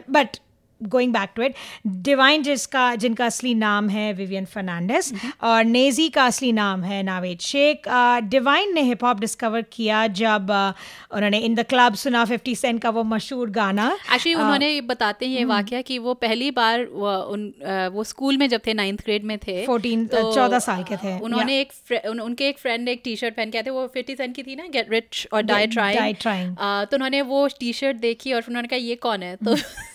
but 0.10 0.38
going 0.86 1.14
back 1.14 1.30
to 1.36 1.42
it 1.42 1.56
Divine 1.88 2.44
जिसका 2.44 2.96
जिनका 2.96 3.26
असली 3.26 3.54
नाम 3.54 3.90
है 3.90 4.14
विवियन 4.14 4.46
फर्नांडिस 4.46 5.14
और 5.42 5.64
नेजी 5.64 6.10
का 6.10 6.26
असली 6.26 6.52
नाम 6.52 6.84
है 6.84 7.04
नावेद 7.04 7.40
शेख 7.40 7.82
डिवाइन 8.24 8.74
ने 8.74 8.82
हिप 8.82 9.04
हॉप 9.04 9.20
डिस्कवर 9.20 9.62
किया 9.62 10.08
जब 10.08 10.48
uh, 10.48 11.16
उन्होंने 11.16 11.38
इन 11.38 11.56
द 11.56 11.60
क्लब 11.60 11.96
सुना 11.96 12.26
50 12.26 12.56
सेंट 12.56 12.82
का 12.82 12.90
वो 12.90 13.04
मशहूर 13.04 13.50
गाना। 13.50 13.98
एक्चुअली 14.14 14.34
उन्होंने 14.34 14.82
बताते 14.82 15.26
हैं 15.26 15.34
ये 15.34 15.46
वाकया 15.46 15.82
कि 15.82 15.98
वो 16.00 16.14
पहली 16.14 16.52
बार 16.52 16.86
वो, 16.86 17.18
उन, 17.18 17.54
वो 17.94 18.04
स्कूल 18.04 18.38
में 18.38 18.50
जब 18.50 18.62
थे 18.68 18.74
नाइन्थ 18.74 19.02
ग्रेड 19.02 19.24
में 19.24 19.38
थे 19.38 19.66
14 19.66 20.08
तो, 20.08 20.34
14 20.36 20.60
साल 20.60 20.84
के 20.84 20.96
थे, 20.96 21.20
उन्होंने 21.20 21.60
एक 21.62 21.72
उन, 22.10 22.20
उनके 22.20 22.48
एक 22.48 22.60
फ्रेंड 22.60 22.86
ने 22.86 22.92
एक 22.92 23.02
टी 23.04 23.16
शर्ट 23.16 23.36
पहन 23.36 23.50
के 23.50 23.64
थे 23.64 23.70
वो 23.70 23.88
फिफ्टी 23.88 24.16
सेंट 24.16 24.36
की 24.36 24.44
थी 24.44 24.56
ना 24.56 24.64
गेट 24.68 24.92
रिच 24.92 25.28
और 25.34 25.42
डाई 25.42 25.68
ट्राइंग 25.68 26.16
तो 26.58 26.98
उन्होंने 26.98 27.22
वो 27.22 27.48
टी 27.60 27.74
शर्ट 27.74 27.98
देखी 27.98 28.34
और 28.34 28.44
उन्होंने 28.48 28.68
कहा 28.68 28.80
ये 28.80 28.96
कौन 28.96 29.24
है? 29.24 29.36
तो 29.36 29.56
ये 29.56 29.64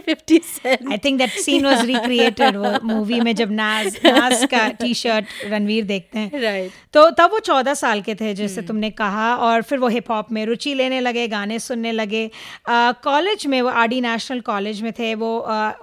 Fifty 0.00 0.38
Cent 0.44 0.90
I 0.90 0.98
think 1.04 1.18
that 1.18 1.30
scene 1.40 1.66
was 1.66 1.84
recreated 1.86 2.56
वो 2.56 2.72
मूवी 2.84 3.20
में 3.20 3.34
जब 3.34 3.50
नाज 3.52 3.98
नाज 4.06 4.44
का 4.50 4.66
टी 4.80 4.92
शर्ट 4.94 5.26
रणवीर 5.46 5.84
देखते 5.84 6.18
हैं। 6.18 6.40
राइट 6.40 6.72
तो 6.92 7.08
तब 7.10 7.30
वो 7.32 7.38
चौदह 7.38 7.74
साल 7.74 8.00
के 8.02 8.14
थे 8.14 8.32
जैसे 8.34 8.62
तुमने 8.62 8.90
कहा 8.90 9.34
और 9.36 9.62
फिर 9.62 9.78
वो 9.78 9.88
हिप 9.88 10.10
हॉप 10.10 10.32
में 10.32 10.44
रुचि 10.46 10.74
लेने 10.74 11.00
लगे 11.00 11.26
गाने 11.28 11.58
सुनने 11.58 11.92
लगे। 11.92 12.30
कॉलेज 12.68 13.46
में 13.46 13.60
वो 13.62 13.68
आर 13.68 13.88
नेशनल 14.02 14.40
कॉलेज 14.40 14.82
में 14.82 14.92
थे 14.92 15.14
वो 15.14 15.30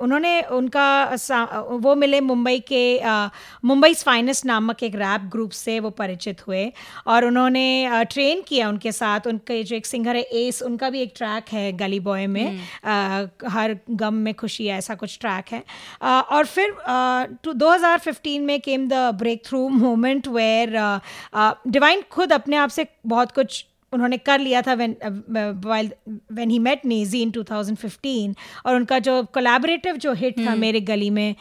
उन्होंने 0.02 0.42
उनका 0.52 0.88
वो 1.84 1.96
मिले 1.96 2.22
मुंबई 2.22 2.60
के 2.72 2.84
मुंबई 3.66 3.94
फाइनेस्ट 3.94 4.46
नामक 4.46 4.84
एक 4.84 4.96
रैप 4.96 5.22
ग्रुप 5.32 5.52
से 5.52 5.80
वो 5.80 5.90
परिचित 5.90 6.48
हुए 6.48 6.72
और 7.08 7.26
उन्होंने 7.26 7.66
ट्रेन 8.12 8.42
किया 8.48 8.70
उनके 8.70 8.92
साथ। 8.92 9.28
उनके 9.28 9.62
जो 9.64 9.76
एक 9.76 9.86
सिंगर 9.86 10.16
है 10.16 10.22
एस 10.42 10.62
उनका 10.62 10.90
भी 10.90 11.02
एक 11.02 11.14
ट्रैक 11.16 11.50
है 11.54 11.72
गली 11.78 12.00
बॉय 12.00 12.28
में। 12.28 12.60
अ, 12.84 13.26
हर 13.48 13.67
गम 13.90 14.14
में 14.14 14.34
खुशी 14.34 14.68
ऐसा 14.68 14.96
कुछ 14.96 15.18
ट्रैक 15.22 15.46
है। 15.52 15.64
uh, 15.64 16.24
और 16.24 16.46
फिर 16.46 16.76
टू 17.44 17.54
2015 17.54 18.40
में 18.40 18.62
came 18.62 18.88
the 18.88 18.94
breakthrough 19.46 19.70
moment 19.70 20.28
where 20.28 20.70
Divine 21.68 22.04
खुद 22.12 22.34
अपने 22.34 22.58
आप 22.58 22.70
से 22.70 22.88
बहुत 23.06 23.32
कुछ 23.32 23.66
उन्होंने 23.94 24.18
कर 24.18 24.40
लिया 24.40 24.62
था 24.62 24.74
when 24.74 24.96
while 25.66 25.92
when 26.32 26.50
he 26.50 26.60
met 26.60 26.86
Naezy 26.86 27.22
in 27.22 27.32
2015 27.32 28.36
और 28.66 28.76
उनका 28.76 29.00
जो 29.00 29.24
कोलैबोरेटिव 29.24 29.98
जो 29.98 30.14
हिट 30.14 30.40
था 30.40 30.56
मेरे 30.56 30.82
गली 30.82 31.10
में 31.10 31.36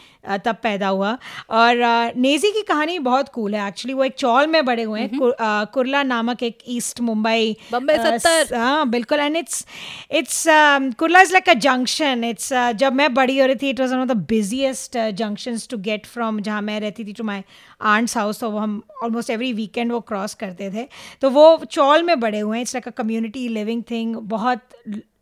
तब 0.45 0.57
पैदा 0.63 0.89
हुआ। 0.89 1.17
और 1.53 2.13
नेजी 2.17 2.51
की 2.53 2.63
कहानी 2.65 2.99
बहुत 3.01 3.29
कूल 3.29 3.55
है। 3.55 3.67
एक्चुअली 3.69 3.95
वो 3.95 4.05
एक 4.05 4.15
चौल 4.15 4.47
में 4.47 4.65
बड़े 4.65 4.83
हुए 4.83 5.01
हैं। 5.01 5.11
कुरला 5.73 6.03
नामक 6.05 6.43
एक 6.43 6.59
ईस्ट 6.69 7.01
मुंबई 7.01 7.57
बम्बई 7.73 7.97
सत्तर। 7.97 8.55
हाँ 8.57 8.89
बिल्कुल। 8.91 9.21
And 9.21 9.37
it's 9.37 9.65
it's 10.13 10.45
Kurla 10.99 11.21
is 11.21 11.33
like 11.33 11.49
a 11.49 11.55
junction 11.61 12.25
it's 12.25 12.53
जब 12.77 12.93
मैं 12.95 13.13
बड़ी 13.15 13.39
हो 13.39 13.47
रही 13.47 13.57
थी 13.57 13.71
it 13.71 13.81
was 13.81 13.95
one 13.95 14.01
of 14.01 14.09
the 14.09 14.17
busiest 14.29 14.99
junctions 15.15 15.69
to 15.69 15.79
get 15.81 16.07
from 16.07 16.41
जहाँ 16.41 16.63
मैं 16.63 16.79
रहती 16.81 17.05
थी 17.05 17.13
टू 17.13 17.25
माई 17.25 17.43
आंट्स 17.87 18.17
हाउस 18.17 18.41
तो 18.41 18.51
वो 18.51 18.59
हम 18.59 18.83
ऑलमोस्ट 19.03 19.31
एवरी 19.31 19.53
वीकेंड 19.53 19.93
वो 19.93 20.01
क्रॉस 20.03 20.35
करते 20.35 20.71
थे। 20.71 20.87
तो 21.21 21.31
वो 21.31 21.57
चौल 21.71 22.03
में 22.03 22.19
बड़े 22.21 22.39
हुए 22.39 22.57
हैं। 22.57 22.63
It's 22.63 22.75
like 22.75 22.89
a 22.89 22.91
community 22.97 23.49
living 23.49 23.83
thing 23.91 24.17
बहुत 24.17 24.61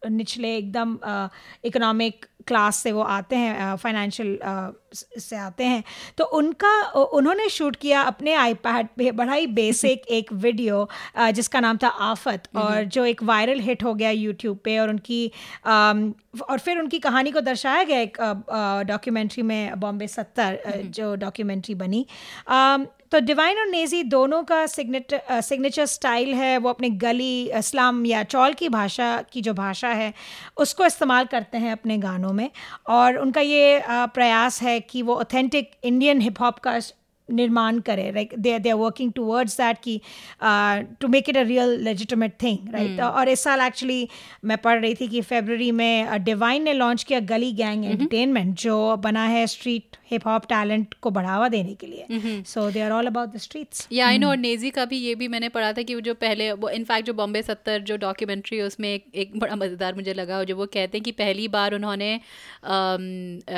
निचले 0.06 0.56
एकदम 0.56 0.96
इकोनॉमिक 1.64 2.26
क्लास 2.46 2.76
से 2.76 2.92
वो 2.92 3.02
आते 3.02 3.36
हैं 3.36 3.76
फाइनेंशियल 3.76 4.38
से 5.18 5.36
आते 5.36 5.64
हैं 5.64 5.84
तो 6.18 6.24
उनका 6.24 6.82
उन्होंने 6.92 7.48
शूट 7.48 7.76
किया 7.76 8.02
अपने 8.02 8.34
आईपैड 8.34 8.86
पे 8.96 9.10
बड़ा 9.10 9.32
ही 9.32 9.46
बेसिक 9.46 10.06
एक 10.10 10.32
वीडियो 10.32 10.88
जिसका 11.18 11.60
नाम 11.60 11.76
था 11.82 11.88
आफत 11.88 12.48
और 12.56 12.84
जो 12.84 13.04
एक 13.04 13.22
वायरल 13.22 13.60
हिट 13.60 13.84
हो 13.84 13.94
गया 13.94 14.10
यूट्यूब 14.10 14.58
पे 14.64 14.78
और 14.78 14.90
उनकी 14.90 15.30
और 15.66 16.58
फिर 16.58 16.78
उनकी 16.78 16.98
कहानी 16.98 17.30
को 17.30 17.40
दर्शाया 17.40 17.82
गया 17.82 17.98
एक 17.98 18.16
डॉक्यूमेंट्री 18.86 19.42
में 19.42 19.80
बॉम्बे 19.80 20.08
सत्तर 20.08 20.58
जो 20.90 21.14
डॉक्यूमेंट्री 21.14 21.74
बनी। 21.74 22.06
तो 23.14 23.18
डिवाइन 23.20 23.58
और 23.58 23.66
नेजी 23.66 24.02
दोनों 24.02 24.42
का 24.44 24.56
सिग्नेचर 24.66 25.40
सिग्नेचर 25.40 25.84
स्टाइल 25.86 26.32
है 26.34 26.56
वो 26.58 26.68
अपने 26.68 26.88
गली 27.04 27.44
इस्लाम 27.58 28.04
या 28.06 28.22
चौल 28.24 28.54
की 28.58 28.68
भाषा 28.68 29.10
की 29.32 29.40
जो 29.40 29.54
भाषा 29.54 29.88
है 29.88 30.12
उसको 30.64 30.86
इस्तेमाल 30.86 31.26
करते 31.26 31.58
हैं 31.58 31.72
अपने 31.72 31.98
गानों 31.98 32.32
में। 32.32 32.48
और 32.88 33.18
उनका 33.18 33.40
ये 33.40 33.80
प्रयास 33.86 34.60
है 34.62 34.78
कि 34.80 35.02
वो 35.02 35.16
ऑथेंटिक 35.16 35.70
इंडियन 35.84 36.20
हिप 36.20 36.40
हॉप 36.40 36.58
का 36.58 36.78
निर्माण 37.28 37.78
करें। 37.80 38.12
Like 38.14 38.34
they 38.38 38.58
they 38.58 38.70
are 38.70 38.76
working 38.76 39.12
towards 39.12 39.56
that 39.58 39.78
की 39.82 40.00
to 41.00 41.08
make 41.08 41.28
it 41.28 41.36
a 41.36 41.42
real 41.42 41.78
legitimate 41.84 42.32
thing 42.42 42.74
right 42.74 43.00
और 43.00 43.28
इस 43.28 43.44
साल 43.44 43.60
एक्चुअली 43.60 44.08
मैं 44.44 44.58
पढ़ 44.58 44.80
रही 44.80 44.94
थी 44.94 45.08
कि 45.08 45.20
फेबररी 45.22 45.70
में 45.72 46.24
डिवाइन 46.24 46.62
ने 46.62 46.72
लॉन्च 46.72 47.02
किया 47.02 47.20
गली 47.30 47.52
गैंग 47.52 47.84
एंटरटेनमेंट 47.84 48.54
जो 48.60 48.96
बना 48.96 49.24
है 49.26 49.46
स्ट्रीट 49.46 49.96
हिप 50.14 50.26
हॉप 50.26 50.46
टैलेंट 50.48 50.94
को 51.02 51.10
बढ़ावा 51.12 51.48
देने 51.48 51.74
के 51.74 51.86
लिए. 51.86 52.42
So 52.44 52.70
they 52.70 52.80
are 52.80 52.90
all 52.92 53.06
about 53.06 53.28
the 53.28 53.38
streets 53.40 53.86
या 53.92 54.06
आई 54.06 54.18
नो 54.18 54.28
और 54.28 54.36
नेजी 54.38 54.70
का 54.70 54.84
भी 54.84 54.98
ये 54.98 55.14
भी 55.14 55.28
मैंने 55.28 55.48
पढ़ा 55.50 55.72
था 55.72 55.82
कि 55.82 55.94
वो 55.94 56.00
जो 56.02 56.14
पहले 56.16 56.50
वो 56.54 56.68
इनफैक्ट 56.70 57.06
जो 57.06 57.14
बॉम्बे 57.14 57.42
सत्तर 57.42 57.80
जो 57.82 57.96
डॉक्यूमेंट्री 57.98 58.58
है 58.58 58.64
उसमें 58.64 58.88
एक, 58.88 59.04
एक 59.14 59.38
बड़ा 59.38 59.56
मज़ेदार 59.56 59.94
मुझे 59.94 60.14
लगा 60.14 60.42
जो 60.44 60.56
वो 60.56 60.66
कहते 60.68 60.98
हैं 60.98 61.04
कि 61.04 61.12
पहली 61.14 61.48
बार 61.48 61.74
उन्होंने 61.74 62.20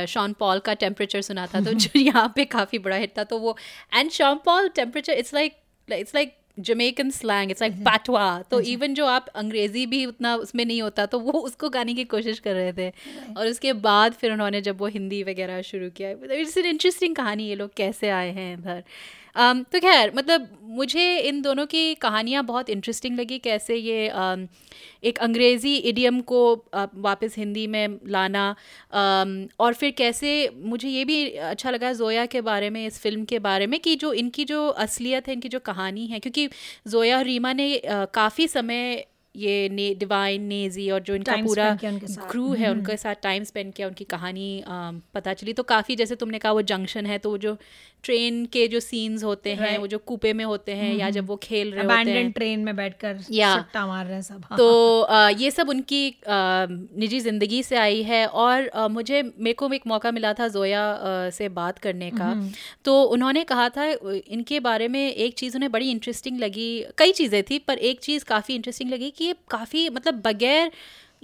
शॉन 0.07 0.33
पॉल 0.39 0.59
का 0.61 0.75
टेम्परेचर 0.77 1.23
सुना 1.23 1.47
था 1.47 1.61
तो 1.61 1.73
जो 1.75 2.01
यहाँ 2.01 2.33
पे 2.37 2.45
काफ़ी 2.57 2.79
बड़ा 2.79 2.97
हिट 2.97 3.19
था 3.19 3.25
तो 3.25 3.39
वो 3.39 3.57
and 3.95 4.11
Sean 4.13 4.41
Paul 4.45 4.69
temperature 4.77 5.13
it's 5.15 5.35
like 5.35 5.57
it's 5.89 6.15
like 6.15 6.37
Jamaican 6.59 7.11
slang 7.11 7.51
it's 7.51 7.63
like 7.63 7.75
patois 7.85 8.27
तो 8.51 8.61
इवन 8.71 8.95
जो 8.95 9.07
आप 9.07 9.27
अंग्रेज़ी 9.35 9.85
भी 9.87 10.05
उतना 10.07 10.35
उसमें 10.37 10.65
नहीं 10.65 10.81
होता 10.83 11.07
तो 11.07 11.19
वो 11.19 11.33
उसको 11.41 11.69
गाने 11.69 11.95
की 11.95 12.05
कोशिश 12.07 12.39
कर 12.39 12.55
रहे 12.55 12.73
थे। 12.73 12.89
और 13.37 13.47
उसके 13.47 13.73
बाद 13.83 14.13
फिर 14.13 14.33
उन्होंने 14.33 14.61
जब 14.61 14.79
वो 14.79 14.87
हिंदी 14.87 15.23
वगैरह 15.23 15.61
शुरू 15.63 15.91
किया 15.97 16.11
इट्स 16.11 16.57
एन 16.57 16.67
इंटरेस्टिंग 16.67 17.17
कहानी 17.17 17.49
ये 17.49 17.55
लोग 17.55 17.75
कैसे 17.77 18.11
आए 18.11 18.31
हैं 18.33 18.53
इधर। 18.55 18.83
Um, 19.37 19.73
तो 19.73 19.81
खैर 19.81 20.13
मतलब 20.17 20.49
मुझे 20.63 21.19
इन 21.19 21.43
दोनों 21.43 21.67
की 21.67 21.95
कहानियाँ 21.95 22.45
बहुत 22.45 22.71
इंटरेस्टिंग 22.71 23.19
लगी 23.21 23.39
कैसे 23.39 23.77
ये 23.77 24.13
um, 24.17 24.47
एक 25.05 25.19
अंग्रेज़ी 25.19 25.77
इडियम 25.77 26.21
को 26.21 26.65
uh, 26.77 26.89
वापस 26.95 27.35
हिंदी 27.39 27.67
में 27.67 27.99
लाना 28.07 28.57
um, 28.89 29.53
और 29.61 29.75
फिर 29.75 29.91
कैसे 29.91 30.51
मुझे 30.57 30.89
ये 30.89 31.05
भी 31.05 31.31
अच्छा 31.31 31.71
लगा 31.71 31.93
जोया 31.93 32.27
के 32.27 32.41
बारे 32.41 32.71
में 32.71 32.87
इस 32.87 32.99
फ़िल्म 32.99 33.25
के 33.25 33.39
बारे 33.39 33.67
में 33.67 33.81
कि 33.81 33.97
जो 33.97 34.13
इनकी 34.13 34.45
जो 34.45 34.69
असलियत 34.69 35.29
है 35.29 35.35
इनकी 35.35 35.49
जो 35.49 35.59
कहानी 35.59 36.07
है 36.07 36.19
क्योंकि 36.19 36.49
जोया 36.89 37.19
और 37.19 37.25
रीमा 37.25 37.53
ने 37.53 37.83
uh, 37.91 38.07
काफ़ी 38.15 38.49
समय 38.49 39.07
ये 39.37 39.69
ने 39.69 39.95
डिवाइन 39.95 40.43
नेजी 40.43 40.91
और 40.91 41.01
जो 41.01 41.15
इनका 41.15 41.33
Time 41.33 41.47
पूरा। 41.47 41.79
क्रू 42.31 42.53
है 42.53 42.71
उनके 42.71 42.97
साथ 42.97 43.15
टाइम 43.23 43.45
स्पेंड 43.45 43.73
किया 43.75 43.89
उनकी 43.89 44.05
कहानी 44.05 44.65
um, 44.67 45.01
पता 45.15 45.35
चली 45.35 45.53
तो 45.53 45.63
काफ़ी 45.63 45.97
जैसे 45.97 46.17
तुमने 46.17 46.39
कहा 46.39 46.53
वो 46.53 46.63
जंक्शन 46.63 47.07
है 47.07 47.19
तो 47.19 47.31
वो 47.31 47.39
जो 47.39 47.57
ट्रेन 48.07 48.45
के 48.47 48.67
जो 48.69 48.81
सीन्स 48.81 49.25
होते 49.25 49.55
हैं 49.55 49.77
वो 49.79 49.87
जो 49.87 49.99
कूपे 50.07 50.33
में 50.33 50.45
होते 50.45 50.73
हैं 50.73 50.95
या 50.95 51.11
जब 51.11 51.27
वो 51.27 51.37
खेल 51.43 51.73
रहे 51.73 51.85
होते 51.85 52.11
हैं। 52.11 52.33
ट्रेन 52.33 52.61
में 52.61 52.75
बैठकर 52.77 53.19
Yeah. 53.33 53.57
सट्टा 53.57 53.87
मार 53.87 54.05
रहे 54.07 54.15
हैं 54.15 54.23
सब। 54.23 54.45
हाँ। 54.51 54.59
तो 54.59 55.01
अ, 55.01 55.29
ये 55.39 55.51
सब 55.51 55.69
उनकी 55.69 56.03
निजी 56.29 57.21
ज़िंदगी 57.21 57.63
से 57.63 57.77
आई 57.77 58.03
है 58.03 58.27
और 58.27 58.67
अ, 58.67 58.87
मुझे 58.89 59.23
मेरे 59.23 59.53
को 59.53 59.73
एक 59.73 59.87
मौका 59.87 60.11
मिला 60.13 60.33
था 60.33 60.49
जोया 60.49 60.83
अ, 60.93 61.31
से 61.31 61.49
बात 61.49 61.79
करने 61.79 62.11
का। 62.11 62.33
तो 62.85 63.03
उन्होंने 63.03 63.45
कहा 63.45 63.69
था 63.69 63.87
इनके 64.29 64.61
बारे 64.61 64.89
में 64.89 65.01
एक 65.13 65.35
चीज़ 65.35 65.57
उन्हें 65.57 65.71
बड़ी 65.73 65.91
इंटरेस्टिंग 65.91 66.39
लगी 66.41 66.69
कई 66.99 67.13
चीज़ें 67.13 67.43
थी 67.43 67.59
पर 67.59 67.79
एक 67.91 68.01
चीज़ 68.01 68.25
काफ़ी 68.25 68.55
इंटरेस्टिंग 68.55 68.91
लगी 68.91 69.11
कि 69.11 69.25
ये 69.25 69.35
काफ़ी 69.51 69.89
मतलब 69.91 70.23
बगैर 70.27 70.71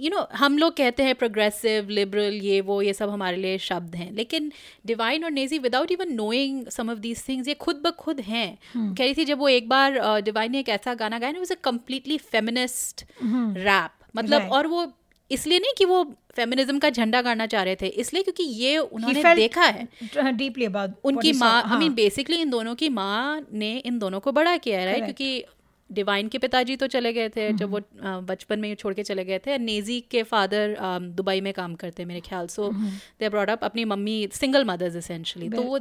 यू 0.03 0.09
नो 0.09 0.25
हम 0.35 0.57
लोग 0.57 0.75
कहते 0.77 1.03
हैं 1.03 1.15
प्रोग्रेसिव 1.15 1.89
लिबरल 1.89 2.39
ये 2.43 2.59
वो 2.61 2.81
ये 2.81 2.93
सब 2.93 3.09
हमारे 3.09 3.37
लिए 3.37 3.57
शब्द 3.65 3.95
हैं 3.95 4.11
लेकिन 4.13 4.51
डिवाइन 4.85 5.23
और 5.23 5.31
Naezy 5.31 5.59
without 5.59 5.91
even 5.91 6.13
knowing 6.13 6.65
some 6.69 6.89
of 6.91 6.99
these 6.99 7.27
things 7.27 7.47
ये 7.47 7.53
खुद 7.59 7.81
ब 7.85 7.91
खुद 7.99 8.19
हैं। 8.21 8.57
कह 8.75 9.03
रही 9.03 9.13
थी 9.13 9.25
जब 9.25 9.39
वो 9.39 9.49
एक 9.49 9.69
बार 9.69 10.21
डिवाइन 10.21 10.51
ने 10.51 10.59
एक 10.59 10.69
ऐसा 10.71 10.93
गाना 10.95 11.19
गाया 11.19 11.31
ना 11.31 11.39
was 11.39 11.53
a 11.53 11.57
completely 11.63 12.17
feminist 12.17 13.05
rap 13.23 13.91
मतलब. 14.15 14.49
और 14.51 14.67
वो 14.67 14.91
इसलिए 15.31 15.59
नहीं 15.59 15.73
कि 15.77 15.85
वो 15.85 16.03
फेमिनिज्म 16.35 16.79
का 16.79 16.89
झंडा 16.89 17.21
गाड़ना 17.21 17.45
चाह 17.45 17.63
रहे 17.63 17.75
थे 17.81 17.87
इसलिए 18.01 18.23
क्योंकि 18.23 18.43
ये 18.43 18.77
उन्होंने 18.77 19.35
देखा 19.35 19.63
है। 19.63 20.31
डीपली 20.33 20.65
अबाउट 20.65 20.91
उनकी 21.03 21.31
माँ 21.33 21.61
आई 21.63 21.77
मीन 21.79 21.93
बेसिकली 21.95 22.37
इन 22.41 22.49
दोनों 22.49 22.75
की 22.75 22.89
माँ 22.91 23.45
ने 23.53 23.75
इन 23.77 23.99
दोनों 23.99 24.19
को 24.19 24.31
बड़ा 24.31 24.55
किया 24.57 24.79
है 24.79 24.85
राइट 24.85 25.03
क्योंकि 25.03 25.43
डिवाइन 25.89 26.27
के 26.27 26.37
पिताजी 26.37 26.75
तो 26.75 26.87
चले 26.87 27.11
गए 27.13 27.29
थे 27.29 27.51
जब 27.53 27.71
वो 27.71 27.79
बचपन 28.23 28.59
में 28.59 28.73
छोड़ 28.75 28.93
के 28.93 29.03
चले 29.03 29.25
गए 29.25 29.39
थे। 29.39 29.57
नेजी 29.59 29.99
के 30.11 30.23
फादर 30.23 30.75
दुबई 31.15 31.41
में 31.41 31.51
काम 31.53 31.75
करते 31.75 32.03
हैं 32.03 32.07
मेरे 32.07 32.21
ख्याल। 32.21 32.47
सो 32.47 32.69
दे 32.71 33.29
ब्रॉड 33.29 33.49
अप 33.49 33.63
अपनी 33.63 33.85
मम्मी 33.85 34.17
सिंगल 34.33 34.65
मदर्स 34.65 34.95
इसेंशली 34.95 35.49
तो 35.49 35.61
वो. 35.63 35.79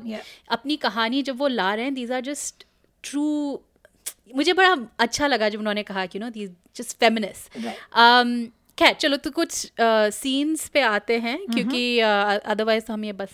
अपनी 0.50 0.76
कहानी 0.78 1.22
जब 1.22 1.38
वो 1.38 1.48
ला 1.48 1.74
रहे 1.74 1.84
हैं 1.84 1.94
दीज 1.94 2.12
आर 2.12 2.20
जस्ट 2.22 2.66
ट्रू 3.04 3.60
मुझे 4.36 4.52
बड़ा 4.52 4.76
अच्छा 4.98 5.26
लगा 5.26 5.48
जब 5.48 5.58
उन्होंने 5.58 5.82
कहा 5.82 6.06
कि 6.06 6.18
नो 6.18 6.30
दीज 6.30 6.54
जस्ट 6.76 6.96
फेमिनिस्ट 6.98 7.58
खैर 8.78 8.94
चलो 8.94 9.16
तो 9.16 9.30
कुछ 9.30 9.72
सीन्स 9.80 10.68
पे 10.68 10.80
आते 10.82 11.18
हैं 11.18 11.38
क्योंकि 11.46 11.98
अदरवाइज़ 11.98 12.92
हम 12.92 13.04
ये 13.04 13.12
बस 13.12 13.30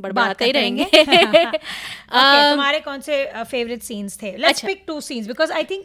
बड़बड़ाते 0.00 0.44
ही 0.44 0.52
रहेंगे। 0.52 0.84
तुम्हारे 2.52 2.80
कौन 2.80 3.00
से 3.00 3.24
फेवरेट 3.50 3.82
सीन्स 3.82 4.22
थे? 4.22 4.36
Let's. 4.36 4.64
Pick 4.64 4.84
two 4.86 5.00
scenes 5.00 5.26
because 5.26 5.52
I 5.52 5.64
think 5.64 5.84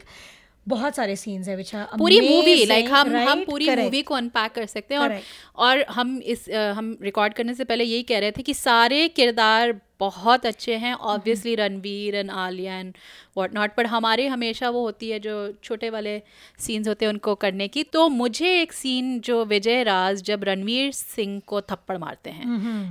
बहुत 0.67 0.95
सारे 0.95 1.15
सीन्स 1.15 1.47
है 1.47 1.55
विच 1.55 1.71
पूरी 1.97 2.19
मूवी 2.29 2.53
लाइक 2.65 2.85
हम 2.89 3.09
हम 3.29 3.43
पूरी 3.45 3.65
मूवी 3.83 4.01
को 4.01 4.13
अनपैक 4.15 4.51
कर 4.51 4.65
सकते 4.65 4.95
हैं 4.95 5.01
और 5.01 5.09
और 5.57 5.83
हम 5.89 6.17
इस 6.25 6.49
अ, 6.49 6.71
हम 6.71 6.97
रिकॉर्ड 7.01 7.33
करने 7.33 7.53
से 7.53 7.63
पहले 7.63 7.83
यही 7.83 8.03
कह 8.03 8.19
रहे 8.19 8.31
थे 8.31 8.41
कि 8.41 8.53
सारे 8.53 9.07
किरदार 9.07 9.73
बहुत 9.99 10.45
अच्छे 10.45 10.75
हैं 10.75 10.93
obviously 10.93 11.55
Ranveer 11.55 12.15
and 12.15 12.31
Alia 12.31 12.79
and 12.79 12.93
what 13.37 13.53
not 13.53 13.75
पर 13.75 13.85
हमारे 13.85 14.27
हमेशा 14.27 14.69
वो 14.69 14.81
होती 14.81 15.09
है 15.09 15.19
जो 15.19 15.53
छोटे 15.63 15.89
वाले 15.89 16.21
सीन्स 16.59 16.87
होते 16.87 17.05
हैं 17.05 17.11
उनको 17.11 17.35
करने 17.35 17.67
की। 17.67 17.83
तो 17.83 18.09
मुझे 18.09 18.61
एक 18.61 18.73
सीन 18.73 19.19
जो 19.19 19.45
विजय 19.45 19.83
राज 19.83 20.21
जब 20.21 20.43
रणवीर 20.43 20.91
सिंह 20.91 21.41
को 21.47 21.61
थप्पड़ 21.61 21.97
मारते 21.97 22.29
हैं 22.29 22.45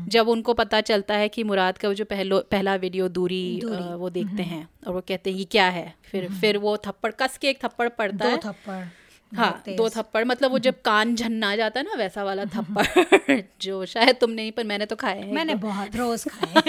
जब 0.08 0.28
उनको 0.28 0.54
पता 0.54 0.80
चलता 0.80 1.14
है 1.14 1.28
कि 1.28 1.42
मुराद 1.42 1.78
का 1.78 1.88
वो 1.88 1.94
जो 1.94 2.04
पहलो 2.04 2.40
पहला 2.50 2.74
वीडियो 2.74 3.08
दूरी, 3.08 3.60
अ, 3.60 3.94
वो 3.94 4.10
देखते 4.10 4.42
हैं 4.42 4.68
और 4.86 4.94
वो 4.94 5.00
कहते 5.00 5.30
हैं 5.30 5.38
ये 5.38 5.44
क्या 5.44 5.68
है? 5.68 5.94
फिर 6.02 6.28
फिर 6.40 6.58
वो 6.58 6.76
थप्पड़ 6.76 7.12
कस 7.12 7.38
के 7.38 7.48
एक 7.48 7.64
थप्पड़ 7.64 7.88
पड़ता 7.88 8.16
दो 8.16 8.28
है। 8.28 8.36
थप्पड़। 8.36 9.03
हाँ 9.34 9.62
दो 9.68 9.88
थप्पड़ 9.88 10.24
मतलब 10.24 10.50
वो 10.50 10.58
जब 10.58 10.80
कान 10.82 11.14
झन्ना 11.16 11.54
जाता 11.56 11.80
है 11.80 11.86
ना 11.86 11.94
वैसा 11.94 12.24
वाला 12.24 12.44
थप्पड़ 12.44 13.40
जो 13.60 13.84
शायद 13.86 14.16
तुम 14.20 14.30
नहीं 14.30 14.52
पर 14.52 14.64
मैंने 14.64 14.86
तो 14.86 14.96
खाए 14.96 15.20
हैं 15.20 15.32
मैंने 15.32 15.54
बहुत 15.54 15.96
रोज 15.96 16.24
खाए 16.28 16.62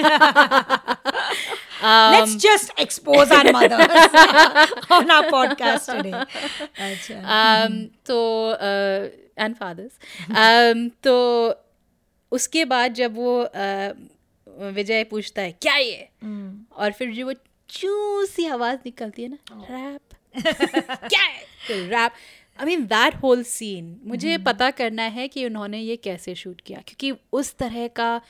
let's 2.15 2.35
just 2.35 2.79
expose 2.79 3.31
our 3.31 3.51
mothers 3.55 4.91
on 4.91 5.11
our 5.11 5.29
podcast 5.31 5.91
today 5.91 6.11
अच्छा। 6.11 7.15
Um, 7.35 7.73
तो 8.05 8.57
एंड 9.39 9.55
फादर्स 9.55 9.99
तो 11.03 11.15
उसके 12.31 12.65
बाद 12.65 12.93
जब 12.93 13.15
वो 13.15 13.43
uh, 13.43 13.93
विजय 14.47 15.03
पूछता 15.03 15.41
है 15.41 15.51
क्या 15.51 15.75
ये? 15.75 16.09
और 16.75 16.91
फिर 16.91 17.11
जो 17.11 17.25
वो 17.25 17.33
चू 17.69 18.25
सी 18.25 18.45
आवाज़ 18.45 18.79
निकलती 18.85 19.23
है 19.23 19.29
ना 19.29 19.37
रैप. 19.51 20.01
क्या 21.09 21.21
है? 21.21 21.41
तो 21.67 21.73
rap. 21.89 22.11
I 22.59 22.65
mean 22.65 22.85
that 22.85 23.15
whole 23.15 23.43
scene 23.43 24.01
मुझे 24.03 24.37
mm-hmm. 24.37 24.53
पता 24.53 24.71
करना 24.71 25.03
है 25.03 25.27
कि 25.27 25.45
उन्होंने 25.45 25.79
ये 25.79 25.95
कैसे 25.95 26.35
शूट 26.35 26.61
किया 26.61 26.83
क्योंकि 26.87 27.21
उस 27.33 27.55
तरह 27.55 27.87
का 27.87 28.21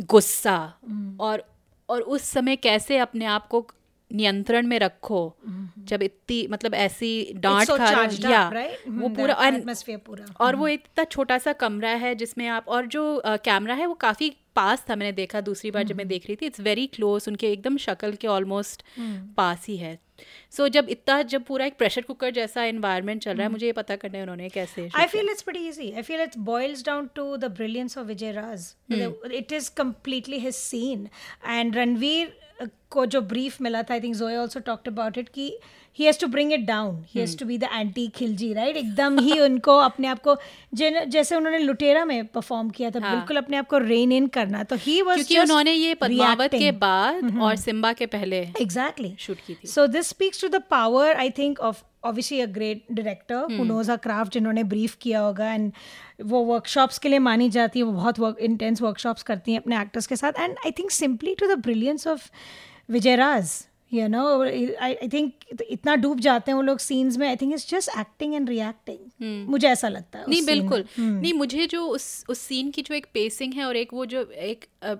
गुस्सा 0.00 0.74
mm-hmm. 0.78 1.20
और 1.20 1.52
और 1.88 2.00
उस 2.00 2.22
समय 2.22 2.56
कैसे 2.56 2.98
अपने 2.98 3.24
आप 3.24 3.46
को 3.46 3.70
नियंत्रण 4.12 4.66
में 4.66 4.78
रखो 4.78 5.36
mm-hmm. 5.48 5.88
जब 5.88 6.02
इतनी 6.02 6.46
मतलब 6.50 6.74
ऐसी 6.74 7.32
डांट 7.34 7.68
so 7.68 7.78
खा 7.78 7.90
रहे 7.90 8.32
या 8.32 8.52
right? 8.52 8.74
वो 8.88 9.08
Hmm, 9.08 9.18
पूरा 9.18 9.34
atmosphere 9.34 9.98
पूरा। 9.98 10.34
और 10.40 10.56
वो 10.56 10.68
इतना 10.68 11.04
छोटा 11.04 11.38
सा 11.38 11.52
कमरा 11.52 11.90
है 11.90 12.14
जिसमें 12.14 12.48
आप 12.48 12.68
और 12.68 12.86
जो 12.86 13.22
कैमरा 13.26 13.74
है 13.74 13.86
वो 13.86 13.94
काफ़ी 13.94 14.36
पास 14.56 14.84
था 14.90 14.96
मैंने 14.96 15.12
देखा 15.12 15.40
दूसरी 15.40 15.70
बार 15.70 15.82
जब 15.82 15.96
मैं 15.96 16.08
देख 16.08 16.26
रही 16.26 16.36
थी 16.36 16.46
इट्स 16.46 16.60
वेरी 16.60 16.86
क्लोज 16.86 17.24
उनके 17.28 17.52
एकदम 17.52 17.76
शक्ल 17.76 18.12
के 18.12 18.26
ऑलमोस्ट 18.26 18.82
पास 19.36 19.66
ही 19.66 19.76
है 19.76 19.98
सो 20.52 20.68
जब 20.68 20.88
इतना 20.90 21.20
जब 21.24 21.44
पूरा 21.44 21.66
एक 21.66 21.76
प्रेशर 21.78 22.02
कुकर 22.02 22.30
जैसा 22.32 22.64
इन्वायरमेंट 22.66 23.22
चल 23.22 23.32
रहा 23.32 23.46
है 23.46 23.52
मुझे 23.52 23.66
ये 23.66 23.72
पता 23.72 23.96
करना 23.96 24.18
है 24.18 24.22
उन्होंने 24.22 24.48
कैसे 24.50 24.88
आई 24.94 25.06
फील 25.06 25.30
इट्स 25.30 25.44
बड़ी 25.46 25.66
easy 25.68 25.90
I 25.92 26.02
feel 26.02 26.20
it's 26.20 26.38
boils 26.44 26.84
down 26.86 27.08
to 27.14 27.36
the 27.36 27.50
brilliance 27.56 27.98
of 27.98 28.06
Vijay 28.06 28.32
Raaz 28.32 28.72
it 29.32 29.52
is 29.52 29.70
completely 29.76 30.38
his 30.38 30.54
scene 30.54 31.08
and 31.48 31.76
Ranveer 31.76 32.40
को 32.90 33.04
जो 33.06 33.20
ब्रीफ 33.22 33.60
मिला 33.60 33.82
था 33.82 33.94
I 33.94 34.00
think 34.00 34.14
Zoya 34.16 34.36
also 34.36 34.60
talked 34.60 34.88
about 34.88 35.18
it 35.18 35.28
की 35.28 35.52
he 35.98 36.04
has 36.04 36.18
to 36.20 36.26
bring 36.26 36.52
it 36.52 36.60
down 36.66 37.04
he 37.08 37.20
has 37.20 37.36
to 37.38 37.46
be 37.46 37.58
the 37.58 37.68
anti 37.72 38.06
Khilji 38.16 38.52
right 38.54 38.76
एकदम 38.76 39.18
ही 39.18 39.38
उनको 39.40 39.76
अपने 39.78 40.08
आप 40.08 40.20
को 40.22 40.36
जैसे 40.74 41.36
उन्होंने 41.36 41.58
लुटेरा 41.58 42.04
में 42.04 42.26
परफॉर्म 42.26 42.70
किया 42.70 42.90
था 42.90 43.00
हाँ। 43.00 43.14
बिल्कुल 43.14 43.36
अपने 43.36 43.56
आप 43.56 43.68
को 43.68 43.78
रेन 43.78 44.12
इन 44.12 44.26
करना। 44.28 44.62
तो 44.64 44.76
ही 44.76 45.00
वाज 45.02 45.16
क्योंकि 45.18 45.38
उन्होंने 45.38 45.72
ये 45.72 45.94
पद्मावत 45.94 46.54
के 46.54 46.70
बाद 46.82 47.38
और 47.40 47.56
सिम्बा 47.58 47.92
के 47.92 48.06
पहले 48.08 48.40
एग्जैक्टली 48.60 49.14
शूट 49.18 49.38
की 49.46 49.54
थी। 49.54 49.68
So 49.68 49.86
this 49.86 50.08
speaks 50.08 50.40
to 50.40 50.48
the 50.48 50.62
power 50.70 51.14
I 51.14 51.30
think 51.38 51.60
of 51.60 51.82
obviously 52.04 52.40
a 52.40 52.46
great 52.52 52.84
director 52.92 53.56
who 53.58 53.64
knows 53.64 53.90
a 53.92 53.96
craft 54.04 54.32
जिन्होंने 54.34 54.62
ब्रीफ 54.70 54.96
किया 55.00 55.20
होगा 55.20 55.52
एंड 55.52 55.72
वो 56.26 56.40
वर्कशॉप्स 56.44 56.98
के 56.98 57.08
लिए 57.08 57.18
मानी 57.18 57.48
जाती 57.50 57.78
है 57.78 57.84
वो 57.84 57.92
बहुत 57.92 58.38
इंटेंस 58.40 58.82
वर्कशॉप्स 58.82 59.22
करती 59.22 59.52
हैं 59.52 59.60
अपने 59.60 59.80
एक्टर्स 59.80 60.06
के 60.06 60.16
साथ। 60.16 60.40
And 60.40 60.56
I 60.66 60.70
think 60.78 60.90
simply 60.90 61.34
to 61.34 61.54
the 61.54 61.58
brilliance 61.62 62.06
of 62.06 62.28
Vijay Raaz 62.90 63.52
you 63.92 64.08
know 64.08 64.26
I, 64.42 64.90
I 65.06 65.22
इतना 65.70 65.94
डूब 65.94 66.20
जाते 66.20 66.50
हैं 66.50 66.56
वो 66.56 66.62
लोग 66.62 66.78
scenes 66.80 67.16
में 67.16 67.26
I 67.32 67.36
think 67.40 67.54
it's 67.54 67.66
just 67.72 67.90
acting 67.96 68.34
and 68.34 68.48
reacting. 68.48 69.00
मुझे 69.48 69.68
ऐसा 69.68 69.88
लगता 69.88 70.18
है 70.18 70.24
नहीं। 70.28 70.44
बिल्कुल। 70.46 70.84
नहीं 70.98 71.32
मुझे 71.32 71.66
जो 71.66 71.84
उस 71.86 72.06
उस 72.28 72.38
सीन 72.38 72.70
की 72.70 72.82
जो 72.82 72.94
एक 72.94 73.06
पेसिंग 73.14 73.54
है 73.54 73.64
और 73.64 73.76
एक 73.76 73.92
वो 73.94 74.06
जो 74.06 74.22
एक 74.42 74.64
अ, 74.82 74.94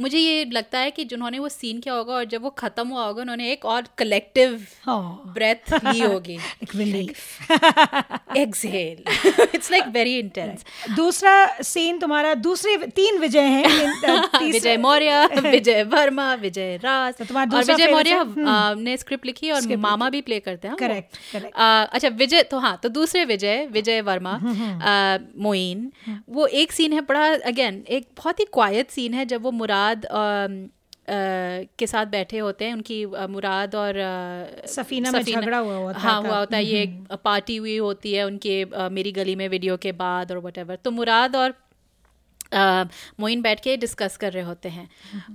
मुझे 0.00 0.18
ये 0.18 0.44
लगता 0.44 0.78
है 0.78 0.90
कि 0.90 1.04
जिन्होंने 1.04 1.38
वो 1.38 1.48
सीन 1.48 1.80
किया 1.80 1.94
होगा 1.94 2.14
और 2.14 2.24
जब 2.24 2.42
वो 2.42 2.50
खत्म 2.50 2.88
हुआ 2.88 3.04
होगा 3.06 3.22
उन्होंने 3.22 3.50
एक 3.52 3.64
और 3.64 3.84
कलेक्टिव 3.98 4.60
हाँ। 4.84 5.32
ब्रेथ 5.34 5.72
ली 5.84 6.00
होगी। 6.12 6.38
Exhale 8.36 9.02
it's 9.54 9.70
like 9.70 9.84
very 9.88 10.18
intense 10.18 10.64
दूसरा 10.96 11.34
सीन 11.62 11.98
तुम्हारा 11.98 12.34
दूसरे 12.44 12.76
तीन 12.96 13.18
विजय 13.18 13.40
हैं। 13.40 14.40
विजय 14.52 14.76
मौर्य 14.76 15.26
विजय 15.50 15.82
वर्मा 15.84 16.32
विजय 16.34 16.76
राज 16.84 17.14
तो 17.14 17.24
तुम्हारा 17.24 17.58
विजय 17.58 17.90
मौर्य 17.92 18.10
है? 18.10 18.24
ने 18.38 18.96
स्क्रिप्ट 18.96 19.26
लिखी 19.26 19.50
और 19.50 19.76
मामा 19.76 20.08
भी 20.10 20.20
प्ले 20.20 20.40
करते 20.40 20.68
हैं 20.68 20.76
हाँ, 20.80 20.88
correct. 20.88 21.54
अ, 21.54 21.88
अच्छा 21.92 22.08
विजय 22.08 22.42
तो 22.42 22.58
हाँ 22.58 22.78
तो 22.82 22.88
दूसरे 22.88 23.24
विजय 23.24 23.66
विजय 23.66 24.00
वर्मा 24.00 24.38
मोइन 25.38 25.90
वो 26.28 26.46
एक 26.46 26.72
सीन 26.72 26.92
है 26.92 27.00
बड़ा 27.00 27.26
अगेन 27.34 27.84
एक 27.88 28.08
बहुत 28.16 28.40
ही 28.40 28.44
क्वाइट 28.52 28.90
सीन 28.90 29.14
है 29.14 29.24
जब 29.26 29.42
वो 29.42 29.50
मुराद 29.50 30.04
अ, 30.04 31.66
के 31.78 31.86
साथ 31.86 32.06
बैठे 32.06 32.38
होते 32.38 32.64
हैं 32.64 32.74
उनकी 32.74 33.02
अ, 33.04 33.26
मुराद 33.26 33.74
और 33.74 33.96
अ, 33.96 34.66
सफीना 34.66 35.10
में 35.10 35.22
झगड़ा 35.22 35.58
हुआ 35.58 35.74
होता 35.76 35.98
हाँ। 35.98 36.22
हुआ 36.22 36.38
होता 36.38 36.56
है 36.56 36.64
ये 36.64 36.82
एक 36.82 37.12
पार्टी 37.24 37.56
हुई 37.56 37.76
होती 37.76 38.12
है 38.12 38.24
उनके 38.26 38.64
मेरी 38.88 39.12
गली 39.12 39.34
में 39.36 39.48
वीडियो 39.48 39.76
के 39.76 39.92
बाद 39.92 40.32
और 40.32 40.38
वट 40.38 40.58
तो 40.84 40.90
मुराद 40.90 41.36
और 41.36 41.54
मोइन 43.20 43.42
बैठ 43.42 43.60
के 43.60 43.76
डिस्कस 43.76 44.16
कर 44.16 44.32
रहे 44.32 44.42
होते 44.42 44.68
हैं। 44.68 44.88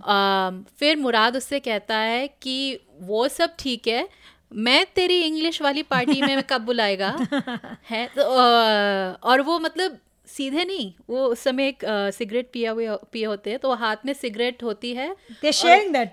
अम, 0.05 0.65
फिर 0.79 0.97
मुराद 0.97 1.37
उससे 1.37 1.59
कहता 1.59 1.97
है 1.97 2.27
कि 2.27 2.79
वो 3.01 3.27
सब 3.27 3.55
ठीक 3.59 3.87
है 3.87 4.09
मैं 4.55 4.85
तेरी 4.95 5.21
इंग्लिश 5.21 5.61
वाली 5.61 5.83
पार्टी 5.83 6.21
में 6.21 6.43
कब 6.49 6.61
बुलाएगा? 6.61 7.09
है 7.89 8.07
तो, 8.07 8.21
और 9.23 9.41
वो 9.41 9.59
मतलब 9.59 9.97
सीधे 10.27 10.63
नहीं 10.65 10.93
वो 11.09 11.25
उस 11.25 11.39
समय 11.39 11.67
एक 11.67 11.79
सिगरेट 12.13 12.49
पिया 12.53 12.71
हुए 12.71 12.87
पिए 13.11 13.25
होते 13.25 13.49
हैं 13.49 13.59
तो 13.59 13.73
हाथ 13.73 13.95
में 14.05 14.13
सिगरेट 14.13 14.63
होती 14.63 14.93
है 14.93 15.15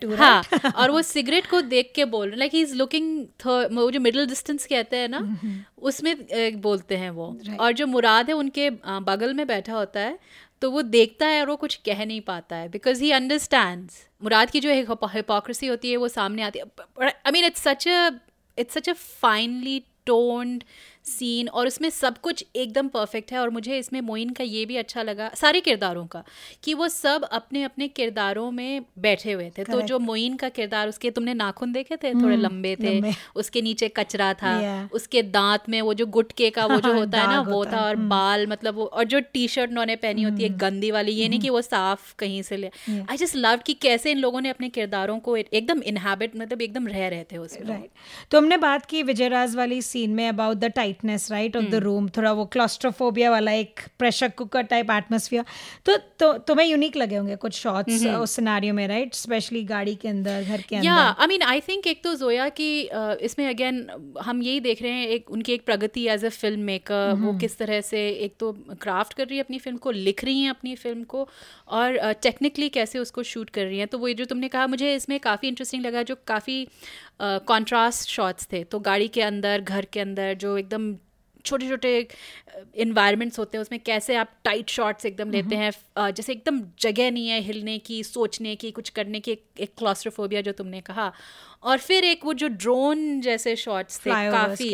too, 0.02 0.16
हाँ 0.16 0.42
और 0.76 0.90
वो 0.90 1.02
सिगरेट 1.02 1.46
को 1.46 1.60
देख 1.60 1.92
के 1.94 2.04
बोल 2.04 2.28
रहे 2.28 2.36
लाइक 2.36 2.54
ही 2.54 2.60
इज़ 2.60 2.74
लुकिंग 2.74 3.26
वो 3.46 3.90
जो 3.90 4.00
मिडिल 4.00 4.26
डिस्टेंस 4.26 4.66
कहते 4.66 4.96
हैं 4.96 5.08
ना 5.08 5.38
उसमें 5.78 6.16
बोलते 6.60 6.96
हैं 6.96 7.10
वो। 7.10 7.36
Right. 7.42 7.60
और 7.60 7.72
जो 7.72 7.86
मुराद 7.86 8.26
है 8.28 8.32
उनके 8.32 8.70
बगल 8.86 9.34
में 9.34 9.46
बैठा 9.46 9.72
होता 9.72 10.00
है 10.00 10.18
तो 10.62 10.70
वो 10.70 10.82
देखता 10.82 11.26
है 11.26 11.40
और 11.40 11.48
वो 11.48 11.56
कुछ 11.56 11.74
कह 11.86 12.04
नहीं 12.04 12.20
पाता 12.20 12.56
है 12.56 12.68
बिकॉज़ 12.68 13.02
ही 13.02 13.10
अंडरस्टैंड 13.12 13.90
मुराद 14.22 14.50
की 14.50 14.60
जो 14.60 14.70
हिपोक्रेसी 14.70 15.66
होती 15.66 15.90
है, 15.90 15.96
वो 15.96 16.08
सामने 16.08 16.42
आती 16.42 16.58
है। 16.58 16.64
I 17.02 17.32
mean 17.32 17.44
it's 17.44 17.62
such 17.62 17.88
a 17.88 18.10
it's 18.58 18.74
such 18.74 18.88
a 18.88 18.92
finely 18.92 19.78
toned 20.06 20.64
scene 21.06 21.48
और 21.48 21.66
उसमें 21.66 21.90
सब 21.90 22.18
कुछ 22.18 22.44
एकदम 22.56 22.88
परफेक्ट 22.88 23.32
है 23.32 23.38
और 23.38 23.50
मुझे 23.50 23.78
इसमें 23.78 24.00
मोइन 24.00 24.30
का 24.30 24.44
ये 24.44 24.66
भी 24.66 24.76
अच्छा 24.76 25.02
लगा 25.02 25.30
सारे 25.34 25.60
किरदारों 25.60 26.06
का 26.06 26.24
कि 26.62 26.74
वो 26.74 26.88
सब 26.88 27.24
अपने 27.24 27.62
अपने 27.62 27.88
किरदारों 27.88 28.50
में 28.50 28.82
बैठे 28.98 29.32
हुए 29.32 29.50
थे। 29.58 29.64
तो 29.64 29.80
जो 29.80 29.98
मोइन 29.98 30.36
का 30.36 30.48
किरदार 30.48 30.88
उसके 30.88 31.10
तुमने 31.10 31.34
नाखून 31.34 31.72
देखे 31.72 31.96
थे? 31.96 32.14
थोड़े 32.14 32.36
लंबे 32.36 32.76
थे। 32.76 32.94
लंबे। 32.94 33.12
उसके 33.36 33.62
नीचे 33.62 33.88
कचरा 33.88 34.34
था। 34.34 34.82
Yeah. 34.82 34.92
उसके 34.92 35.22
दांत 35.22 35.62
में 35.68 35.82
वो 35.82 35.94
जो 35.94 36.06
गुटके 36.06 36.50
का 36.50 36.66
वो 36.66 36.80
जो 36.80 36.92
होता 36.98 37.20
है 37.20 37.26
ना 37.26 37.40
वो 37.40 37.64
था 37.64 37.84
और 37.84 37.96
बाल 37.96 38.46
मतलब 38.46 38.74
वो 38.74 38.84
और 38.84 39.04
जो 39.04 39.20
टी 39.20 39.48
शर्ट 39.48 39.70
उन्होंने 39.70 39.96
पहनी 39.96 40.22
होती 40.22 40.42
है 40.42 40.48
गंदी 40.48 40.90
वाली 40.90 41.12
ये 41.12 41.28
नहीं 41.28 41.40
कि 41.40 41.50
वो 41.50 41.62
साफ़ 41.62 42.14
कहीं 42.18 42.42
से 42.42 42.56
ले। 42.56 42.70
आई 43.10 43.16
जस्ट 43.16 43.36
लव 43.36 43.56
कि 43.56 43.74
कैसे 43.74 44.10
इन 44.10 44.18
लोगों 44.18 44.40
ने 44.40 44.48
अपने 44.48 44.68
किरदारों 44.68 45.18
को 45.18 45.36
एकदम 45.36 45.82
इनहेबिट 45.82 46.36
मतलब 46.36 46.62
एकदम 46.62 46.86
रह 46.88 47.08
रहे 47.08 47.24
थे 47.24 47.36
उसमें 47.36 47.68
राइट 47.68 47.90
तो 48.30 48.38
हमने 48.38 48.56
बात 48.56 48.86
की 48.86 49.02
विजय 49.02 49.28
राज 49.28 49.56
वाली 49.56 49.82
सीन 49.82 50.10
में 50.10 50.28
about 50.28 50.56
the 50.56 50.64
tightness 50.96 51.30
right 51.30 51.56
of 51.56 51.64
the 51.64 51.74
room 51.82 52.08
थोड़ा 52.16 52.32
वो 52.32 52.44
क्लॉस्ट्रोफोबिया 52.46 53.30
वाला 53.30 53.52
एक 53.52 53.80
प्रेशर 53.98 54.28
कुकर 54.38 54.62
टाइप 54.64 54.90
एटमोसफियर 54.90 55.44
तो, 55.86 55.96
तो 55.96 56.32
तुम्हें 56.40 56.66
यूनिक 56.66 56.96
लगे 56.96 57.16
होंगे 57.16 57.36
कुछ 57.36 57.54
शॉट्स 57.54 58.06
उस 58.06 58.36
सिनेरियो 58.36 58.74
में 58.74 58.86
राइट 58.88 59.14
स्पेशली 59.14 59.62
गाड़ी 59.64 59.94
के 59.94 60.08
अंदर 60.08 60.42
घर 60.42 60.60
के 60.60 60.76
या 60.76 60.96
अंदर. 60.96 61.22
आई 61.22 61.26
मीन 61.26 61.42
आई 61.42 61.60
थिंक 61.60 61.86
एक 61.86 62.02
तो 62.04 62.14
जोया 62.16 62.48
की 62.50 62.68
इसमें 63.26 63.46
अगेन 63.46 63.86
हम 64.22 64.42
यही 64.42 64.60
देख 64.60 64.82
रहे 64.82 64.92
हैं 64.92 65.08
एक 65.08 65.30
उनकी 65.30 65.52
एक 65.52 65.64
प्रगति 65.66 66.06
एज 66.08 66.24
अ 66.24 66.28
फ़िल्म 66.30 66.60
मेकर 66.62 67.12
वो 67.16 67.36
किस 67.38 67.58
तरह 67.58 67.80
से 67.80 68.08
एक 68.26 68.34
तो 68.40 68.52
क्राफ्ट 68.82 69.14
कर 69.14 69.26
रही 69.26 69.36
है 69.36 69.44
अपनी 69.44 69.58
फ़िल्म 69.58 69.76
को 69.78 69.90
लिख 69.90 70.24
रही 70.24 70.40
हैं 70.42 70.50
अपनी 70.50 70.74
फ़िल्म 70.76 71.04
को 71.04 71.28
और 71.70 71.98
टेक्निकली 72.22 72.68
कैसे 72.68 72.98
उसको 72.98 73.22
शूट 73.24 73.50
कर 73.50 73.64
रही 73.64 73.78
हैं। 73.78 73.88
तो 73.88 73.98
वो 73.98 74.08
जो 74.12 74.24
तुमने 74.24 74.48
कहा 74.48 74.66
मुझे 74.66 74.94
इसमें 74.94 75.18
काफ़ी 75.20 75.48
इंटरेस्टिंग 75.48 75.82
लगा 75.82 76.02
जो 76.02 76.16
काफ़ी 76.26 76.56
कॉन्ट्रास्ट 77.20 78.08
शॉट्स 78.10 78.48
थे। 78.52 78.62
तो 78.64 78.78
गाड़ी 78.80 79.08
के 79.08 79.22
अंदर 79.22 79.60
घर 79.60 79.84
के 79.84 80.00
अंदर 80.00 80.34
जो 80.34 80.56
एकदम 80.58 80.94
छोटे 81.44 81.68
छोटे 81.68 82.08
इन्वायरमेंट्स 82.76 83.38
होते 83.38 83.56
हैं 83.56 83.62
उसमें 83.62 83.78
कैसे 83.80 84.14
आप 84.16 84.30
टाइट 84.44 84.70
शॉट्स 84.70 85.06
एकदम 85.06 85.30
लेते 85.30 85.56
हैं 85.56 85.72
जैसे 86.12 86.32
एकदम 86.32 86.60
जगह 86.80 87.10
नहीं 87.10 87.28
है 87.28 87.40
हिलने 87.40 87.78
की 87.78 88.02
सोचने 88.04 88.54
की 88.56 88.70
कुछ 88.70 88.88
करने 88.90 89.20
की 89.20 89.30
एक, 89.30 89.70
क्लॉस्ट्रोफोबिया 89.78 90.40
जो 90.40 90.52
तुमने 90.52 90.80
कहा। 90.80 91.12
और 91.62 91.78
फिर 91.78 92.04
एक 92.04 92.24
वो 92.24 92.32
जो 92.34 92.48
ड्रोन 92.48 93.20
जैसे 93.20 93.56
शॉट्स 93.56 94.00
थे 94.00 94.10
काफ़ी 94.10 94.70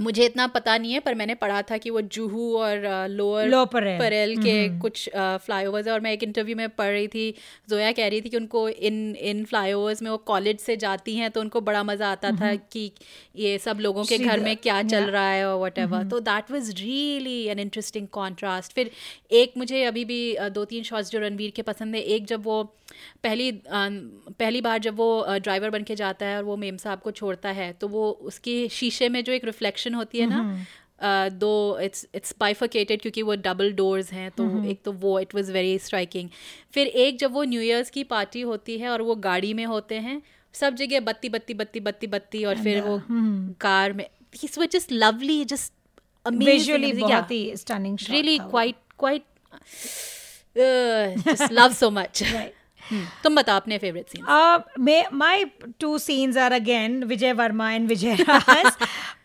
मुझे 0.00 0.24
इतना 0.24 0.46
पता 0.46 0.78
नहीं 0.78 0.92
है 0.92 1.00
पर 1.00 1.14
मैंने 1.14 1.34
पढ़ा 1.34 1.62
था 1.62 1.76
कि 1.76 1.90
वो 1.90 2.00
जूहू 2.00 2.56
और 2.56 3.08
लोअर 3.10 3.48
Lower 3.48 3.66
Parel. 3.66 3.98
परेल 3.98 4.36
के 4.36 4.78
कुछ 4.78 5.08
फ्लाईओवर्स 5.16 5.86
है। 5.86 5.92
और 5.92 6.00
मैं 6.00 6.12
एक 6.12 6.22
इंटरव्यू 6.22 6.56
में 6.56 6.68
पढ़ 6.68 6.90
रही 6.90 7.08
थी 7.08 7.34
जोया 7.70 7.92
कह 7.92 8.08
रही 8.08 8.20
थी 8.20 8.28
कि 8.28 8.36
उनको 8.36 8.68
इन 8.68 9.16
इन 9.16 9.44
फ्लाई 9.44 9.62
फ्लाईओवर्स 9.62 10.02
में 10.02 10.10
वो 10.10 10.16
कॉलेज 10.16 10.58
से 10.58 10.76
जाती 10.76 11.16
हैं 11.16 11.30
तो 11.30 11.40
उनको 11.40 11.60
बड़ा 11.60 11.82
मज़ा 11.82 12.10
आता 12.12 12.30
था 12.30 12.54
कि 12.54 12.90
ये 13.36 13.58
सब 13.58 13.78
लोगों 13.80 14.04
के 14.04 14.18
घर 14.18 14.40
में 14.40 14.56
क्या 14.56 14.82
चल 14.82 15.04
रहा 15.04 15.28
है 15.28 15.46
और 15.46 15.60
वट 15.62 15.78
एवर 15.78 16.04
तो 16.04 16.20
that 16.20 16.50
was 16.50 16.72
really 16.72 17.46
an 17.46 17.58
interesting 17.58 18.08
contrast 18.08 18.72
फिर 18.72 18.90
एक 19.32 19.52
मुझे 19.56 19.84
अभी 19.84 20.04
भी 20.04 20.36
दो 20.40 20.64
तीन 20.64 20.82
शॉट्स 20.82 21.10
जो 21.10 21.18
रणवीर 21.18 21.50
के 21.50 21.62
पसंद 21.62 21.94
है 21.94 22.00
एक 22.00 22.26
जब 22.26 22.44
वो 22.44 22.74
पहली 23.24 23.50
अ, 23.50 23.88
पहली 24.38 24.60
बार 24.60 24.78
जब 24.78 24.96
वो 24.96 25.24
ड्राइवर 25.38 25.70
बन 25.70 25.82
के 25.82 25.94
जाता 25.94 26.26
है 26.26 26.36
और 26.36 26.44
वो 26.44 26.56
मेम 26.56 26.76
साहब 26.76 27.00
को 27.00 27.10
छोड़ता 27.10 27.50
है 27.50 27.72
तो 27.72 27.88
वो 27.88 28.10
उसकी 28.10 28.68
शीशे 28.68 29.08
में 29.08 29.24
जो 29.24 29.32
एक 29.32 29.44
रिफ्लेक्शन 29.44 29.94
होती 29.94 30.18
है 30.18 30.26
ना 30.26 30.42
दो 31.28 31.78
इट्स 31.82 32.06
इट्स 32.14 32.34
बाइफिकेटेड 32.40 33.00
क्योंकि 33.02 33.22
वो 33.22 33.34
डबल 33.34 33.72
डोर्स 33.72 34.12
हैं 34.12 34.30
तो 34.30 34.44
एक 34.64 34.82
तो 34.84 34.92
वो 34.92 35.18
इट 35.20 35.34
वाज 35.34 35.50
वेरी 35.50 35.78
स्ट्राइकिंग 35.78 36.28
फिर 36.72 36.86
एक 36.86 37.18
जब 37.18 37.32
वो 37.32 37.42
न्यू 37.44 37.60
ईयर्स 37.60 37.90
की 37.90 38.04
पार्टी 38.04 38.40
होती 38.40 38.78
है 38.78 38.88
और 38.88 39.02
वो 39.02 39.14
गाड़ी 39.14 39.54
में 39.54 39.64
होते 39.64 39.94
हैं 39.98 40.22
सब 40.54 40.74
जगह 40.74 41.00
बत्ती 41.00 41.28
बत्ती 41.28 41.54
बत्ती 41.54 41.80
बत्ती 41.80 42.06
बत्ती 42.06 42.44
और 42.44 42.62
फिर 42.62 42.80
वो 42.80 42.98
कार 43.60 43.92
में 43.92 44.06
this 44.40 44.58
were 44.58 44.66
just 44.66 44.92
lovely 44.92 45.44
just 45.44 45.72
visually 46.46 46.92
बहुत 47.00 47.30
ही 47.30 47.56
stunning 47.56 47.98
quite 48.98 49.24
uh, 50.56 51.06
just 51.24 51.50
love 51.50 51.74
so 51.74 51.90
much. 51.90 52.22
तुम 53.24 53.36
बताओ 53.36 53.56
अपने 53.56 53.78
favourite 53.78 54.08
scene 54.08 54.24
may 54.80 55.02
my 55.12 55.44
two 55.80 55.96
scenes 55.98 56.36
are 56.36 56.52
again 56.52 57.02
Vijay 57.04 57.32
Varma 57.32 57.70
and 57.72 57.88
Vijay 57.88 58.14
Raaz 58.20 58.72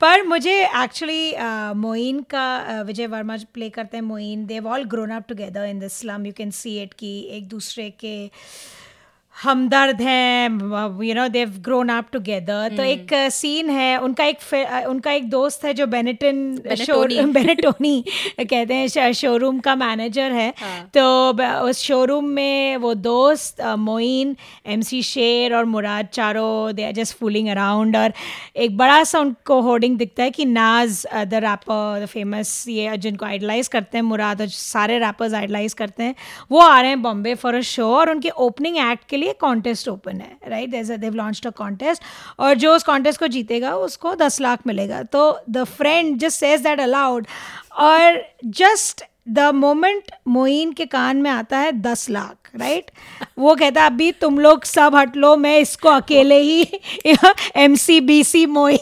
पर 0.01 0.23
मुझे 0.23 0.57
एक्चुअली 0.83 1.33
मोइन 1.75 2.21
का 2.29 2.47
uh, 2.79 2.85
विजय 2.87 3.07
वर्मा 3.07 3.37
प्ले 3.53 3.69
करते 3.69 3.97
हैं 3.97 4.03
Moin 4.03 4.45
they've 4.45 4.67
all 4.67 4.83
grown 4.85 5.09
up 5.09 5.25
together 5.29 5.65
in 5.65 5.79
the 5.79 5.87
slum 5.91 6.25
you 6.25 6.33
can 6.37 6.51
see 6.51 6.77
it 6.81 6.93
कि 6.93 7.13
एक 7.31 7.47
दूसरे 7.47 7.89
के 7.99 8.15
हमदर्द 9.43 10.02
हैं 10.02 10.50
you 11.04 11.13
know 11.15 11.28
they've 11.28 11.50
grown 11.60 11.89
up 11.89 12.06
together 12.12 12.76
तो 12.78 12.84
एक 12.84 13.13
सीन 13.32 13.69
है 13.69 13.97
उनका 13.97 14.26
एक 14.26 14.38
uh, 14.39 14.86
उनका 14.86 15.12
एक 15.12 15.30
दोस्त 15.30 15.65
है 15.65 15.73
जो 15.73 15.86
बेनेटन 15.88 16.76
शोरूम 16.76 17.34
बेनेटोनी 17.34 18.04
कहते 18.39 18.73
हैं 18.73 19.12
शोरूम 19.13 19.60
का 19.60 19.76
मैनेजर 19.76 20.32
है. 20.32 20.54
तो 20.93 21.32
उस 21.69 21.82
शोरूम 21.82 22.26
में 22.26 22.78
वो 22.78 22.93
दोस्त 22.93 23.62
मोइन 23.62 24.36
एमसी 24.67 25.02
शेर 25.04 25.56
और 25.56 25.65
मुराद 25.65 26.08
चारों 26.13 26.76
they 26.76 26.84
are 26.84 26.91
just 26.91 27.17
fooling 27.17 27.50
around 27.50 27.97
और 27.97 28.13
एक 28.56 28.78
बड़ा 28.78 29.04
सा 29.04 29.19
उनको 29.19 29.62
होर्डिंग 29.62 29.97
दिखता 29.97 30.23
है 30.23 30.32
कि 30.32 30.45
नाज 30.45 31.06
द 31.15 31.43
रैपर 31.45 32.04
द 32.04 32.06
फ़ेमस 32.06 32.65
ये 32.69 32.97
जिनको 32.97 33.26
आइडलाइज 33.26 33.67
करते 33.67 33.97
हैं 33.97 34.04
मुराद 34.06 34.41
और 34.41 34.47
सारे 34.47 35.00
रैपर्स 35.00 35.34
आइडलाइज 35.34 35.73
करते 35.73 36.04
हैं 36.04 36.15
वो 36.52 36.60
आ 36.60 36.82
रहे 36.82 36.89
हैं 36.89 37.02
बॉम्बे 37.02 37.36
फॉर 37.36 37.56
अ 37.56 37.62
शो 37.73 37.88
और 37.95 38.10
उनके 38.10 38.30
ओपनिंग 38.30 38.78
एक्ट 38.91 39.08
के 39.10 39.17
लिए 39.17 39.26
कॉन्टेस्ट 39.33 39.87
ओपन 39.87 40.21
है 40.21 40.37
right 40.47 40.69
they've 40.69 41.13
launch 41.13 41.47
a 41.47 41.49
contest 41.49 42.03
और 42.39 42.53
जो 42.53 42.75
उस 42.75 42.83
कॉन्टेस्ट 42.83 43.19
को 43.19 43.27
जीतेगा 43.27 43.75
उसको 43.75 44.15
दस 44.15 44.41
लाख 44.41 44.59
मिलेगा। 44.67 45.03
तो 45.03 45.39
the 45.49 45.63
friend 45.63 46.17
just 46.19 46.39
says 46.39 46.61
that 46.61 46.79
aloud 46.79 47.27
और 47.71 48.23
जस्ट 48.45 49.03
द 49.29 49.39
मोमेंट 49.39 50.03
मोइन 50.27 50.71
के 50.73 50.85
कान 50.85 51.17
में 51.17 51.31
आता 51.31 51.57
है 51.57 51.71
दस 51.71 52.09
लाख 52.09 52.49
राइट 52.59 52.91
वो 53.37 53.55
कहता 53.55 53.81
है 53.81 53.87
अभी 53.87 54.11
तुम 54.11 54.39
लोग 54.39 54.63
सब 54.63 54.95
हट 54.95 55.17
लो 55.17 55.35
मैं 55.37 55.59
इसको 55.59 55.89
अकेले 55.89 56.39
ही 56.39 56.79
M 57.55 57.75
C 57.75 58.01
B 58.01 58.23
C 58.23 58.45
Moin 58.45 58.77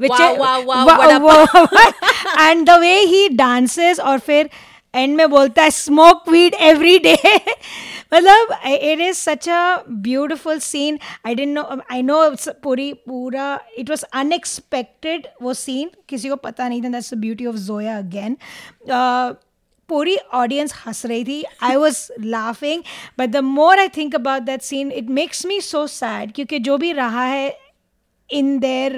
Wow, 0.00 0.38
wow, 0.66 1.20
wow, 1.20 1.66
and 2.40 2.66
the 2.66 2.70
way 2.70 2.98
he 2.98 3.28
dances 3.28 4.00
और 4.00 4.18
फिर 4.18 4.50
एंड 4.94 5.16
में 5.16 5.30
बोलता 5.30 5.62
है 5.62 5.70
स्मोक 5.70 6.28
वीड 6.28 6.54
एवरी 6.54 6.98
डे 6.98 7.16
मतलब 8.14 8.52
it 8.66 9.00
is 9.00 9.16
such 9.16 9.48
a 9.48 9.84
beautiful 10.08 10.58
scene 10.60 10.98
I 11.26 11.34
don't 11.34 11.54
know 11.54 11.62
I 11.92 12.02
know 12.02 12.18
पूरी 12.62 12.92
पूरा 13.06 13.48
इट 13.78 13.90
वॉज़ 13.90 14.04
अनएक्सपेक्टेड 14.14 15.26
वो 15.42 15.54
scene 15.54 15.90
किसी 16.08 16.28
को 16.28 16.36
पता 16.44 16.68
नहीं 16.68 16.82
था 16.82 16.88
that's 16.88 17.14
the 17.14 17.18
beauty 17.18 17.46
of 17.46 17.56
Zoya 17.56 17.98
again 17.98 18.36
पूरी 19.88 20.16
ऑडियंस 20.34 20.72
हंस 20.76 21.04
रही 21.06 21.24
थी. 21.24 21.42
I 21.62 21.76
was 21.76 22.06
laughing 22.20 22.82
but 23.18 23.30
the 23.30 23.36
more 23.36 23.78
I 23.78 23.88
think 23.96 24.14
about 24.14 24.42
that 24.42 24.62
scene 24.62 24.92
it 24.92 25.10
makes 25.10 25.44
me 25.46 25.60
so 25.60 25.86
sad 25.86 26.32
क्योंकि 26.32 26.58
जो 26.58 26.76
भी 26.78 26.92
रहा 26.92 27.24
है 27.24 27.48
in 28.30 28.58
their 28.58 28.96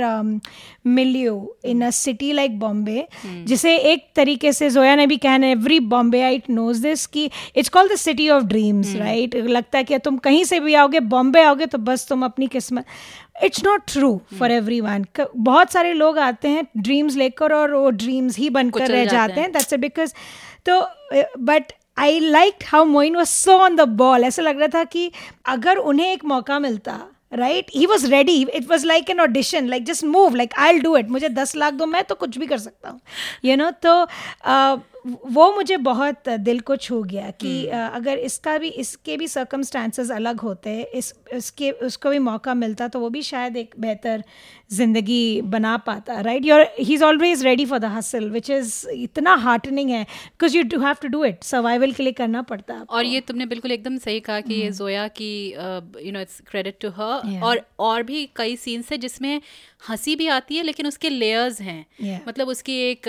milieu 0.86 1.56
in 1.64 1.82
a 1.82 1.90
city 1.90 2.32
like 2.32 2.58
Bombay 2.58 3.08
जिसे 3.26 3.76
एक 3.76 4.06
तरीके 4.16 4.52
से 4.52 4.70
जोया 4.70 4.96
ने 4.96 5.06
भी 5.06 5.16
कहना 5.16 5.46
every 5.46 5.80
Bombay 5.80 6.22
right 6.22 6.50
knows 6.50 6.82
this 6.82 7.06
कि 7.06 7.30
it's 7.56 7.68
called 7.68 7.92
the 7.92 7.96
city 7.96 8.28
of 8.28 8.44
dreams 8.44 8.96
right 8.96 9.36
लगता 9.36 9.78
है 9.78 9.84
कि 9.84 9.98
तुम 9.98 10.16
कहीं 10.16 10.44
से 10.44 10.60
भी 10.60 10.74
आओगे 10.74 11.00
बॉम्बे 11.00 11.42
आओगे 11.42 11.66
तो 11.66 11.78
बस 11.78 12.08
तुम 12.08 12.24
अपनी 12.24 12.46
किस्मत 12.46 12.84
it's 13.44 13.64
not 13.64 13.82
true 13.92 14.20
for 14.38 14.50
everyone 14.80 15.06
बहुत 15.36 15.72
सारे 15.72 15.92
लोग 15.92 16.18
आते 16.18 16.48
हैं 16.48 16.66
ड्रीम्स 16.76 17.16
लेकर 17.16 17.52
और 17.52 17.74
वो 17.74 17.90
ड्रीम्स 17.90 18.38
ही 18.38 18.50
बनकर 18.50 18.88
रह 18.88 19.04
जाते 19.04 19.32
हैं। 19.32 19.40
हैं। 19.40 19.52
दैट्स 19.52 19.74
बिकॉज़ 19.74 20.14
तो 20.68 20.88
but 21.38 21.72
I 21.98 22.20
like 22.20 22.54
how 22.66 22.84
Moin 22.84 23.16
was 23.16 23.28
so 23.28 23.52
on 23.52 23.76
the 23.76 23.80
ball 23.80 24.24
ऐसा 24.24 24.42
लग 24.42 24.58
रहा 24.58 24.68
था 24.68 24.84
कि 24.84 25.12
अगर 25.46 25.76
उन्हें 25.76 26.12
एक 26.12 26.24
मौका 26.24 26.58
मिलता 26.58 26.92
right 27.36 27.70
he 27.74 27.86
was 27.86 28.06
ready 28.06 28.42
it 28.54 28.70
was 28.70 28.86
like 28.86 29.10
an 29.10 29.20
audition 29.20 29.68
like 29.68 29.84
just 29.84 30.04
move 30.04 30.34
like 30.34 30.54
I 30.58 30.78
do 30.78 30.96
it 30.96 31.08
मुझे 31.08 31.28
दस 31.28 31.56
लाख 31.56 31.72
दो 31.72 31.86
मैं 31.86 32.04
तो 32.04 32.14
कुछ 32.14 32.38
भी 32.38 32.46
कर 32.46 32.58
सकता 32.58 32.88
हूँ। 32.88 33.00
यू 33.44 33.56
नो 33.56 33.70
तो 33.82 33.94
uh, 34.04 34.78
वो 35.06 35.50
मुझे 35.52 35.76
बहुत 35.76 36.28
दिल 36.28 36.60
को 36.60 36.76
छू 36.76 37.02
गया 37.02 37.30
कि 37.30 37.66
uh, 37.66 37.94
अगर 37.94 38.18
इसका 38.18 38.58
भी 38.58 38.68
इसके 38.68 39.16
भी 39.16 39.28
सर्कमस्टांसेस 39.28 40.10
अलग 40.10 40.40
होते 40.40 40.80
इस 40.94 41.12
इसके 41.32 41.70
उसको 41.70 42.10
भी 42.10 42.18
मौका 42.18 42.54
मिलता 42.54 42.88
तो 42.88 43.00
वो 43.00 43.10
भी 43.10 43.22
शायद 43.22 43.56
एक 43.56 43.74
बेहतर 43.80 44.24
ज़िंदगी 44.72 45.40
बना 45.42 45.76
पाता 45.76 46.20
right 46.20 46.44
your 46.44 46.66
he 46.78 46.94
is 46.94 47.04
always 47.04 47.44
ready 47.44 47.66
for 47.66 47.78
the 47.78 47.84
hustle 47.84 48.30
which 48.30 48.50
is 48.50 48.88
इतना 48.88 49.34
हार्टनिंग 49.34 49.90
है 49.90 50.02
because 50.02 50.56
you 50.56 50.62
do 50.62 50.80
have 50.80 50.96
to 51.02 51.08
do 51.08 51.24
it 51.24 51.42
survival 51.42 51.92
के 51.92 52.02
लिए 52.02 52.12
करना 52.12 52.42
पड़ता 52.42 52.74
है 52.74 52.84
और 52.90 53.04
ये 53.04 53.20
तुमने 53.20 53.46
बिल्कुल 53.46 53.72
एकदम 53.72 53.98
सही 53.98 54.20
कहा 54.20 54.40
कि 54.40 54.54
ये 54.54 54.70
जोया 54.70 55.08
की 55.08 55.50
you 56.06 56.12
know 56.12 56.20
it's 56.20 56.40
credit 56.40 56.78
to 56.80 56.88
her 56.88 57.40
और 57.42 57.62
और 57.78 58.02
भी 58.02 58.28
कई 58.36 58.56
सीन्स 58.56 58.92
है 58.92 58.98
जिसमें 58.98 59.40
हँसी 59.90 60.16
भी 60.16 60.26
आती 60.28 60.56
है 60.56 60.62
लेकिन 60.62 60.86
उसके 60.86 61.08
लेयर्स 61.08 61.60
हैं। 61.60 61.86
Yeah. 62.04 62.28
मतलब 62.28 62.48
उसकी 62.48 62.78
एक 62.80 63.08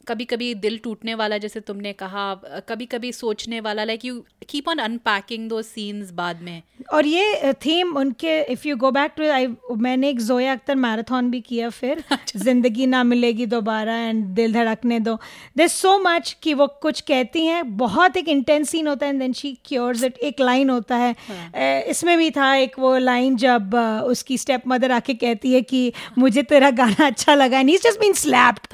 कभी 0.07 0.25
कभी 0.25 0.53
दिल 0.55 0.77
टूटने 0.83 1.13
वाला 1.15 1.37
जैसे 1.37 1.59
तुमने 1.59 1.91
कहा 1.93 2.33
कभी 2.69 2.85
कभी 2.85 3.11
सोचने 3.11 3.59
वाला 3.59 3.83
like 3.83 4.05
you 4.05 4.19
keep 4.49 4.67
on 4.69 4.77
unpacking 4.77 5.47
दो 5.49 5.61
सीन्स 5.61 6.11
बाद 6.11 6.41
में। 6.41 6.61
और 6.93 7.05
ये 7.05 7.53
थीम 7.65 7.95
उनके 7.97 8.39
if 8.51 8.67
you 8.67 8.75
go 8.75 8.91
back 8.91 9.11
to 9.17 9.29
I 9.31 9.47
मैंने 9.77 10.09
एक 10.09 10.19
जोया 10.21 10.51
अख्तर 10.51 10.75
मैराथन 10.75 11.29
भी 11.31 11.41
किया 11.41 11.69
फिर। 11.69 12.03
ज़िंदगी 12.35 12.85
ना 12.87 13.03
मिलेगी 13.03 13.45
दोबारा 13.45 13.95
एंड 13.97 14.25
दिल 14.35 14.53
धड़कने 14.53 14.99
दो। 14.99 15.17
दे 15.57 15.67
सो 15.67 15.97
मच 15.99 16.35
कि 16.43 16.53
वो 16.53 16.67
कुछ 16.81 17.01
कहती 17.01 17.45
हैं 17.45 17.63
बहुत 17.77 18.17
एक 18.17 18.27
इंटेंस 18.27 18.69
सीन 18.69 18.87
होता 18.87 19.05
है 19.05 19.11
and 19.11 19.19
then 19.21 19.33
she 19.33 19.57
cures 19.65 20.03
it 20.03 20.17
एक 20.23 20.41
लाइन 20.41 20.69
होता 20.69 20.95
है। 20.95 21.13
अ, 21.13 21.89
इसमें 21.89 22.17
भी 22.17 22.29
था 22.31 22.53
एक 22.55 22.79
वो 22.79 22.97
लाइन 22.97 23.35
जब 23.37 23.75
उसकी 24.05 24.37
स्टेप 24.37 24.63
मदर 24.67 24.91
आके 24.91 25.13
कहती 25.13 25.53
है 25.53 25.61
कि 25.61 25.91
मुझे 26.17 26.43
तेरा 26.43 26.69
गाना 26.71 27.05
अच्छा 27.05 27.35
लगा 27.35 27.59
एंड 27.59 27.69
जस्ट 27.71 27.99
बीन 27.99 28.13
स्लैप्ड 28.13 28.67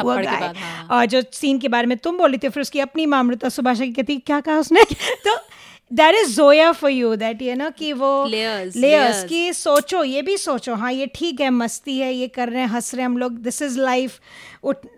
हाँ। 0.55 0.87
और 0.91 1.05
जो 1.05 1.16
सीन 1.21 1.59
के 1.59 1.67
बारे 1.67 1.87
में 1.87 1.97
तुम 1.97 2.17
बोली 2.17 2.37
थी 2.37 2.49
फिर 2.49 2.61
उसकी 2.61 2.79
अपनी 2.79 3.05
माँ 3.05 3.19
अमृता 3.19 3.49
सुभाषा 3.49 3.85
की 3.85 3.91
कहती 3.91 4.17
क्या 4.17 4.39
कहा 4.39 4.57
उसने? 4.57 4.83
तो 5.27 5.37
that 5.93 6.15
is 6.15 6.35
Zoya 6.35 6.71
for 6.71 6.91
you 6.91 7.15
that 7.15 7.41
you 7.41 7.55
know 7.55 7.69
कि 7.69 7.93
वो 7.93 8.27
Layers, 8.27 8.77
लेयर्स 8.77 9.15
layers. 9.15 9.29
कि 9.29 9.53
सोचो 9.53 10.03
ये 10.03 10.21
भी 10.21 10.37
सोचो 10.37 10.75
हाँ 10.75 10.93
ये 10.93 11.07
ठीक 11.15 11.41
है 11.41 11.49
मस्ती 11.49 11.97
है 11.97 12.13
ये 12.13 12.27
कर 12.27 12.49
रहे 12.49 12.61
हैं 12.61 12.69
हंस 12.69 12.93
रहे 12.93 13.01
हैं 13.01 13.09
हम 13.09 13.17
लोग 13.17 13.31
this 13.31 13.61
is 13.61 13.79
life 13.79 14.19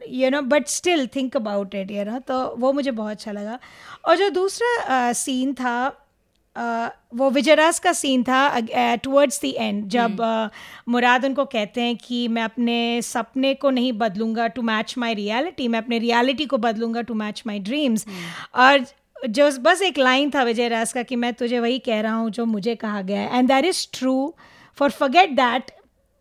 you 0.09 0.29
know 0.29 0.41
but 0.41 0.67
still 0.67 1.07
think 1.07 1.35
about 1.35 1.75
it 1.75 1.91
you 1.91 2.03
know 2.03 2.19
तो 2.19 2.55
वो 2.57 2.73
मुझे 2.73 2.91
बहुत 2.91 3.11
अच्छा 3.11 3.31
लगा। 3.31 3.59
और 4.05 4.17
जो 4.17 4.29
दूसरा 4.29 5.13
सीन 5.13 5.51
uh, 5.51 5.55
था 5.55 6.05
वो 7.15 7.29
विजयराज 7.29 7.79
का 7.79 7.93
सीन 7.93 8.23
था 8.23 8.59
टुवर्ड्स 8.95 9.41
द 9.41 9.45
एंड 9.45 9.87
जब 9.87 10.17
uh, 10.17 10.55
मुराद 10.89 11.25
उनको 11.25 11.45
कहते 11.45 11.81
हैं 11.81 11.97
कि 11.97 12.27
मैं 12.27 12.43
अपने 12.43 13.01
सपने 13.01 13.53
को 13.53 13.69
नहीं 13.69 13.93
बदलूँगा 13.93 14.47
टू 14.47 14.61
मैच 14.61 14.95
माई 14.97 15.13
रियलिटी 15.13 15.67
मैं 15.67 15.79
अपने 15.79 15.99
रियलिटी 15.99 16.45
को 16.45 16.57
बदलूँगा 16.57 17.01
टू 17.01 17.13
मैच 17.13 17.43
माई 17.47 17.59
ड्रीम्स 17.59 18.05
और 18.55 18.85
जो 19.29 19.51
बस 19.51 19.81
एक 19.81 19.97
लाइन 19.97 20.31
था 20.35 20.43
विजय 20.43 20.67
राज 20.67 20.93
का 20.93 21.03
कि 21.03 21.15
मैं 21.15 21.33
तुझे 21.33 21.59
वही 21.59 21.79
कह 21.79 22.01
रहा 22.01 22.13
हूँ 22.13 22.29
जो 22.29 22.45
मुझे 22.45 22.75
कहा 22.75 23.01
गया 23.01 23.21
है। 23.21 23.37
And 23.37 23.47
that 23.47 23.65
is 23.65 23.87
true 23.93 24.33
for 24.75 24.89
forget 24.89 25.29
that 25.29 25.71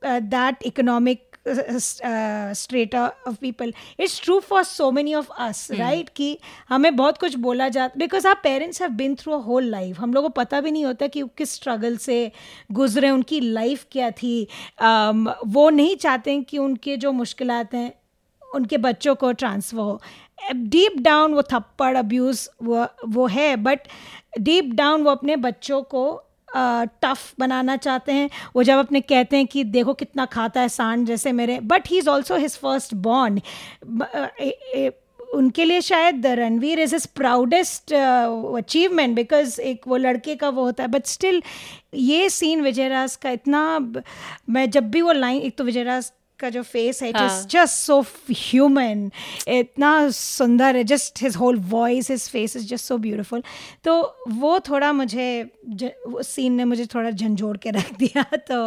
that 0.07 0.57
economic 0.63 1.28
strata 1.49 3.13
of 3.29 3.37
people 3.37 3.73
it's 4.01 4.21
true 4.23 4.41
for 4.41 4.63
so 4.63 4.91
many 4.91 5.15
of 5.15 5.31
us 5.39 5.69
right 5.73 6.09
कि 6.17 6.39
हमें 6.69 6.97
बहुत 6.97 7.19
कुछ 7.19 7.35
बोला 7.35 7.69
जाता 7.69 7.95
because 7.99 8.29
our 8.29 8.35
parents 8.35 8.83
have 8.83 8.91
been 8.91 9.15
through 9.15 9.33
a 9.33 9.43
whole 9.43 9.65
life 9.65 10.01
हम 10.01 10.15
लोगों 10.15 10.29
को 10.29 10.33
पता 10.33 10.61
भी 10.61 10.71
नहीं 10.71 10.85
होता 10.85 11.07
कि 11.07 11.23
वो 11.23 11.31
किस 11.39 11.55
स्ट्रगल 11.55 11.97
से 11.97 12.33
गुजरे 12.73 13.11
उनकी 13.11 13.41
लाइफ 13.41 13.87
क्या 13.93 14.11
थी। 14.11 14.49
Um, 14.83 15.29
वो 15.47 15.71
नहीं 15.71 15.97
चाहते 15.97 16.31
हैं 16.31 16.45
कि 16.45 16.59
उनके 16.59 16.97
जो 16.97 17.13
मुश्किल 17.13 17.51
हैं 17.51 17.93
उनके 18.55 18.77
बच्चों 18.77 19.15
को 19.15 19.33
ट्रांसफ़र 19.33 19.81
हो। 19.81 20.01
डीप 20.55 20.93
डाउन 20.99 21.35
वो 21.35 21.43
थप्पड़ 21.43 21.97
अब्यूज़ 21.97 22.49
वो 22.63 22.87
वो 23.09 23.27
है 23.27 23.57
बट 23.57 23.81
डीप 24.41 24.65
डाउन 24.65 25.03
वो 25.03 25.11
अपने 25.11 25.37
बच्चों 25.37 25.83
को 25.83 26.23
टफ 26.57 27.33
बनाना 27.39 27.77
चाहते 27.79 28.13
हैं। 28.13 28.29
वो 28.57 28.63
जब 28.63 28.79
अपने 28.79 29.01
कहते 29.03 29.37
हैं 29.37 29.47
कि 29.47 29.65
देखो 29.67 29.95
कितना 29.95 30.27
खाता 30.27 30.61
है 30.61 30.69
सांड 30.69 31.07
जैसे 31.07 31.33
मेरे 31.33 31.59
but 31.63 31.89
he 31.89 31.99
is 31.99 32.09
also 32.11 32.37
his 32.37 32.57
first 32.59 32.95
born 32.97 33.41
उनके 35.35 35.65
लिए 35.65 35.81
शायद 35.81 36.27
Ranveer 36.27 36.79
is 36.81 36.95
is 36.95 37.07
proudest 37.17 37.93
achievement 37.93 39.15
because 39.17 39.61
एक 39.61 39.89
वो 39.89 39.97
लड़के 39.97 40.35
का 40.37 40.49
वो 40.49 40.65
होता 40.65 40.83
है। 40.83 40.89
बट 40.89 41.07
स्टिल 41.07 41.43
ये 41.95 42.29
सीन 42.31 42.63
विजयराज 42.63 43.17
का 43.17 43.31
इतना 43.31 43.79
मैं 44.51 44.69
जब 44.71 44.91
भी 44.91 45.03
वो 45.03 45.13
लाइन 45.13 45.41
एक 45.43 45.57
तो 45.59 45.65
विजयराज 45.65 46.13
का 46.41 46.51
जो 46.51 46.63
फेस 46.65 47.03
है 47.03 47.09
it 47.09 47.17
is 47.17 47.47
just 47.49 47.75
so 47.77 48.01
human 48.31 49.11
इतना 49.49 49.93
सुंदर 50.11 50.77
है 50.77 50.85
just 50.85 51.23
his 51.23 51.37
whole 51.37 51.57
voice 51.71 52.11
his 52.11 52.29
face 52.31 52.57
is 52.57 52.67
just 52.67 52.85
so 52.85 52.99
beautiful 52.99 53.43
तो 53.85 53.97
वो 54.37 54.59
थोड़ा 54.69 54.93
मुझे 54.93 55.29
वो 56.07 56.23
सीन 56.23 56.53
ने 56.53 56.65
मुझे 56.65 56.87
थोड़ा 56.87 57.11
झंझोड़ 57.11 57.57
के 57.57 57.71
रख 57.71 57.93
दिया 57.99 58.23
तो 58.49 58.61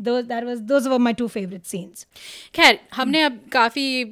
दो 0.00 0.20
that 0.22 0.44
was 0.44 0.58
those 0.72 0.86
were 0.86 0.98
my 0.98 1.12
two 1.12 1.28
favourite 1.28 1.64
scenes 1.66 2.06
खैर 2.54 2.78
हमने 2.94 3.22
अब 3.22 3.40
काफ़ी 3.52 4.04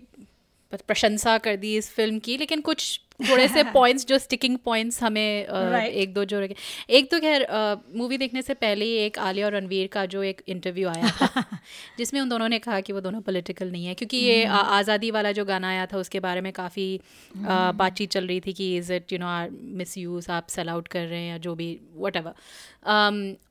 प्रशंसा 0.73 1.37
कर 1.39 1.57
दी 1.57 1.77
इस 1.77 1.91
फ़िल्म 1.91 2.19
की 2.19 2.37
लेकिन 2.37 2.61
कुछ 2.61 3.01
थोड़े 3.29 3.47
से 3.49 3.63
पॉइंट्स 3.73 4.07
जो 4.07 4.19
स्टिकिंग 4.19 4.57
पॉइंट्स 4.65 5.03
हमें 5.03 5.47
Right. 5.73 5.93
एक 6.03 6.13
दो 6.15 6.25
जो 6.25 6.41
रखे 6.41 6.55
एक 6.97 7.11
तो 7.11 7.21
खैर 7.21 7.47
मूवी 7.97 8.19
देखने 8.19 8.43
से 8.43 8.55
पहले 8.55 8.85
ही 8.85 8.97
एक 8.99 9.19
आलिया 9.21 9.47
और 9.47 9.53
रणवीर 9.53 9.87
का 9.93 10.05
जो 10.07 10.23
एक 10.23 10.43
इंटरव्यू 10.49 10.89
आया 10.89 11.11
था 11.21 11.45
जिसमें 11.99 12.21
उन 12.21 12.29
दोनों 12.29 12.49
ने 12.49 12.59
कहा 12.59 12.81
कि 12.81 12.93
वो 12.93 13.01
दोनों 13.01 13.21
पॉलिटिकल 13.21 13.71
नहीं 13.71 13.87
है 13.87 13.95
क्योंकि 13.95 14.17
ये 14.19 14.45
आ- 14.45 14.63
आज़ादी 14.79 15.11
वाला 15.11 15.33
जो 15.33 15.45
गाना 15.45 15.69
आया 15.69 15.87
था 15.87 15.99
उसके 15.99 16.21
बारे 16.21 16.41
में 16.41 16.53
काफ़ी 16.53 16.89
बातचीत 17.37 18.11
चल 18.11 18.27
रही 18.27 18.41
थी 18.41 18.53
कि 18.53 18.77
is 18.77 18.93
it 18.93 19.13
you 19.13 19.19
know 19.19 19.27
or 19.29 19.51
misuse 19.99 20.31
आप 20.33 20.47
सेल 20.49 20.69
आउट 20.69 20.89
कर 20.89 21.07
रहे 21.07 21.21
हैं 21.21 21.31
या 21.31 21.39
जो 21.39 21.55
भी 21.55 21.71
वट 21.99 22.17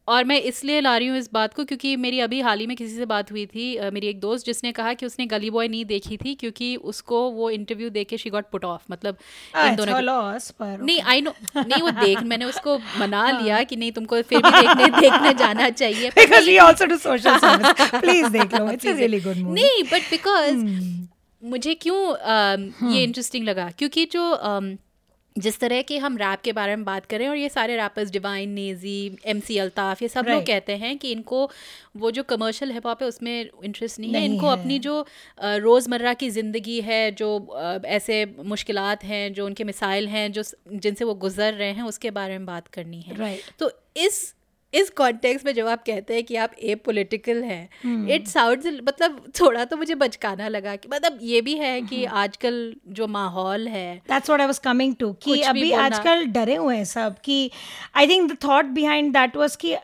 और 0.08 0.24
मैं 0.24 0.40
इसलिए 0.42 0.80
ला 0.82 0.96
रही 0.98 1.08
हूँ 1.08 1.18
इस 1.18 1.30
बात 1.34 1.54
को 1.54 1.64
क्योंकि 1.64 1.96
मेरी 1.96 2.20
अभी 2.20 2.40
हाल 2.42 2.60
ही 2.60 2.68
में 2.68 2.76
किसी 2.78 2.96
से 2.96 3.06
बात 3.06 3.32
हुई 3.32 3.46
थी 3.46 3.66
मेरी 3.92 4.08
एक 4.08 4.20
दोस्त 4.20 4.46
जिसने 4.46 4.72
कहा 4.72 4.94
कि 4.94 5.06
उसने 5.06 5.26
गली 5.26 5.50
बॉय 5.50 5.68
नहीं 5.68 5.84
देखी 5.86 6.18
थी 6.18 6.34
क्योंकि 6.36 6.76
उसको 6.92 7.20
वो 7.32 7.50
इंटरव्यू 7.50 7.90
देख 7.90 8.08
के 8.08 8.18
शी 8.18 8.30
गॉट 8.30 8.46
पुट 8.52 8.66
ऑफ़ 8.66 8.82
मतलब 8.92 9.18
इन 9.58 9.76
दोनों 9.76 9.94
के- 9.94 10.04
लॉस 10.04 10.50
पर 10.52 10.82
नहीं 10.82 11.02
आई 11.04 11.22
नो 11.22 11.34
नहीं 11.58 11.82
वो 11.82 11.92
देख 11.92 12.24
मैंने 12.24 12.46
उसको 12.46 12.78
मना 12.98 13.30
लिया 13.42 13.62
कि 13.64 13.76
नहीं 13.76 13.92
तुमको 13.92 14.22
फिर 14.22 14.40
भी 14.40 14.52
देखने 14.52 14.88
देखने 15.02 15.34
जाना 15.34 15.70
चाहिए 15.70 16.10
नहीं- 16.10 16.46
we 16.48 16.58
also 16.58 16.86
do 16.86 16.98
social 16.98 17.38
service 17.38 17.90
please 18.02 18.28
देख 18.30 18.56
लो 18.56 18.70
इट्स 18.72 18.86
रियली 18.86 19.20
गुड 19.20 19.38
मूवी 19.38 19.62
नहीं 19.62 19.84
बट 19.84 20.10
बिकॉज़ 20.10 20.66
मुझे 21.42 21.74
क्यों 21.76 22.00
ये 22.94 23.04
इंटरेस्टिंग 23.04 23.46
लगा? 23.46 23.70
क्योंकि 23.78 24.06
जो 24.06 24.24
जिस 25.38 25.60
तरह 25.60 25.82
के 25.82 25.98
हम 25.98 26.18
रैप 26.18 26.42
के 26.42 26.52
बारे 26.52 26.76
में 26.76 26.86
बात 26.86 27.06
करें 27.06 27.28
और 27.28 27.38
ये 27.38 27.50
सारे 27.50 27.76
rappers 27.76 28.12
Divine 28.12 28.50
Naezy 28.50 29.18
M 29.26 29.40
C 29.40 29.58
Altaf 29.58 30.02
ये 30.02 30.08
सब 30.08 30.26
लोग 30.28 30.44
कहते 30.44 30.76
हैं 30.76 30.98
कि 30.98 31.12
इनको 31.12 31.50
वो 31.98 32.12
जो 32.12 32.24
कमर्शियल 32.24 32.72
हिप 32.72 32.88
हॉप 32.88 33.02
है 33.02 33.08
उसमें 33.08 33.50
इंटरेस्ट 33.64 34.00
नहीं, 34.00 34.12
नहीं 34.12 34.22
है 34.22 34.34
इनको 34.34 34.48
है। 34.48 34.60
अपनी 34.60 34.80
जो 34.80 35.06
रोज़मर्रा 35.42 36.14
की 36.14 36.30
ज़िंदगी 36.30 36.82
है 36.82 37.12
जो 37.12 37.30
ऐसे 37.86 38.36
मुश्किल 38.40 38.80
हैं 38.80 39.34
जो 39.34 39.46
उनके 39.46 39.64
मिसाइल 39.64 40.08
हैं 40.08 40.32
जो 40.32 40.44
जिनसे 40.74 41.06
वो 41.06 41.14
गुजर 41.14 41.54
रहे 41.54 41.72
हैं 41.72 41.84
उसके 41.84 42.12
बारे 42.12 42.38
में 42.38 42.46
बात 42.46 42.68
करनी 42.68 43.02
है 43.02 43.16
Right. 43.16 43.58
तो 43.60 43.72
इस 43.98 44.36
इस 44.74 44.90
कॉन्टेक्स्ट 44.98 45.46
में 45.46 45.54
जब 45.54 45.68
आप 45.68 45.84
कहते 45.86 46.14
हैं 46.14 46.24
कि 46.24 46.36
आप 46.38 46.52
ए 46.60 46.76
पोलिटिकल 46.86 47.44
हैं 47.44 47.68
हम्म। 47.84 48.10
इट 48.10 48.28
साउंड्स 48.28 48.66
मतलब 48.84 49.22
थोड़ा 49.42 49.66
तो 49.66 49.78
मुझे 49.78 49.96
बचकाना 49.98 50.48
लगा 50.48 50.76
कि 50.76 50.90
मतलब 50.92 51.18
ये 51.24 51.42
भी 51.42 51.56
है 51.58 51.80
कि 51.82 52.04
हम्म। 52.06 52.18
आजकल 52.18 52.64
जो 52.90 53.08
माहौल 53.10 53.68
है 53.68 53.96
that's 54.10 54.30
what 54.30 54.42
I 54.42 54.48
was 54.48 54.60
coming 54.62 54.96
to 54.96 55.12
कि 55.24 55.42
अभी 55.44 55.72
आजकल 55.80 56.26
डरे 56.32 56.56
हुए 56.56 56.76
हैं 56.76 56.86
सब 56.88 57.16
कि 57.26 57.40
I 57.96 58.08
think 58.08 58.32
the 58.32 58.38
thought 58.44 58.66
behind 58.74 59.14
that 59.14 59.38
was 59.38 59.56
कि 59.56 59.76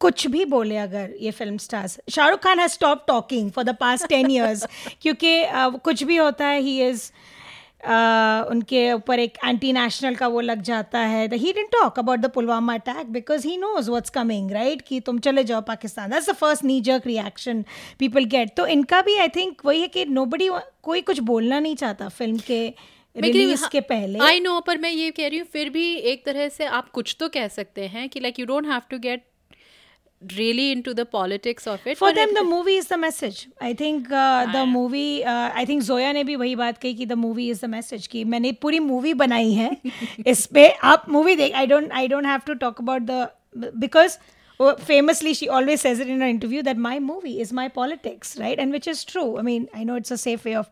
कुछ 0.00 0.26
भी 0.26 0.44
बोले 0.46 0.76
अगर 0.78 1.10
ये 1.20 1.30
film 1.32 1.56
stars 1.58 1.98
Shahrukh 2.10 2.40
Khan 2.40 2.60
has 2.60 2.72
stop 2.72 3.04
talking 3.08 3.50
for 3.50 3.64
the 3.64 3.74
past 3.80 4.06
ten 4.08 4.30
years 4.30 4.66
क्योंकि 5.02 5.42
uh, 5.44 5.80
कुछ 5.80 6.02
भी 6.02 6.16
होता 6.16 6.46
है 6.46 6.60
ही 6.60 6.80
इज़ 6.82 7.10
उनके 7.82 8.92
ऊपर 8.92 9.20
एक 9.20 9.38
एंटी 9.44 9.72
नेशनल 9.72 10.14
का 10.14 10.26
वो 10.28 10.40
लग 10.40 10.60
जाता 10.62 10.98
है। 10.98 11.26
He 11.26 11.52
didn't 11.52 11.70
talk 11.72 11.98
about 11.98 12.20
the 12.20 12.30
Pulwama 12.30 12.74
attack 12.74 13.10
because 13.12 13.46
he 13.48 13.56
knows 13.56 13.90
what's 13.90 14.10
coming 14.10 14.50
right 14.52 14.82
कि 14.82 15.00
तुम 15.00 15.18
चले 15.18 15.44
जाओ 15.44 15.60
Pakistan. 15.62 16.10
That's 16.10 16.30
the 16.30 16.32
first 16.34 16.64
knee 16.64 16.80
jerk 16.80 17.06
reaction 17.06 17.64
people 17.98 18.24
get 18.26 18.54
तो 18.56 18.66
इनका 18.68 19.00
भी 19.02 19.16
आई 19.16 19.28
थिंक 19.36 19.64
वही 19.66 19.80
है 19.80 19.88
कि 19.88 20.04
नोबडी 20.06 20.48
कोई 20.82 21.00
कुछ 21.02 21.20
बोलना 21.22 21.60
नहीं 21.60 21.76
चाहता 21.76 22.08
फ़िल्म 22.10 22.38
के 22.46 22.62
रिलीज़ 23.16 23.66
के 23.68 23.80
पहले। 23.82 24.18
आई 24.18 24.40
नो 24.40 24.58
पर 24.60 24.78
मैं 24.78 24.90
ये 24.90 25.10
कह 25.10 25.28
रही 25.28 25.38
हूँ 25.38 25.46
फिर 25.52 25.70
भी 25.70 25.92
एक 26.12 26.24
तरह 26.26 26.48
से 26.48 26.64
आप 26.66 26.88
कुछ 26.90 27.16
तो 27.20 27.28
कह 27.28 27.48
सकते 27.50 27.86
हैं 27.88 28.08
कि 28.08 28.20
like 28.20 28.38
you 28.38 28.46
don't 28.46 28.66
have 28.66 28.82
to 28.90 28.98
get 28.98 29.24
really 30.35 30.71
into 30.71 30.93
the 30.95 31.05
politics 31.05 31.67
of 31.67 31.85
it 31.85 31.97
For 31.97 32.07
but 32.09 32.15
them, 32.15 32.29
if- 32.29 32.35
the 32.35 32.43
movie 32.43 32.75
is 32.75 32.87
the 32.87 32.97
message. 32.97 33.47
I 33.61 33.73
think 33.73 34.11
uh, 34.11 34.51
the 34.51 34.65
movie. 34.65 35.23
Uh, 35.23 35.51
I 35.53 35.65
think 35.65 35.83
Zoya 35.83 36.11
ने 36.13 36.23
भी 36.23 36.35
वही 36.35 36.55
बात 36.57 36.77
कही 36.81 36.93
कि 36.97 37.07
the 37.07 37.15
movie 37.25 37.49
is 37.55 37.59
the 37.65 37.67
message 37.73 38.07
कि 38.13 38.23
मैंने 38.33 38.51
पूरी 38.61 38.79
movie 38.87 39.13
बनाई 39.21 39.51
है 39.53 39.69
इस 40.33 40.45
पे 40.57 40.67
आप 40.93 41.05
movie 41.17 41.35
देख 41.37 41.53
I 41.61 41.65
don't 41.73 41.91
I 41.91 42.07
don't 42.07 42.25
have 42.33 42.45
to 42.45 42.55
talk 42.65 42.79
about 42.85 43.05
the 43.11 43.19
because 43.85 44.17
uh, 44.59 44.75
famously 44.89 45.35
she 45.35 45.49
always 45.59 45.81
says 45.81 45.99
it 45.99 46.09
in 46.15 46.19
her 46.21 46.27
interview 46.35 46.63
that 46.63 46.77
my 46.89 46.97
movie 46.99 47.39
is 47.45 47.53
my 47.53 47.67
politics 47.79 48.35
right 48.39 48.57
and 48.59 48.71
which 48.71 48.87
is 48.87 49.05
true. 49.13 49.37
I 49.37 49.43
mean 49.43 49.69
I 49.73 49.83
know 49.83 49.95
it's 50.03 50.09
a 50.09 50.17
safe 50.17 50.45
way 50.45 50.55
of 50.55 50.69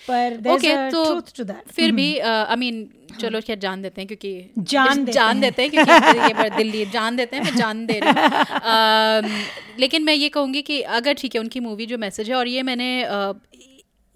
there's 0.00 0.46
Okay, 0.46 0.90
तो. 0.90 1.60
फिर 1.72 1.92
भी 1.92 2.18
I 2.18 2.56
mean 2.56 2.88
चलो 3.20 3.40
खैर 3.40 3.58
जान 3.58 3.82
देते 3.82 4.00
हैं 4.00 4.08
क्योंकि 4.08 4.50
जान 4.58 5.04
देते 5.04 5.12
जान 5.12 5.40
देते 5.40 5.62
हैं 5.62 5.70
क्योंकि 5.70 6.18
ये 6.18 6.32
बार 6.34 6.48
दिल्ली 6.56 6.84
जान 6.86 7.16
देते 7.16 7.36
हैं 7.36 7.44
मैं 7.44 7.54
जान 7.56 7.86
दे 7.86 8.00
रही 8.04 8.12
हूँ 8.12 9.78
लेकिन 9.78 10.04
मैं 10.04 10.14
ये 10.14 10.28
कहूँगी 10.28 10.62
कि 10.62 10.80
अगर 10.98 11.14
ठीक 11.14 11.34
है 11.34 11.40
उनकी 11.40 11.60
मूवी 11.60 11.86
जो 11.86 11.98
मैसेज 11.98 12.30
है 12.30 12.36
और 12.36 12.48
ये 12.48 12.62
मैंने 12.62 12.90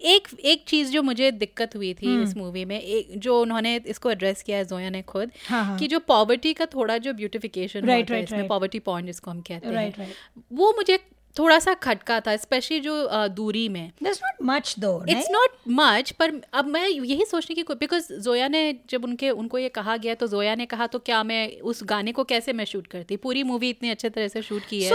एक 0.01 0.27
एक 0.39 0.63
चीज़ 0.67 0.91
जो 0.91 1.01
मुझे 1.01 1.31
दिक्कत 1.31 1.75
हुई 1.75 1.93
थी 1.93 2.21
इस 2.23 2.35
मूवी 2.37 2.65
में 2.65 2.79
एक 2.81 3.17
जो 3.19 3.41
उन्होंने 3.41 3.75
इसको 3.87 4.11
एड्रेस 4.11 4.41
किया 4.41 4.57
है 4.57 4.65
जोया 4.65 4.89
ने 4.89 5.01
खुद 5.01 5.31
हाँ, 5.47 5.63
हाँ। 5.65 5.77
कि 5.79 5.87
जो 5.87 5.99
पॉवर्टी 5.99 6.53
का 6.53 6.65
थोड़ा 6.65 6.97
जो 6.97 7.13
ब्यूटिफिकेशन 7.13 7.81
right, 7.81 8.11
इसमें 8.11 8.47
पॉवर्टी 8.47 8.79
पॉइंट 8.79 9.07
जिसको 9.07 9.31
हम 9.31 9.41
कहते 9.41 9.67
हैं. 9.67 10.13
वो 10.53 10.73
मुझे 10.77 10.99
थोड़ा 11.39 11.57
सा 11.59 11.73
खटका 11.73 12.19
था 12.19 12.35
स्पेशली 12.37 12.79
जो 12.79 13.27
दूरी 13.29 13.67
में। 13.69 13.91
Not 14.03 14.21
much 14.45 14.73
though. 14.79 15.09
It's 15.09 15.27
not 15.31 15.57
much 15.69 16.11
पर 16.11 16.31
अब 16.53 16.67
मैं 16.67 16.87
यही 16.87 17.25
सोचने 17.25 17.55
की 17.55 17.63
बिकॉज़ 17.71 18.11
जोया 18.13 18.47
ने 18.47 18.61
जब 18.89 19.03
उनके 19.03 19.29
उनको 19.31 19.57
ये 19.57 19.69
कहा 19.69 19.97
गया 19.97 20.15
तो 20.15 20.27
जोया 20.27 20.55
ने 20.55 20.65
कहा 20.65 20.87
तो 20.87 20.99
क्या 20.99 21.21
मैं 21.23 21.59
उस 21.61 21.81
गाने 21.83 22.11
को 22.11 22.23
कैसे 22.23 22.53
मैं 22.53 22.65
शूट 22.65 22.87
करती? 22.87 23.17
पूरी 23.17 23.43
मूवी 23.43 23.69
इतनी 23.69 23.89
अच्छे 23.89 24.09
तरह 24.09 24.27
से 24.27 24.41
शूट 24.41 24.65
की 24.69 24.83
है। 24.83 24.89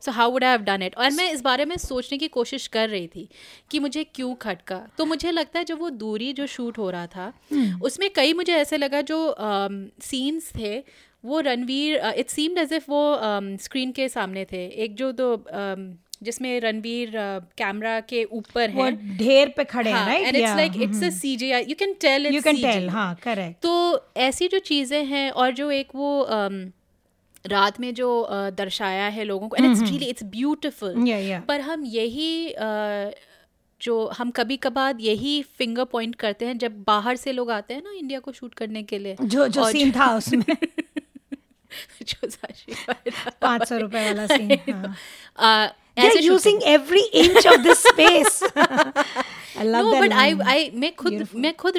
So 0.00 0.10
how 0.10 0.30
would 0.30 0.44
have 0.44 0.60
done 0.62 0.82
it 0.82 0.96
और 0.96 1.10
मैं 1.10 1.30
इस 1.32 1.40
बारे 1.40 1.64
में 1.64 1.76
सोचने 1.78 2.18
की 2.18 2.28
कोशिश 2.28 2.66
कर 2.66 2.88
रही 2.88 3.06
थी 3.06 3.28
कि 3.70 3.78
मुझे 3.78 4.04
क्यों 4.04 4.34
खटका? 4.36 4.80
तो 4.98 5.04
मुझे 5.06 5.30
लगता 5.30 5.58
है 5.58 5.64
जब 5.64 5.80
वो 5.80 5.90
दूरी 5.90 6.32
जो 6.32 6.46
शूट 6.46 6.78
हो 6.78 6.90
रहा 6.90 7.06
था 7.06 7.32
उसमें 7.82 8.10
कई 8.12 8.32
मुझे 8.32 8.52
ऐसे 8.52 8.76
लगा 8.76 9.00
जो 9.00 9.18
सीन्स 10.02 10.50
थे 10.56 10.82
वो 11.24 11.40
Ranveer 11.40 11.96
it 12.16 12.28
seemed 12.28 12.58
as 12.58 12.72
if 12.72 12.84
वो 12.88 13.18
स्क्रीन 13.62 13.92
के 13.92 14.08
सामने 14.08 14.44
थे। 14.44 14.66
एक 14.84 14.94
जो 14.94 15.12
तो 15.12 15.36
um, 15.36 15.88
जिसमें 16.22 16.60
रणवीर 16.60 17.12
कैमरा 17.58 18.00
के 18.00 18.24
ऊपर 18.24 18.70
है। 18.70 19.16
ढेर 19.18 19.48
पे 19.48 19.64
खड़े 19.64 19.90
हैं 19.90 20.06
right 20.06 20.26
and 20.26 20.36
it's 20.36 20.56
like 20.56 20.72
it's 20.82 21.02
a 21.02 21.10
CGI 21.10 21.62
you 21.62 21.74
can 21.78 21.94
tell 22.00 22.26
you 22.26 22.42
can 22.42 22.56
tell 22.56 22.88
हाँ 22.88 23.14
करेक्ट 23.22 23.62
तो 23.62 24.06
ऐसी 24.16 24.48
जो 24.48 24.58
चीज़ें 24.58 25.04
हैं 25.04 25.30
और 25.30 25.52
जो 25.52 25.70
एक 25.70 25.88
वो 25.94 26.28
um, 26.30 26.58
रात 27.46 27.80
में 27.80 27.94
जो 27.94 28.28
uh, 28.32 28.56
दर्शाया 28.56 29.06
है 29.08 29.24
लोगों 29.24 29.48
को 29.48 29.56
and 29.56 29.70
it's 29.70 29.90
really 29.90 30.06
it's 30.06 30.24
beautiful. 30.24 30.94
पर 31.40 31.60
हम 31.60 31.84
यही 31.84 32.48
uh, 32.50 33.14
जो 33.80 34.06
हम 34.06 34.30
कभी 34.30 34.56
कभार 34.56 34.96
यही 35.00 35.42
फिंगर 35.42 35.84
पॉइंट 35.84 36.14
करते 36.14 36.46
हैं 36.46 36.58
जब 36.58 36.82
बाहर 36.86 37.16
से 37.16 37.32
लोग 37.32 37.50
आते 37.50 37.74
हैं 37.74 37.82
ना 37.82 37.92
इंडिया 37.98 38.20
को 38.20 38.32
शूट 38.32 38.54
करने 38.54 38.82
के 38.82 38.98
लिए। 38.98 39.16
जो 39.22 39.48
जो 39.48 39.70
सीन 39.70 39.92
था 39.92 40.16
उसमें। 40.16 40.44
जो 42.02 42.30
साक्षी 42.30 42.72
वाला- 42.72 43.32
पाँच 43.42 43.68
सौ 43.68 43.78
रुपए 43.78 44.04
वाला 44.06 44.26
सीन 44.26 44.94
हाँ 45.38 45.74
They're 45.96 46.06
ऐसे 46.06 46.20
shoot 46.22 46.32
using 46.32 46.58
every 46.62 47.00
inch 47.12 47.46
of 47.46 47.62
this 47.62 47.80
space. 47.82 48.36
I 49.56 49.64
love 49.64 49.84
no 49.84 49.92
that. 49.92 50.02
But 50.02 50.12
I 50.12 50.32
line. 50.32 50.46
I 50.48 50.70
मैं 50.74 50.94
खुद 50.94 51.28
मैं 51.34 51.54
खुद 51.56 51.74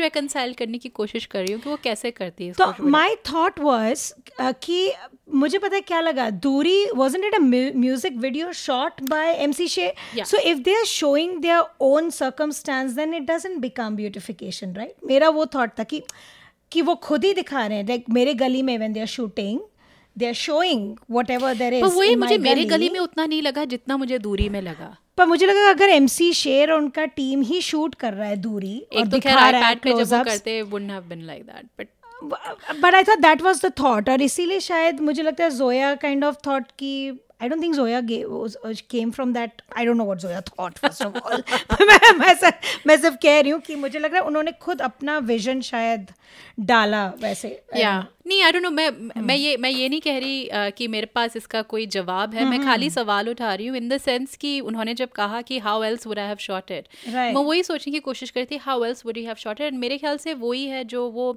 करने 0.57 0.77
की 0.77 0.89
कोशिश 0.89 1.25
कर 1.25 1.39
रही 1.39 1.53
हूँ 1.53 1.61
कि 1.61 1.69
वो 1.69 1.77
कैसे 1.83 2.11
करती 2.11 2.47
है 2.47 2.53
तो. 2.53 2.73
माई 2.81 3.15
थॉट 3.31 3.59
वॉज़ 3.59 4.11
कि 4.63 4.91
मुझे 5.33 5.57
पता 5.57 5.75
है 5.75 5.81
क्या 5.81 5.99
लगा 6.01 6.29
दूरी 6.29 6.85
wasn't 6.95 7.23
it 7.23 7.35
a 7.35 7.39
music 7.39 8.17
video 8.17 8.51
shot 8.53 9.01
by 9.01 9.31
M 9.33 9.51
C 9.51 9.67
Sher 9.67 9.93
Yeah. 10.15 10.25
So 10.25 10.37
if 10.37 10.59
they 10.59 10.75
are 10.75 10.85
showing 10.85 11.41
their 11.41 11.63
own 11.81 12.09
circumstance 12.09 12.91
then 12.91 13.13
it 13.13 13.23
doesn't 13.23 13.57
become 13.57 13.95
beautification 13.95 14.73
right 14.73 14.95
मेरा 15.05 15.29
वो 15.29 15.45
थॉट 15.45 15.79
था 15.79 15.83
कि 15.83 16.03
कि 16.71 16.81
वो 16.81 16.95
खुद 16.95 17.25
ही 17.25 17.33
दिखा 17.33 17.65
रहे 17.65 17.77
हैं 17.77 17.87
लाइक 17.87 18.05
मेरे 18.09 18.33
गली 18.33 18.61
में 18.61 18.77
when 18.77 18.93
they 18.93 18.99
are 18.99 19.07
shooting 19.07 19.59
they 20.17 20.27
are 20.27 20.33
showing 20.33 20.95
whatever 21.29 21.53
there 21.53 21.73
is 21.73 21.81
पर 21.81 21.87
वही 21.87 22.15
मुझे 22.15 22.37
मेरे 22.37 22.65
गली 22.65 22.89
में 22.89 22.99
उतना 22.99 23.25
नहीं 23.25 23.41
लगा 23.41 23.65
जितना 23.65 23.97
मुझे 23.97 24.19
दूरी 24.19 24.49
में 24.49 24.61
लगा। 24.61 24.97
पर 25.17 25.25
मुझे 25.25 25.45
लगा 25.45 25.69
अगर 25.69 25.89
एमसी 25.89 26.33
शेर 26.33 26.71
और 26.71 26.81
उनका 26.81 27.05
टीम 27.05 27.41
ही 27.41 27.61
शूट 27.61 27.95
कर 27.95 28.13
रहा 28.13 28.27
है 28.27 28.35
दूरी 28.35 28.77
और 28.93 28.99
एक 28.99 29.05
तो 29.05 29.11
दिखा 29.11 29.49
रहा 29.49 29.67
है 29.67 29.75
पे 29.75 30.03
जब 30.03 30.23
करते 30.23 30.61
wouldn't 30.63 30.91
have 30.91 31.01
been 31.01 31.21
like 31.21 31.43
that 31.43 31.65
but 31.79 32.81
but 32.81 32.95
I 32.95 33.03
thought 33.03 33.19
that 33.19 33.41
was 33.41 33.65
the 33.65 33.71
thought 33.79 34.09
और 34.09 34.21
इसीलिए 34.21 34.59
शायद 34.59 34.99
मुझे 34.99 35.23
लगता 35.23 35.43
है 35.43 35.49
जोया 35.49 35.95
काइंड 35.95 36.25
ऑफ़ 36.25 36.35
थॉट 36.47 36.63
कि 36.79 37.19
I 37.41 37.49
don't 37.49 37.61
think 37.63 37.75
Zoya 37.75 38.01
came 38.89 39.11
from 39.11 39.33
that 39.33 39.61
I 39.77 39.85
don't 39.85 39.97
know 39.97 40.05
what 40.05 40.17
Zoya 40.19 40.41
thought 40.41 40.77
first 40.77 41.01
of 41.05 41.17
all 41.17 41.43
मैं 41.87 42.13
मैं 42.19 42.33
सिर्फ़ 42.35 42.87
मैं 42.87 42.97
सिर्फ़ 42.97 43.15
कह 43.23 43.39
रही 43.39 43.51
हूँ 43.51 43.59
कि 43.61 43.75
मुझे 43.75 43.99
लग 43.99 44.11
रहा 44.13 44.21
है 44.21 44.27
उन्होंने 44.27 44.51
खुद 44.61 44.81
अपना 44.81 45.17
विजन 45.27 45.61
शायद 45.61 46.07
डाला 46.61 47.05
वैसे। 47.21 47.49
या 47.77 47.93
नहीं 48.27 48.41
आई 48.43 48.51
डोंट 48.51 48.63
नो 48.63 48.69
मैं 48.69 48.89
मैं 49.21 49.35
ये 49.35 49.55
मैं 49.57 49.69
ये 49.69 49.87
नहीं 49.89 50.01
कह 50.01 50.17
रही 50.19 50.47
अ, 50.47 50.69
कि 50.69 50.87
मेरे 50.87 51.05
पास 51.05 51.35
इसका 51.35 51.61
कोई 51.61 51.85
जवाब 51.87 52.33
है। 52.33 52.45
मैं 52.45 52.63
खाली 52.65 52.89
सवाल 52.89 53.29
उठा 53.29 53.53
रही 53.53 53.67
हूँ 53.67 53.77
इन 53.77 53.89
द 53.89 53.97
सेंस 53.97 54.35
कि 54.35 54.59
उन्होंने 54.61 54.93
जब 54.93 55.09
कहा 55.11 55.41
कि 55.41 55.57
how 55.59 55.83
else 55.83 56.07
would 56.07 56.19
I 56.19 56.27
have 56.27 56.37
shot 56.41 56.71
it 56.71 56.87
मैं 57.07 57.33
वही 57.35 57.63
सोचने 57.63 57.93
की 57.93 57.99
कोशिश 57.99 58.29
करती 58.29 58.57
how 58.57 58.83
else 58.85 59.05
would 59.05 59.17
you 59.17 59.25
have 59.25 59.35
shot 59.39 59.61
it 59.61 59.73
मेरे 59.73 59.97
ख्याल 59.97 60.17
से 60.17 60.33
वही 60.35 60.65
है 60.65 60.83
जो 60.85 61.09
वो 61.09 61.33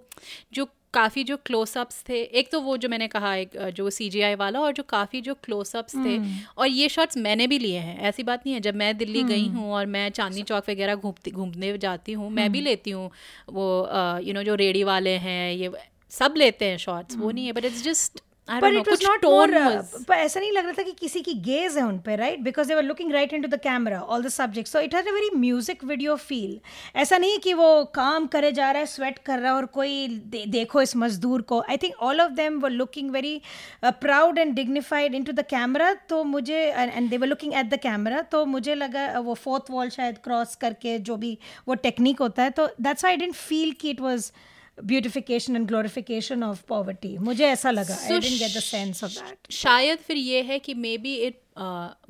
जो 0.52 0.68
काफ़ी 0.94 1.24
जो 1.24 1.36
क्लोजअप्स 1.46 2.02
थे 2.08 2.20
एक 2.32 2.50
तो 2.52 2.60
वो 2.60 2.76
जो 2.76 2.88
मैंने 2.88 3.08
कहा 3.08 3.34
एक 3.36 3.56
जो 3.74 3.88
सी 3.90 4.08
जी 4.10 4.20
आई 4.20 4.34
वाला 4.34 4.60
और 4.60 4.72
जो 4.72 4.82
काफ़ी 4.88 5.20
जो 5.20 5.34
क्लोजअप्स 5.44 5.94
थे 5.96 6.18
और 6.58 6.66
ये 6.68 6.88
शॉट्स 6.88 7.16
मैंने 7.18 7.46
भी 7.46 7.58
लिए 7.58 7.78
हैं 7.78 7.98
ऐसी 8.08 8.22
बात 8.22 8.46
नहीं 8.46 8.54
है 8.54 8.60
जब 8.60 8.74
मैं 8.74 8.96
दिल्ली 8.96 9.22
गई 9.24 9.46
हूँ 9.48 9.72
और 9.72 9.86
मैं 9.86 10.08
चांदनी 10.10 10.42
चौक 10.42 10.70
वगैरह 10.70 10.94
घूमती 10.96 11.30
घूमने 11.30 11.76
जाती 11.78 12.12
हूँ 12.12 12.30
मैं 12.30 12.50
भी 12.52 12.60
लेती 12.60 12.90
हूँ 12.90 13.10
वो 13.50 13.68
यू 14.22 14.34
नो 14.34 14.42
जो 14.42 14.54
रेडी 14.56 14.84
वाले 14.84 15.16
हैं 15.18 15.52
ये 15.52 15.72
सब 16.12 16.34
लेते 16.36 16.64
हैं 16.64 16.76
शॉट्स 16.78 17.16
वो 17.16 17.30
नहीं 17.30 17.46
है 17.46 17.52
बट 17.52 17.64
इट्स 17.64 17.82
जस्ट 17.84 18.22
पर 18.48 18.74
इट 18.74 18.88
वाज 18.88 19.04
नॉट 19.04 19.24
मोर 19.24 19.50
पर 20.08 20.14
ऐसा 20.14 20.40
नहीं 20.40 20.50
लग 20.52 20.64
रहा 20.64 20.72
था 20.78 20.82
कि 20.82 20.92
किसी 21.00 21.20
की 21.20 21.32
गेज 21.42 21.76
है 21.78 21.82
उन 21.84 21.98
पे 21.98 22.16
right 22.16 22.40
because 22.40 22.68
they 22.68 22.74
were 22.74 22.82
looking 22.82 23.12
right 23.12 23.32
into 23.32 23.48
the 23.48 23.58
camera 23.62 24.00
all 24.00 24.22
the 24.22 24.28
subject 24.28 24.68
so 24.68 24.80
it 24.80 24.94
has 24.94 25.08
a 25.08 25.12
very 25.12 25.30
music 25.36 25.84
video 25.84 26.16
feel 26.16 26.58
ऐसा 26.96 27.18
नहीं 27.18 27.38
कि 27.38 27.54
वो 27.54 27.84
काम 27.94 28.26
करे 28.26 28.52
जा 28.52 28.70
रहा 28.70 28.80
है 28.80 28.86
स्वेट 28.86 29.18
कर 29.18 29.38
रहा 29.38 29.50
है 29.50 29.56
और 29.56 29.66
कोई 29.66 30.06
दे, 30.08 30.44
देखो 30.46 30.82
इस 30.82 30.96
मजदूर 30.96 31.42
को. 31.42 31.60
I 31.60 31.76
think 31.76 31.94
all 32.02 32.20
of 32.20 32.32
them 32.32 32.60
were 32.60 32.70
looking 32.70 33.10
very 33.10 33.40
proud 33.84 34.38
and 34.38 34.54
dignified 34.54 35.14
into 35.14 35.32
the 35.32 35.44
camera 35.50 35.92
तो 36.08 36.22
मुझे 36.24 36.62
and 36.68 37.10
they 37.10 37.16
were 37.16 37.26
looking 37.26 37.54
at 37.54 37.70
the 37.70 37.78
camera 37.82 38.22
तो 38.32 38.44
मुझे 38.46 38.74
लगा 38.74 39.12
uh, 39.14 39.24
वो 39.24 39.34
फोर्थ 39.34 39.70
वॉल 39.70 39.90
शायद 39.90 40.18
क्रॉस 40.24 40.56
करके 40.56 40.98
जो 41.00 41.16
भी 41.16 41.36
वो 41.68 41.74
टेक्निक 41.74 42.20
होता 42.20 42.42
है. 42.42 42.50
तो 42.50 42.66
दैट्स 42.80 43.04
आई 43.04 43.16
डेंट 43.16 43.34
फील 43.34 43.72
कि 43.80 43.90
it 43.90 44.00
was 44.00 44.30
beautification 44.84 45.56
and 45.56 45.66
glorification 45.66 46.42
of 46.42 46.62
poverty 46.68 47.18
मुझे 47.18 47.46
ऐसा 47.46 47.70
लगा. 47.70 47.94
I 47.94 48.08
So 48.08 48.20
get 48.38 48.56
the 48.56 48.60
sense 48.60 49.04
of 49.04 49.12
that 49.12 49.52
शायद 49.52 49.98
फिर 49.98 50.16
ये 50.16 50.42
है 50.42 50.58
कि 50.58 50.74
मे 50.74 50.98
बी 50.98 51.14
इट 51.14 51.38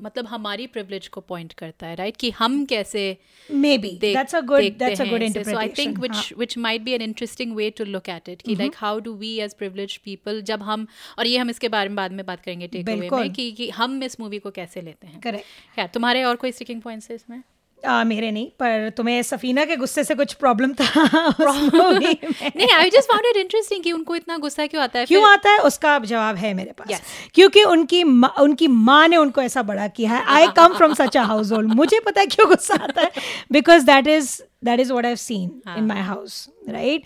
मतलब 0.00 0.26
हमारी 0.26 0.66
प्रिविलेज 0.66 1.08
को 1.08 1.20
पॉइंट 1.20 1.52
करता 1.52 1.86
है 1.86 1.94
राइट 1.94 2.16
कि 2.16 2.30
हम 2.30 2.64
कैसे 2.64 3.18
maybe. 3.52 4.00
देख- 4.00 4.20
that's 4.20 4.40
a 4.40 4.46
good 4.46 4.60
देखते 4.60 4.84
that's 4.84 5.00
a 5.00 5.08
good 5.08 5.20
हैं. 5.20 5.28
इसे. 5.28 5.40
interpretation 5.40 5.74
So 5.74 5.86
I 5.86 5.86
think 5.86 6.04
which 6.04 6.16
हाँ. 6.16 6.38
which 6.38 6.58
might 6.58 6.84
be 6.88 6.98
an 6.98 7.06
interesting 7.08 7.56
way 7.60 7.70
to 7.80 7.88
look 7.94 8.08
at 8.18 8.28
it 8.28 8.42
कि 8.42 8.56
like 8.56 8.74
how 8.74 8.94
do 9.06 9.14
we 9.14 9.48
as 9.48 9.58
privileged 9.62 9.98
people 10.08 10.40
जब 10.40 10.62
हम 10.62 10.86
और 11.18 11.26
ये 11.26 11.38
हम 11.38 11.50
इसके 11.50 11.68
बारे 11.68 11.88
में 11.88 11.96
बाद 11.96 12.12
में 12.12 12.26
बात 12.26 12.40
करेंगे 12.40 12.66
टेक 12.66 12.88
अवे 12.88 13.10
में 13.10 13.32
कि 13.32 13.52
कि 13.52 13.70
हम 13.70 14.02
इस 14.02 14.20
मूवी 14.20 14.38
को 14.38 14.50
कैसे 14.50 14.80
लेते 14.80 15.06
हैं। 15.06 15.20
Correct. 15.20 15.76
खैर 15.76 15.86
तुम्हारे 15.86 16.24
और 16.24 16.36
कोई 16.36 16.52
स्टिकिंग 16.52 16.82
पॉइंट्स 16.82 17.10
है 17.10 17.16
इसमें? 17.16 17.42
आ, 17.86 18.04
मेरे 18.04 18.30
नहीं 18.30 18.46
पर 18.46 18.88
तुम्हें 18.90 19.22
सफीना 19.22 19.64
के 19.64 19.76
गुस्से 19.76 20.04
से 20.04 20.14
कुछ 20.14 20.32
प्रॉब्लम 20.32 20.72
था। 20.72 21.02
नहीं 21.40 22.68
I 22.74 22.90
just 22.90 23.08
found 23.08 23.26
it 23.26 23.36
interesting 23.36 23.82
कि 23.84 23.92
उनको 23.92 24.16
इतना 24.16 24.36
गुस्सा 24.38 24.66
क्यों 24.66 24.82
आता 24.82 24.98
है? 24.98 25.06
क्यों 25.06 25.24
आता 25.30 25.50
है? 25.50 25.58
उसका 25.58 25.98
जवाब 25.98 26.36
है 26.36 26.54
मेरे 26.54 26.72
पास। 26.72 26.88
Yes. 26.88 27.00
क्योंकि 27.34 27.62
उनकी 27.64 28.04
माँ 28.04 28.34
उनकी 28.40 28.68
माँ 28.68 29.08
ने 29.08 29.16
उनको 29.16 29.42
ऐसा 29.42 29.62
बड़ा 29.62 29.88
किया 29.88 30.10
है। 30.10 30.24
I 30.26 30.46
come 30.56 30.74
from 30.74 30.94
such 30.94 31.16
a 31.16 31.22
household 31.52 31.74
मुझे 31.74 32.00
पता 32.00 32.20
है 32.20 32.26
क्यों 32.26 32.48
गुस्सा 32.48 32.74
आता 32.74 33.02
है। 33.02 33.10
Because 33.52 33.86
that 33.86 34.06
is 34.06 34.40
that 34.64 34.80
is 34.80 34.92
what 34.92 35.06
I 35.06 35.16
seen 35.16 35.62
in 35.78 35.84
my 35.84 36.00
house 36.00 36.48
right 36.68 37.02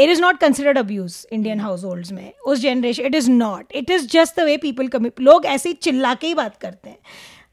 it 0.00 0.10
is 0.10 0.20
not 0.20 0.38
considered 0.38 0.78
abuse 0.78 1.26
Indian 1.32 1.60
household 1.84 2.12
में। 2.12 2.32
उस 2.46 2.58
generation 2.58 3.04
it 3.04 3.14
is 3.14 3.30
not 3.30 3.72
it 3.74 3.90
is 3.90 4.06
just 4.08 4.40
the 4.40 4.44
way 4.44 4.56
people 4.56 4.88
come 4.88 5.10
लोग 5.20 5.46
ऐसे 5.46 5.68
ही 5.68 5.74
चिल्ला 5.74 6.14
के 6.14 6.26
ही 6.26 6.34
बात 6.34 6.56
करते 6.56 6.90
हैं। 6.90 6.98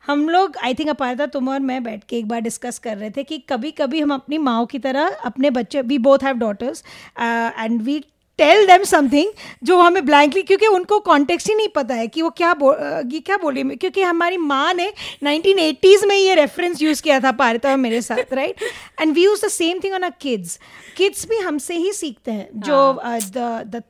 हम 0.08 0.30
लोग 0.30 0.58
आई 0.64 0.74
थिंक 0.74 0.90
अपारता 0.90 1.26
तुम 1.26 1.50
और 1.50 1.60
मैं 1.60 1.84
बैठ 1.84 2.04
के 2.04 2.18
एक 2.18 2.28
बार 2.28 2.42
डिस्कस 2.42 2.80
कर 2.80 2.98
रहे 2.98 3.10
थे 3.10 3.24
कि 3.24 3.38
कभी 3.38 3.72
कभी 3.72 4.00
हम 4.00 4.14
अपनी 4.14 4.38
माओ 4.38 4.66
की 4.66 4.80
तरह 4.80 5.08
अपने 5.26 5.50
बच्चे 5.50 5.82
we 5.82 5.98
both 5.98 6.20
have 6.24 6.38
daughters 6.38 6.84
and 7.20 7.82
we 7.82 8.00
tell 8.38 8.68
them 8.68 8.84
something 8.84 9.32
जो 9.64 9.80
हमें 9.82 10.06
ब्लैंकली 10.06 10.42
क्योंकि 10.42 10.68
उनको 10.68 11.00
कॉन्टेक्स्ट 11.00 11.50
ही 11.50 11.56
नहीं 11.56 11.68
पता 11.68 11.96
है 11.96 12.08
कि 12.08 12.22
वो 12.22 12.30
क्या 12.30 12.54
बो, 12.54 12.74
ये 13.10 13.20
क्या 13.20 13.38
बोली 13.38 13.64
क्योंकि 13.64 14.02
हमारी 14.02 14.38
माँ 14.38 14.74
ने 14.74 14.94
1980s 15.24 16.06
में 16.06 16.16
ये 16.16 16.36
रेफरेंस 16.36 16.82
यूज़ 16.82 17.04
किया 17.04 17.20
था 17.20 17.32
पारिता 17.32 17.78
मेरे 17.78 18.02
साथ 18.02 18.34
right 18.34 18.56
and 19.02 19.14
we 19.14 19.24
use 19.24 19.46
the 19.46 19.50
same 19.50 19.80
thing 19.84 19.94
on 19.94 20.02
a 20.02 20.10
kids 20.10 20.60
kids 20.98 21.28
भी 21.30 21.38
हमसे 21.38 21.76
ही 21.76 21.94
सीखते 21.94 22.32
हैं। 22.32 22.50
जो 22.56 23.02
द 23.06 23.64
द 23.68 23.84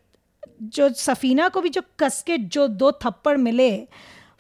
जो 0.63 0.89
सफीना 0.89 1.47
को 1.49 1.61
भी 1.61 1.69
जो 1.69 1.81
कस 1.99 2.23
के 2.27 2.37
जो 2.37 2.67
दो 2.67 2.91
थप्पड़ 2.91 3.37
मिले 3.37 3.87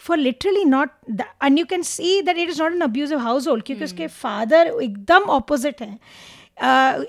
for 0.01 0.17
literally 0.17 0.65
not 0.65 0.89
and 1.43 1.59
you 1.59 1.65
can 1.65 1.81
see 1.83 2.21
that 2.21 2.37
it 2.37 2.49
is 2.49 2.61
not 2.61 2.73
an 2.73 2.81
abusive 2.81 3.19
household 3.47 3.63
क्योंकि 3.63 3.83
उसके 3.83 4.07
फादर 4.19 4.73
एकदम 4.83 5.29
ऑपोजिट 5.31 5.81
हैं। 5.81 5.99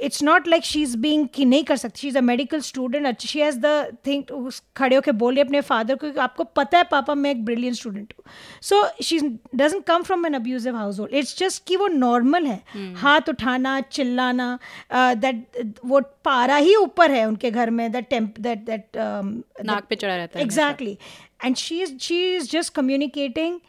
It's 0.02 0.22
not 0.22 0.46
like 0.48 0.64
she 0.64 0.82
is 0.82 0.96
being 0.96 1.26
कि 1.34 1.44
नहीं 1.44 1.64
कर 1.64 1.76
सकती। 1.76 2.00
She 2.00 2.08
is 2.08 2.16
a 2.18 2.20
medical 2.20 2.60
student 2.60 3.06
अच्छी 3.06 3.28
शी 3.28 3.40
हैज़ 3.40 3.58
द 3.60 3.96
थिंग 4.06 4.50
खड़े 4.76 4.94
होकर 4.96 5.12
बोल 5.12 5.34
रही 5.34 5.42
अपने 5.42 5.60
फादर 5.60 5.94
को 5.96 6.12
आपको 6.20 6.44
पता 6.56 6.78
है 6.78 6.84
पापा 6.90 7.14
मैं 7.14 7.30
एक 7.30 7.44
ब्रिलियंट 7.44 7.76
स्टूडेंट 7.76 8.14
हूँ। 8.18 8.24
So 8.62 8.82
she 9.02 9.18
doesn't 9.18 9.84
come 9.86 10.02
from 10.02 10.26
an 10.26 10.34
abusive 10.34 10.76
household 11.00 11.14
it's 11.14 11.38
just 11.38 11.62
कि 11.68 11.76
वो 11.76 11.86
नॉर्मल 11.88 12.46
है। 12.46 12.62
हाथ 12.96 13.28
उठाना 13.28 13.80
चिल्लाना 13.80 14.58
दैट 14.92 15.76
वो 15.84 16.00
पारा 16.24 16.56
ही 16.56 16.74
ऊपर 16.76 17.10
है 17.10 17.24
उनके 17.26 17.50
घर 17.50 17.70
में 17.70 17.90
दैट 17.92 18.08
टेम्प 18.10 18.40
दैट 18.40 18.64
दैट 18.66 18.96
नाक 18.96 19.84
पे 19.88 19.96
चढ़ा 19.96 20.16
रहता 20.16 20.38
है 20.38 20.44
हमेशा। 20.44 20.66
Exactly 21.42 21.48
and 21.48 21.58
she 21.58 21.80
is 21.80 21.94
she 21.98 22.34
is 22.34 22.48
just 22.48 22.74
communicating 22.74 23.60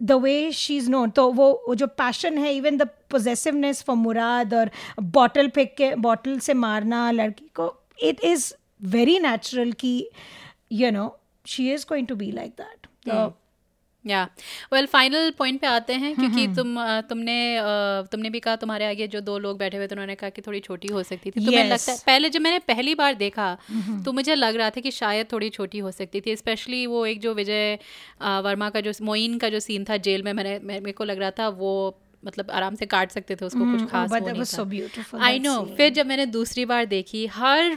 the 0.00 0.18
way 0.18 0.52
she's 0.52 0.88
known. 0.88 1.10
तो 1.10 1.30
वो 1.32 1.64
वो 1.68 1.74
जो 1.74 1.86
पैशन 1.86 2.38
है 2.38 2.54
even 2.54 2.76
the 2.76 2.88
possessiveness 3.10 3.82
for 3.82 3.96
Murad 3.96 4.54
और 4.54 4.70
बॉटल 5.00 5.48
फेंक 5.48 5.74
के 5.76 5.94
बॉटल 5.94 6.38
से 6.38 6.54
मारना 6.54 7.10
लड़की 7.10 7.48
को 7.54 7.74
इट 8.02 8.20
इज़ 8.24 8.54
वेरी 8.82 9.18
नेचुरल 9.18 9.72
कि 9.72 10.08
you 10.72 10.90
know 10.90 11.18
she 11.46 11.72
is 11.74 11.86
going 11.88 12.06
to 12.06 12.16
be 12.16 12.30
like 12.32 12.50
that 12.50 12.86
तो 13.08 13.26
या 14.06 14.22
वेल 14.72 14.86
फाइनल 14.86 15.30
पॉइंट 15.30 15.60
पे 15.60 15.66
आते 15.66 15.92
हैं 15.94 16.14
क्योंकि 16.14 16.46
तुम 16.46 16.76
तुमने 17.08 17.36
तुमने 18.12 18.30
भी 18.30 18.40
कहा 18.40 18.56
तुम्हारे 18.56 18.86
आगे 18.86 19.06
जो 19.06 19.20
दो 19.20 19.38
लोग 19.38 19.58
बैठे 19.58 19.76
हुए 19.76 19.86
थे 19.86 19.94
उन्होंने 19.94 20.14
कहा 20.14 20.30
कि 20.30 20.42
थोड़ी 20.42 20.60
छोटी 20.60 20.88
हो 20.88 21.02
सकती 21.02 21.30
थी। 21.30 21.44
तुम्हें 21.44 21.64
लगता 21.64 21.92
है 21.92 21.98
पहले 22.06 22.30
जब 22.30 22.40
मैंने 22.40 22.58
पहली 22.58 22.94
बार 22.94 23.14
देखा 23.14 23.58
तो 24.04 24.12
मुझे 24.12 24.34
लग 24.34 24.56
रहा 24.56 24.70
था 24.70 24.80
कि 24.80 24.90
शायद 24.90 25.26
थोड़ी 25.32 25.48
छोटी 25.48 25.78
हो 25.78 25.90
सकती 25.90 26.20
थी 26.20 26.36
स्पेशली 26.36 26.86
वो 26.86 27.06
एक 27.06 27.20
जो 27.20 27.34
विजय 27.34 27.78
वर्मा 28.22 28.70
का 28.70 28.80
जो 28.80 28.92
मोइन 29.02 29.38
का 29.38 29.48
जो 29.48 29.60
सीन 29.60 29.84
था 29.84 29.96
जेल 29.96 30.22
में 30.22 30.32
मैंने 30.32 30.58
मेरे 30.62 30.92
को 30.92 31.04
लग 31.04 31.18
रहा 31.18 31.30
था 31.30 31.48
वो 31.48 31.98
मतलब 32.24 32.50
आराम 32.50 32.74
से 32.74 32.86
काट 32.86 33.10
सकते 33.10 33.36
थे 33.36 33.44
उसको 33.44 33.72
कुछ 33.72 33.90
खास 33.90 34.10
but 34.10 34.22
वो 34.22 34.44
that 34.44 34.58
नहीं 34.60 35.20
आई 35.22 35.38
नो. 35.38 35.74
फिर 35.76 35.90
जब 35.90 36.06
मैंने 36.06 36.26
दूसरी 36.26 36.64
बार 36.64 36.84
देखी 36.84 37.26
हर 37.26 37.76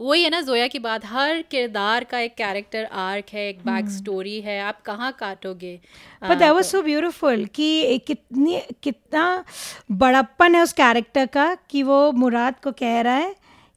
वही 0.00 0.22
है 0.22 0.30
ना 0.30 0.40
जोया 0.40 0.66
की 0.66 0.78
बात 0.78 1.04
हर 1.06 1.42
किरदार 1.42 2.04
का 2.04 2.18
एक 2.18 2.34
कैरेक्टर 2.34 2.84
आर्क 2.84 3.24
है 3.32 3.48
एक 3.48 3.58
बैक 3.58 3.88
स्टोरी 3.88 4.40
है 4.40 4.60
आप 4.60 4.80
कहाँ 4.82 5.12
काटोगे? 5.12 5.80
But 6.22 6.38
that 6.38 6.50
was 6.50 6.64
so 6.64 6.82
beautiful 6.82 7.44
कि 7.54 7.98
कितनी 8.06 8.60
कितना 8.82 9.44
बड़प्पन 9.92 10.54
है 10.54 10.62
उस 10.62 10.72
कैरेक्टर 10.72 11.26
का 11.26 11.54
कि 11.70 11.82
वो 11.82 12.12
मुराद 12.12 12.54
को 12.64 12.72
कह 12.72 13.00
रहा 13.00 13.14
है 13.14 13.34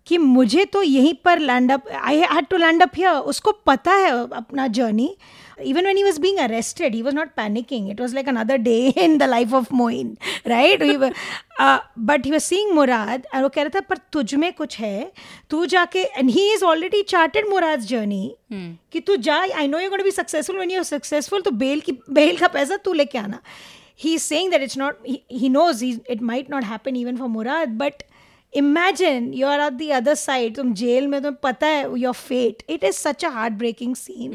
कि 0.07 0.17
मुझे 0.17 0.65
तो 0.65 0.83
यहीं 0.83 1.13
पर 1.13 1.39
land 1.39 1.71
up 1.71 1.87
I 2.01 2.17
had 2.17 2.45
to 2.45 2.57
land 2.57 2.83
up 2.83 2.91
here 2.97 3.11
उसको 3.31 3.51
पता 3.51 3.91
है 3.91 4.09
अपना 4.29 4.67
journey 4.67 5.15
even 5.71 5.85
when 5.89 5.97
he 5.97 6.03
was 6.03 6.17
being 6.25 6.39
arrested 6.45 6.93
he 6.93 7.01
was 7.03 7.15
not 7.19 7.31
panicking 7.39 7.89
it 7.93 7.99
was 8.03 8.13
like 8.17 8.27
another 8.33 8.57
day 8.57 8.89
in 9.05 9.17
the 9.21 9.27
life 9.27 9.53
of 9.59 9.71
moin 9.81 10.11
right 10.53 10.83
We 10.89 10.97
were- 11.03 11.11
uh, 11.65 11.79
but 12.11 12.25
he 12.29 12.33
was 12.35 12.45
seeing 12.51 12.73
murad 12.79 13.25
और 13.33 13.41
वो 13.43 13.49
कह 13.55 13.61
रहा 13.63 13.75
था 13.75 13.85
पर 13.89 13.97
तुझ 14.13 14.35
में 14.43 14.51
कुछ 14.61 14.77
है 14.79 15.11
तू 15.49 15.65
जाके 15.75 16.05
and 16.21 16.35
he 16.37 16.45
is 16.57 16.63
already 16.73 17.03
charted 17.15 17.49
murad's 17.55 17.89
journey 17.93 18.23
कि 18.93 18.99
तू 19.07 19.15
जा 19.29 19.35
I 19.41 19.67
know 19.67 19.79
you 19.79 19.89
going 19.89 19.97
to 19.99 20.03
be 20.03 20.11
successful 20.11 20.55
when 20.57 20.71
you 20.71 20.77
are 20.77 20.83
successful 20.83 21.41
तो 21.41 21.51
बेल 21.65 21.81
की 21.89 21.97
बेल 22.19 22.37
का 22.37 22.47
पैसा 22.57 22.77
तू 22.85 22.93
लेके 23.01 23.17
आना 23.17 23.41
ही 24.03 24.13
is 24.15 24.23
saying 24.23 24.51
that 24.51 24.61
it's 24.63 24.77
not 24.77 25.07
he 25.31 25.49
knows 25.49 25.83
it 25.85 26.21
might 26.31 26.49
not 26.51 26.63
happen 26.65 26.95
even 26.95 27.17
for 27.17 27.27
Murad 27.27 27.69
but 27.83 28.03
imagine 28.53 29.31
you 29.33 29.47
are 29.47 29.59
at 29.61 29.73
the 29.73 29.89
other 29.91 30.13
side 30.15 30.55
तुम 30.55 30.73
jail 30.73 31.07
में 31.07 31.21
तुम्हें 31.21 31.39
पता 31.43 31.67
है 31.67 31.99
your 31.99 32.13
fate 32.13 32.63
it 32.69 32.83
is 32.83 32.95
such 32.97 33.25
a 33.25 33.29
heart 33.29 33.53
breaking 33.53 33.95
scene 33.95 34.31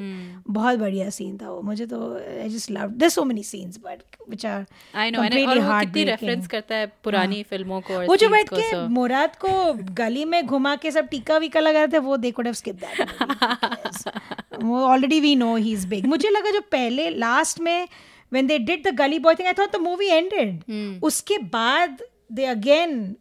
बहुत 0.48 0.78
बढ़िया 0.78 1.08
scene 1.10 1.36
था 1.38 1.50
वो. 1.50 1.60
मुझे 1.62 1.86
तो 1.86 1.98
I 2.16 2.48
just 2.48 2.70
love 2.70 2.90
there 2.92 3.10
so 3.10 3.24
many 3.24 3.42
scenes 3.42 3.78
but 3.84 4.02
which 4.28 4.46
are 4.46 4.64
I 4.94 5.10
know 5.10 5.22
और 5.22 5.58
वो 5.60 5.80
कितनी 5.80 6.04
रेफरेंस 6.04 6.46
करता 6.46 6.74
है 6.74 6.86
पुरानी 7.04 7.42
फ़िल्मों 7.42 7.80
को 7.80 8.00
वो 8.06 8.16
जो 8.16 8.28
बैठ 8.28 8.48
के 8.48 8.70
so- 8.70 8.88
मुराद 8.90 9.36
को 9.44 9.72
गली 9.94 10.24
में 10.24 10.44
घुमा 10.46 10.74
के 10.76 10.90
सब 10.90 11.08
टीका 11.08 11.38
वीका 11.38 11.60
लगा 11.60 11.84
रहे 11.84 11.92
थे 11.92 11.98
वो 12.06 12.16
they 12.16 12.30
could 12.30 12.46
have 12.46 12.54
skip 12.54 12.80
that 12.84 14.62
वो 14.62 14.84
already 14.84 15.20
we 15.20 15.34
know 15.36 15.54
he 15.56 15.72
is 15.72 15.86
big 15.88 16.06
मुझे 16.06 16.30
लगा 16.30 16.50
जो 16.50 16.60
पहले 16.72 17.10
लास्ट 17.10 17.60
में 17.60 17.88
when 18.32 18.46
they 18.46 18.58
did 18.60 18.86
the 18.86 18.94
Gully 18.96 19.18
Boy 19.18 19.34
thing 19.34 19.48
I 19.48 19.54
thought 19.58 19.76
the 19.76 19.80
movie 19.80 20.06
ended 20.08 21.02
उसके 21.04 21.38
बाद 21.52 21.98
they 22.32 22.44
again 22.46 23.14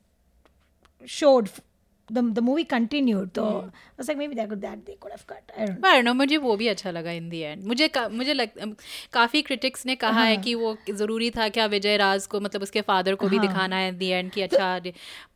showed 1.05 1.49
the 2.13 2.23
the 2.23 2.41
movie 2.41 2.65
continued 2.75 3.29
so 3.35 3.45
I 3.45 4.01
was 4.01 4.09
like 4.09 4.17
maybe 4.17 4.35
that 4.35 4.49
could 4.49 4.61
that 4.61 4.79
they 4.87 4.95
could 5.01 5.11
have 5.11 5.27
cut. 5.27 5.51
I 5.57 5.65
don't 5.65 5.69
know. 5.69 5.81
पर 5.81 6.03
no 6.03 6.13
मुझे 6.13 6.37
वो 6.37 6.57
भी 6.57 6.67
अच्छा 6.67 6.91
लगा 6.91 7.11
इन 7.11 7.29
दी 7.29 7.39
and 7.39 7.63
मुझे 7.63 7.87
का, 7.87 8.09
मुझे 8.09 8.33
लग 8.33 8.75
काफ़ी 9.13 9.41
क्रिटिक्स 9.41 9.85
ने 9.85 9.95
कहा 9.95 10.23
है 10.23 10.37
कि 10.37 10.55
वो 10.55 10.77
ज़रूरी 10.93 11.29
था 11.29 11.49
क्या 11.49 11.65
विजय 11.65 11.97
राज 11.97 12.27
को 12.27 12.39
मतलब 12.39 12.61
उसके 12.61 12.81
फादर 12.81 13.15
को 13.15 13.27
भी 13.27 13.39
दिखाना 13.39 13.75
है 13.75 13.89
इन 13.89 13.97
दी 13.97 14.07
एंड 14.07 14.31
कि 14.31 14.41
अच्छा 14.41 14.79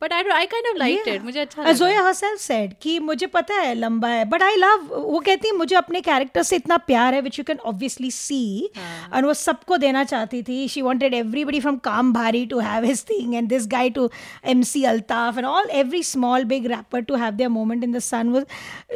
but 0.01 0.13
I 0.13 0.23
I 0.23 0.45
kind 0.45 0.67
of 0.67 0.77
like 0.77 1.07
it 1.07 1.21
मुझे 1.21 1.39
अच्छा 1.39 1.63
Uh, 1.63 1.81
लगा। 1.81 2.11
Zoya 2.11 2.73
कि 2.81 2.99
मुझे 2.99 3.25
पता 3.25 3.53
है 3.53 3.75
लंबा 3.75 4.07
है 4.07 4.25
बट 4.25 4.43
आई 4.43 4.55
लव 4.55 4.87
वो 4.93 5.19
कहती 5.19 5.47
है 5.47 5.55
मुझे 5.55 5.75
अपने 5.75 6.01
कैरेक्टर 6.01 6.43
से 6.43 6.55
इतना 6.55 6.77
प्यार 6.77 7.13
है 7.13 7.21
which 7.21 7.39
you 7.39 7.45
can 7.45 7.57
obviously 7.57 8.11
see 8.11 8.69
और 9.13 9.25
वो 9.25 9.33
सबको 9.33 9.77
देना 9.77 10.03
चाहती 10.03 10.43
थी. 10.43 10.67
She 10.67 10.81
wanted 10.81 11.13
everybody 11.13 11.59
from 11.59 11.77
Kaam 11.77 12.13
Bhaari 12.13 12.45
to 12.45 12.59
have 12.59 12.83
his 12.83 13.03
thing 13.03 13.35
and 13.35 13.49
this 13.49 13.67
guy 13.67 13.89
to 13.89 14.09
M 14.45 14.61
C 14.61 14.83
Altaf 14.83 15.37
and 15.37 15.47
all 15.47 15.69
every 15.69 16.03
small 16.03 16.43
big 16.43 16.66
rapper 16.67 17.01
to 17.01 17.15
have 17.15 17.33
their 17.33 17.49
moment 17.49 17.83
in 17.83 17.91
the 17.91 17.99
sun 17.99 18.29
वो 18.29 18.43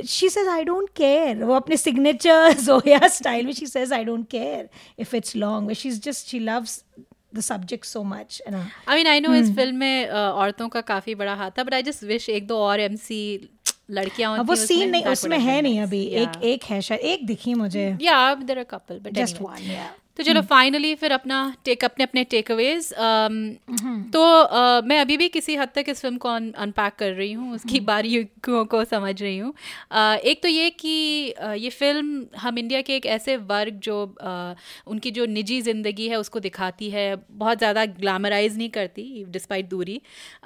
she 0.08 0.30
says 0.30 0.48
I 0.48 0.64
don't 0.64 0.90
care 0.96 1.44
वो 1.44 1.54
अपने 1.54 1.78
signature 1.78 2.54
Zoya 2.54 3.08
style 3.08 3.46
में 3.46 3.54
she 3.54 3.68
says 3.68 3.94
I 3.94 4.04
don't 4.04 4.28
care 4.28 4.70
if 5.00 5.16
it's 5.16 5.36
long 5.36 5.74
she 5.74 5.90
is 5.90 6.02
just 6.02 6.28
she 6.28 6.40
loves 6.40 6.84
the 7.36 7.40
subject 7.40 7.86
so 7.86 8.04
much 8.04 8.42
I 8.48 8.96
mean 8.96 9.08
I 9.08 9.20
know 9.20 9.34
इस 9.34 9.56
film 9.56 9.76
में 9.76 10.08
uh, 10.08 10.14
औरतों 10.14 10.70
का 10.70 10.82
काफ़ी 10.82 11.16
बड़ा 11.16 11.34
हाथ 11.34 11.52
था 11.52 11.64
बट 11.64 11.74
आई 11.74 11.84
जस्ट 11.84 12.04
विश 12.04 12.30
एक 12.30 12.48
दो 12.48 12.58
और 12.58 12.80
एमसी 12.80 13.50
लड़कियाँ 13.92 14.38
वो 14.38 14.56
सीन 14.56 14.90
नहीं 14.90 15.04
उसमें 15.04 15.40
है 15.40 15.62
नहीं 15.62 15.80
अभी। 15.80 16.04
एक 16.04 16.44
एक 16.44 16.64
है 16.64 16.82
शायद 16.82 17.02
एक 17.02 17.26
दिखी 17.28 17.54
मुझे। 17.54 17.98
Yeah 18.02 18.34
there 18.36 18.60
are 18.60 18.64
couple 18.64 19.00
but 19.00 19.14
just 19.14 19.42
one 19.42 19.72
या 19.72 19.90
तो 20.18 20.24
चलो 20.24 20.42
फाइनली 20.42 20.94
फिर 20.96 21.12
अपना 21.12 21.38
टेक 21.66 21.84
अपने 21.86 22.04
अपने 22.04 22.24
टेक 22.24 22.52
अवेज 22.52 22.90
तो 24.14 24.22
uh, 24.44 24.84
मैं 24.86 25.00
अभी 25.00 25.18
भी 25.18 25.28
किसी 25.30 25.56
हद 25.56 25.70
तक 25.76 25.86
इस 25.90 26.02
फ़िल्म 26.02 26.18
को 26.18 26.30
अनपैक 26.30 26.96
कर 26.96 27.14
रही 27.14 27.32
हूँ 27.34 27.54
उसकी 27.56 27.80
बारीकियों 27.80 28.64
को 28.66 28.84
समझ 28.86 29.22
रही 29.22 29.38
हूँ। 29.38 29.54
Uh, 29.92 30.18
एक 30.18 30.42
तो 30.44 30.48
ये 30.48 30.70
कि 30.70 31.34
uh, 31.44 31.56
ये 31.56 31.70
फ़िल्म 31.70 32.26
हम 32.38 32.58
इंडिया 32.58 32.82
के 32.82 32.96
एक 32.96 33.06
ऐसे 33.06 33.38
वर्ग 33.38 33.80
जो 33.84 34.04
उनकी 34.88 35.12
जो 35.12 35.26
निजी 35.26 35.62
ज़िंदगी 35.62 36.08
है 36.08 36.16
उसको 36.16 36.40
दिखाती 36.40 36.90
है 36.90 37.16
बहुत 37.32 37.58
ज़्यादा 37.58 37.86
ग्लैमराइज 37.86 38.58
नहीं 38.58 38.70
करती 38.70 39.26
डिस्पाइट 39.30 39.70
दूरी। 39.70 40.02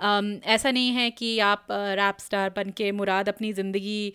Um, 0.06 0.32
ऐसा 0.46 0.72
नहीं 0.72 0.92
है 0.92 1.10
कि 1.12 1.38
आप 1.40 1.68
रैप 1.72 2.20
स्टार 2.20 2.50
बन 2.50 2.70
के 2.70 2.92
मुराद 2.92 3.30
अपनी 3.30 3.54
ज़िंदगी 3.54 4.14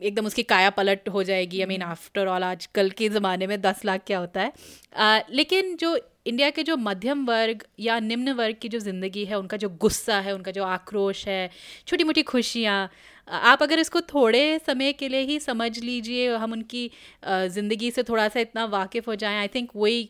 एकदम 0.00 0.26
उसकी 0.26 0.42
काया 0.44 0.70
पलट 0.70 1.08
हो 1.08 1.22
जाएगी। 1.22 1.60
आई 1.60 1.66
मीन 1.66 1.82
आफ्टर 1.82 2.26
ऑल 2.26 2.44
आजकल 2.44 2.90
के 2.90 3.08
ज़माने 3.08 3.46
में 3.46 3.60
दस 3.62 3.84
लाख 3.84 4.00
क्या 4.06 4.18
होता 4.18 4.40
है? 4.40 4.52
आ, 4.96 5.20
लेकिन 5.30 5.76
जो 5.76 5.98
इंडिया 6.26 6.48
के 6.50 6.62
जो 6.62 6.76
मध्यम 6.76 7.24
वर्ग 7.26 7.62
या 7.80 7.98
निम्न 8.00 8.32
वर्ग 8.32 8.56
की 8.62 8.68
जो 8.68 8.78
ज़िंदगी 8.78 9.24
है 9.24 9.38
उनका 9.38 9.56
जो 9.56 9.68
गुस्सा 9.80 10.18
है 10.20 10.34
उनका 10.34 10.50
जो 10.50 10.64
आक्रोश 10.64 11.26
है 11.28 11.50
छोटी 11.86 12.04
मोटी 12.04 12.22
खुशियाँ 12.22 12.88
आप 13.28 13.62
अगर 13.62 13.78
इसको 13.78 14.00
थोड़े 14.04 14.58
समय 14.58 14.92
के 14.92 15.08
लिए 15.08 15.20
ही 15.22 15.38
समझ 15.40 15.78
लीजिए 15.78 16.34
हम 16.36 16.52
उनकी 16.52 16.90
ज़िंदगी 17.26 17.90
से 17.90 18.02
थोड़ा 18.02 18.28
सा 18.28 18.40
इतना 18.40 18.64
वाकिफ़ 18.72 19.06
हो 19.06 19.14
जाएँ 19.14 19.38
आई 19.38 19.48
थिंक 19.48 19.70
वही 19.76 20.08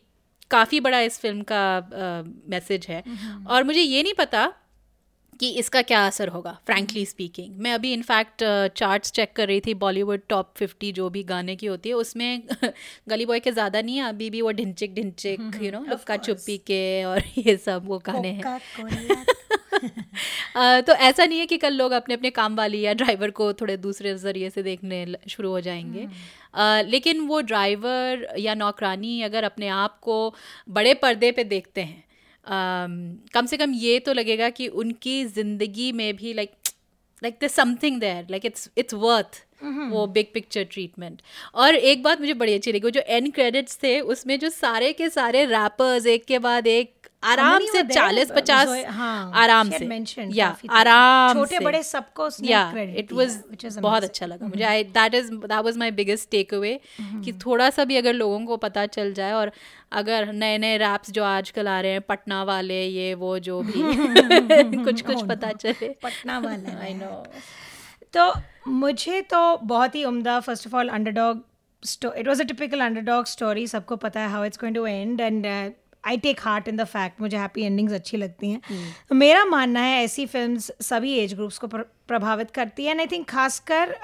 काफ़ी 0.51 0.80
बड़ा 0.80 1.01
इस 1.01 1.18
फ़िल्म 1.20 1.43
का 1.51 1.62
मैसेज 2.51 2.86
है। 2.88 3.03
और 3.49 3.64
मुझे 3.64 3.80
ये 3.80 4.03
नहीं 4.03 4.14
पता 4.18 4.53
कि 5.41 5.49
इसका 5.51 5.82
क्या 5.82 6.07
असर 6.07 6.28
होगा 6.28 6.59
फ्रैंकली 6.66 7.05
स्पीकिंग 7.07 7.57
मैं 7.59 7.72
अभी 7.72 7.93
इनफैक्ट 7.93 8.45
चार्ट्स 8.76 9.12
चेक 9.12 9.32
कर 9.36 9.47
रही 9.47 9.61
थी 9.61 9.74
बॉलीवुड 9.74 10.20
टॉप 10.28 10.53
फिफ्टी 10.57 10.93
जो 10.93 11.11
भी 11.11 11.22
गाने 11.22 11.57
की 11.57 11.66
होती 11.66 11.88
है 11.88 11.95
उसमें 11.95 12.43
गली 13.09 13.26
बॉय 13.26 13.41
के 13.41 13.53
ज़्यादा 13.53 13.80
नहीं 13.82 13.97
है 13.97 14.09
अभी 14.09 14.30
भी 14.30 14.43
वो 14.43 14.51
ढिंचिक 14.51 14.95
ढिंचिक 14.95 15.41
यू 15.62 15.70
नो 15.72 15.84
लुक्का 15.88 16.16
चुप्पी 16.16 16.59
के 16.59 17.05
और 17.05 17.22
ये 17.38 17.57
सब 17.57 17.86
वो 17.86 17.99
गाने 17.99 18.28
हैं। 18.28 18.43
तो 20.82 20.93
ऐसा 20.93 21.24
नहीं 21.24 21.38
है 21.38 21.47
कि 21.47 21.57
कल 21.57 21.74
लोग 21.74 21.93
अपने 21.93 22.14
अपने 22.14 22.30
काम 22.30 22.57
वाली 22.57 22.80
या 22.80 22.93
ड्राइवर 22.95 23.30
को 23.30 23.53
थोड़े 23.53 23.76
दूसरे 23.76 24.14
ज़रिए 24.14 24.51
से 24.51 24.62
देखने 24.62 25.16
शुरू 25.28 25.51
हो 25.51 25.61
जाएँगे। 25.61 26.09
अ, 26.55 26.82
लेकिन 26.82 27.20
वो 27.20 27.41
ड्राइवर 27.41 28.26
या 28.38 28.55
नौकरानी 28.55 29.22
अगर 29.22 29.45
अपने 29.45 29.68
आप 29.68 29.99
को 30.01 30.34
बड़े 30.68 30.95
पर्दे 30.95 31.32
पे 31.32 31.45
देखते 31.45 31.80
हैं 31.80 32.05
कम 32.45 33.47
से 33.47 33.57
कम 33.57 33.72
ये 33.74 33.99
तो 33.99 34.12
लगेगा 34.12 34.49
कि 34.51 34.68
उनकी 34.82 35.24
ज़िंदगी 35.26 35.91
में 35.93 36.14
भी 36.16 36.32
like 36.32 36.53
like 37.22 37.38
the 37.43 37.49
something 37.49 38.01
there 38.01 38.26
like 38.30 38.47
it's 38.47 38.70
it's 38.78 38.95
worth 38.95 39.45
वो 39.62 40.07
बिग 40.07 40.26
पिक्चर 40.34 40.64
ट्रीटमेंट 40.64 41.20
और 41.55 41.74
एक 41.74 42.03
बात 42.03 42.20
मुझे 42.20 42.34
बड़ी 42.34 42.55
अच्छी 42.55 42.72
लगी 42.72 42.80
वो 42.80 42.91
जो 42.91 43.01
एंड 43.07 43.32
क्रेडिट्स 43.34 43.78
थे 43.82 43.99
उसमें 44.09 44.38
जो 44.38 44.51
सारे 44.51 44.93
के 44.93 45.09
सारे 45.11 45.45
रैपर्स 45.47 46.07
एक 46.07 46.24
के 46.24 46.38
बाद 46.38 46.66
एक 46.66 47.00
आराम 47.23 47.64
से 47.66 47.83
चालीस 47.85 48.31
पचास 48.31 48.68
हाँ, 48.89 49.33
आराम 49.35 49.71
से। 49.71 49.87
या 50.35 50.47
आराम 50.73 51.39
छोटे 51.39 51.59
बड़े 51.59 51.83
सबको 51.83 52.29
या 52.45 52.61
इट 52.97 53.12
वाज 53.12 53.37
बहुत 53.79 54.03
अच्छा 54.05 54.27
लगा 54.27 54.47
मुझे। 54.47 54.62
I 54.64 54.85
that 54.85 55.14
is 55.14 55.31
that 55.33 55.64
was 55.64 55.77
my 55.77 55.91
biggest 55.91 56.31
takeaway 56.55 56.79
कि 57.01 57.33
थोड़ा 57.47 57.68
सा 57.71 57.85
भी 57.85 57.97
अगर 57.97 58.12
लोगों 58.14 58.41
को 58.47 58.57
पता 58.57 58.87
चल 58.89 59.12
जाए 59.12 59.33
और 59.33 59.53
अगर 59.93 60.33
नए 60.33 60.57
नए 60.59 60.77
रैप्स 60.79 61.11
जो 61.11 61.25
आजकल 61.25 61.68
आ 61.68 61.81
रहे 61.81 61.93
हैं 61.93 62.01
पटना 62.01 62.43
वाले 62.45 62.83
ये 62.85 63.12
वो 63.14 63.39
जो 63.39 63.61
भी 63.62 63.73
कुछ 64.85 65.03
कुछ 65.03 65.23
पता 65.29 65.53
चले। 65.53 65.89
पटना 66.03 66.39
वाला 66.39 66.79
आई 66.83 66.95
नो 66.95 67.12
तो 68.12 68.33
मुझे 68.68 69.21
तो 69.31 69.57
बहुत 69.66 69.95
ही 69.95 70.05
उम्दा 70.05 70.39
first 70.41 70.66
of 70.66 70.77
all 70.77 70.89
underdog 70.89 71.45
it 72.16 72.29
was 72.29 72.41
a 72.41 72.45
typical 72.45 72.81
underdog 72.81 73.27
story 73.27 73.66
सबको 73.66 73.97
पता 73.97 74.21
है 74.21 74.31
how 74.31 74.45
it's 74.45 74.59
going 74.59 74.77
to 74.77 74.87
end 74.87 75.21
and 75.21 75.47
I 76.05 76.17
take 76.17 76.41
heart 76.41 76.69
in 76.69 76.77
the 76.77 76.85
fact 76.85 77.21
मुझे 77.21 77.37
हैप्पी 77.37 77.63
एंडिंग्स 77.63 77.93
अच्छी 77.93 78.17
लगती 78.17 78.51
हैं। 78.51 78.61
तो 79.09 79.15
मेरा 79.15 79.45
मानना 79.45 79.81
है 79.81 80.03
ऐसी 80.05 80.27
फ़िल्म 80.27 80.59
सभी 80.83 81.13
एज 81.19 81.35
ग्रुप्स 81.35 81.59
को 81.59 81.67
प्रभावित 82.11 82.51
करती 82.51 82.85
है। 82.85 82.91
एंड 82.91 83.01
आई 83.01 83.07
थिंक 83.07 83.29
खासकर 83.29 83.95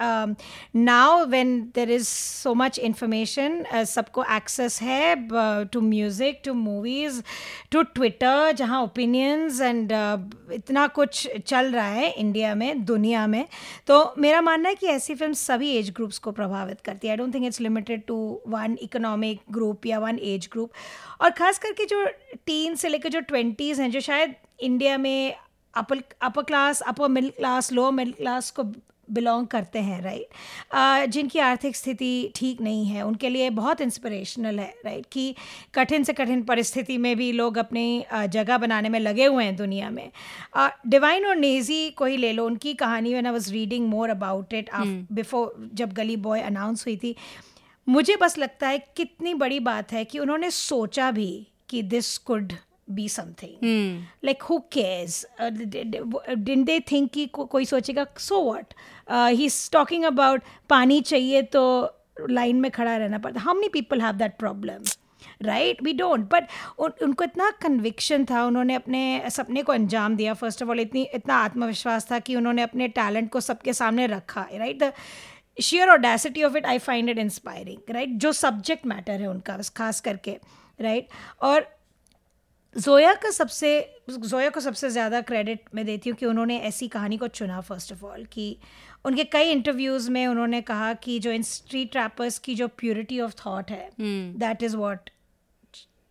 now 0.77 1.25
when 1.27 1.61
there 1.75 1.91
is 1.91 2.09
so 2.09 2.55
much 2.55 2.79
information 2.81 3.63
सबको 3.87 4.25
एक्सेस 4.37 4.81
है 4.83 5.65
to 5.67 5.81
music 5.83 6.41
to 6.45 6.55
movies 6.55 7.23
to 7.73 7.83
Twitter 7.95 8.53
जहाँ 8.57 8.83
ओपिनियंस 8.83 9.61
एंड 9.61 9.93
इतना 10.55 10.87
कुछ 10.97 11.29
चल 11.39 11.73
रहा 11.73 11.89
है 11.89 12.11
इंडिया 12.11 12.55
में, 12.55 12.85
दुनिया 12.85 13.27
में 13.27 13.45
तो 13.87 14.15
मेरा 14.19 14.41
मानना 14.43 14.69
है 14.69 14.75
कि 14.75 14.87
ऐसी 14.89 15.15
फ़िल्म 15.15 15.33
सभी 15.35 15.71
एज 15.77 15.91
ग्रुप्स 15.97 16.19
को 16.19 16.33
प्रभावित 16.33 16.81
करती 16.81 17.07
है। 17.07 17.13
I 17.13 17.17
don't 17.17 17.35
think 17.35 17.47
it's 17.47 17.61
limited 17.61 18.03
to 18.07 18.17
one 18.49 18.77
economic 18.83 19.41
group 19.53 19.87
या 19.87 19.99
वन 19.99 20.19
एज 20.25 20.49
ग्रुप 20.53 20.71
और 21.21 21.31
ख़ास 21.33 21.59
करके 21.59 21.85
जो 21.87 22.05
टीन 22.47 22.75
से 22.75 22.89
लेकर 22.89 23.09
जो 23.09 23.21
ट्वेंटीज़ 23.23 23.83
हैं, 23.83 23.91
जो 23.91 24.01
शायद 24.01 24.35
इंडिया 24.61 24.97
में 24.99 25.35
upper 25.77 26.03
upper 26.23 26.43
class 26.43 26.81
upper 26.81 27.09
middle 27.09 27.31
class 27.31 27.73
lower 27.73 27.93
middle 27.93 28.13
class 28.13 28.51
को 28.51 28.63
बिलोंग 29.11 29.47
करते 29.47 29.79
हैं 29.79 30.03
राइट 30.03 31.11
जिनकी 31.11 31.39
आर्थिक 31.39 31.77
स्थिति 31.77 32.33
ठीक 32.35 32.61
नहीं 32.61 32.87
है 32.87 33.03
उनके 33.03 33.29
लिए 33.29 33.51
बहुत 33.51 33.81
इंस्पिरेशनल 33.81 34.59
है 34.59 34.75
राइट 34.85 35.07
कि 35.13 35.35
कठिन 35.75 36.05
से 36.05 36.13
कठिन 36.13 36.43
परिस्थिति 36.43 36.99
में 36.99 37.17
भी 37.17 37.33
लोग 37.33 37.59
अपनी 37.59 38.05
जगह 38.29 38.59
बनाने 38.59 38.89
में 38.89 39.01
लगे 39.01 39.27
हुए 39.27 39.45
हैं 39.45 39.57
दुनिया 39.57 39.91
में। 39.91 40.11
डिवाइन 40.87 41.27
और 41.27 41.37
नेजी 41.37 41.91
को 41.91 42.05
ही 42.05 42.17
ले 42.17 42.33
लो 42.33 42.47
उनकी 42.47 42.75
कहानी 42.75 43.11
when 43.11 43.27
I 43.27 43.33
was 43.33 43.53
reading 43.53 43.89
more 43.89 44.11
about 44.11 44.55
it 44.55 44.71
before 45.13 45.71
जब 45.75 45.93
गली 45.93 46.17
बॉय 46.17 46.41
अनाउंस 46.41 46.87
हुई 46.87 46.97
थी 46.97 47.17
मुझे 47.89 48.17
बस 48.17 48.39
लगता 48.39 48.69
है 48.69 48.79
कितनी 48.79 49.35
बड़ी 49.35 49.61
बात 49.61 49.93
है 49.93 50.05
कि 50.05 50.19
उन्होंने 50.19 50.51
सोचा 50.51 51.11
भी 51.11 51.47
कि 51.69 51.83
this 51.83 52.19
could 52.19 52.53
be 52.89 53.09
something 53.09 54.03
like 54.25 54.43
who 54.43 54.59
cares 54.73 55.27
didn't 55.41 56.65
they 56.65 56.79
think 56.93 57.11
कि 57.13 57.27
को, 57.27 57.45
कोई 57.45 57.65
सोचेगा 57.65 58.07
so 58.19 58.41
what 58.43 58.75
he 59.11 59.45
is 59.45 59.71
talking 59.73 60.05
about 60.05 60.43
पानी 60.71 61.01
चाहिए 61.01 61.43
तो 61.43 61.63
लाइन 62.31 62.61
में 62.61 62.71
खड़ा 62.71 62.97
रहना 62.97 63.19
पड़ता। 63.19 63.41
How 63.41 63.55
many 63.55 63.69
people 63.69 64.01
have 64.01 64.15
that 64.17 64.39
problem 64.39 64.85
right 65.43 65.83
we 65.83 65.93
don't 65.93 66.29
but 66.33 66.47
उनको 66.79 67.25
इतना 67.25 67.51
कन्विक्शन 67.63 68.25
था 68.25 68.45
उन्होंने 68.45 68.75
अपने 68.75 69.31
सपने 69.31 69.63
को 69.63 69.73
अंजाम 69.73 70.17
दिया। 70.17 70.35
फ़र्स्ट 70.35 70.63
ऑफ़ 70.63 70.71
ऑल 70.71 70.81
इतनी 70.81 71.03
इतना 71.15 71.35
आत्मविश्वास 71.45 72.11
था 72.11 72.19
कि 72.19 72.37
उन्होंने 72.37 72.63
अपने 72.63 72.89
टैलेंट 72.89 73.31
को 73.33 73.41
सबके 73.41 73.73
सामने 73.73 74.07
रखा 74.07 74.47
right 74.55 74.83
the 74.83 74.93
sheer 75.63 75.89
audacity 75.91 76.43
of 76.43 76.57
it 76.57 76.67
I 76.67 76.79
find 76.79 77.11
it 77.11 77.19
inspiring 77.19 77.95
right 77.95 78.17
जो 78.25 78.33
सब्जेक्ट 78.33 78.87
मैटर 78.87 79.21
है 79.21 79.27
उनका 79.27 79.59
खास 79.77 80.01
करके 80.01 80.37
राइट 80.79 81.09
और 81.41 81.69
जोया 82.77 83.13
का 83.15 83.31
सबसे 83.31 83.69
जोया 84.11 84.49
को 84.51 84.61
सबसे 84.61 84.89
ज़्यादा 84.91 85.21
क्रेडिट 85.21 85.61
मैं 85.75 85.85
देती 85.87 86.11
हूँ 86.11 86.17
कि 86.19 86.27
उन्होंने 86.27 86.59
ऐसी 86.61 86.89
कहानी 86.89 87.17
को 87.17 87.29
चुना 87.29 87.61
फ़र्स्ट 87.61 87.93
ऑफ़ 87.93 88.05
ऑल 88.05 88.25
कि 88.25 88.57
उनके 89.05 89.25
कई 89.25 89.51
इंटरव्यूज़ 89.51 90.11
में 90.11 90.27
उन्होंने 90.27 90.61
कहा 90.63 90.93
कि 90.95 91.19
जो 91.19 91.33
इन 91.33 91.43
स्ट्रीट 91.43 91.97
रैपर्स 91.97 92.39
की 92.39 92.55
जो 92.55 92.69
प्योरिटी 92.75 93.21
ऑफ़ 93.21 93.35
थॉट 93.47 93.71
है 93.71 93.91
that 94.01 94.63
is 94.63 94.77
what 94.77 95.11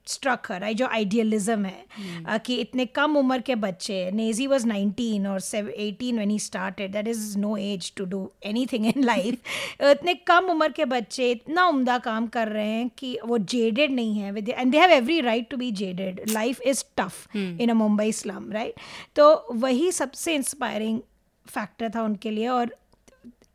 struck 0.07 0.51
her 0.51 0.63
I 0.63 0.73
जो 0.73 0.87
आइडियलिज्म 0.87 1.65
है 1.65 1.85
uh, 2.25 2.39
कि 2.45 2.55
इतने 2.55 2.85
कम 2.95 3.15
उम्र 3.17 3.39
के 3.41 3.55
बच्चे 3.57 3.99
नेजी 4.13 4.47
वॉज़ 4.47 4.67
19 4.67 5.25
और 5.27 5.39
18 5.39 6.13
when 6.13 6.29
he 6.29 6.39
started 6.39 6.91
that 6.91 7.07
is 7.07 7.37
no 7.39 7.55
age 7.57 7.91
to 7.97 8.05
do 8.05 8.19
anything 8.45 8.85
in 8.85 9.03
life 9.03 9.81
इतने 9.81 10.13
कम 10.27 10.49
उम्र 10.51 10.71
के 10.71 10.85
बच्चे 10.85 11.31
इतना 11.31 11.65
उम्दा 11.67 11.97
काम 12.01 12.27
कर 12.27 12.47
रहे 12.47 12.67
हैं 12.67 12.89
कि 12.97 13.17
वो 13.25 13.37
जेडेड 13.47 13.91
नहीं 13.91 14.19
है 14.19 14.31
with 14.31 14.49
and 14.49 14.71
they 14.71 14.77
have 14.77 14.91
every 14.91 15.19
right 15.21 15.49
to 15.49 15.57
be 15.57 15.71
jaded 15.81 16.21
life 16.29 16.61
is 16.67 16.83
tough 16.97 17.35
in 17.35 17.69
a 17.69 17.73
Mumbai 17.75 18.11
slum 18.11 18.51
right 18.51 18.79
तो 19.15 19.27
वही 19.53 19.91
सबसे 19.91 20.35
इंस्पायरिंग 20.35 20.99
फैक्टर 21.45 21.89
था 21.95 22.03
उनके 22.03 22.31
लिए 22.31 22.47
और 22.47 22.75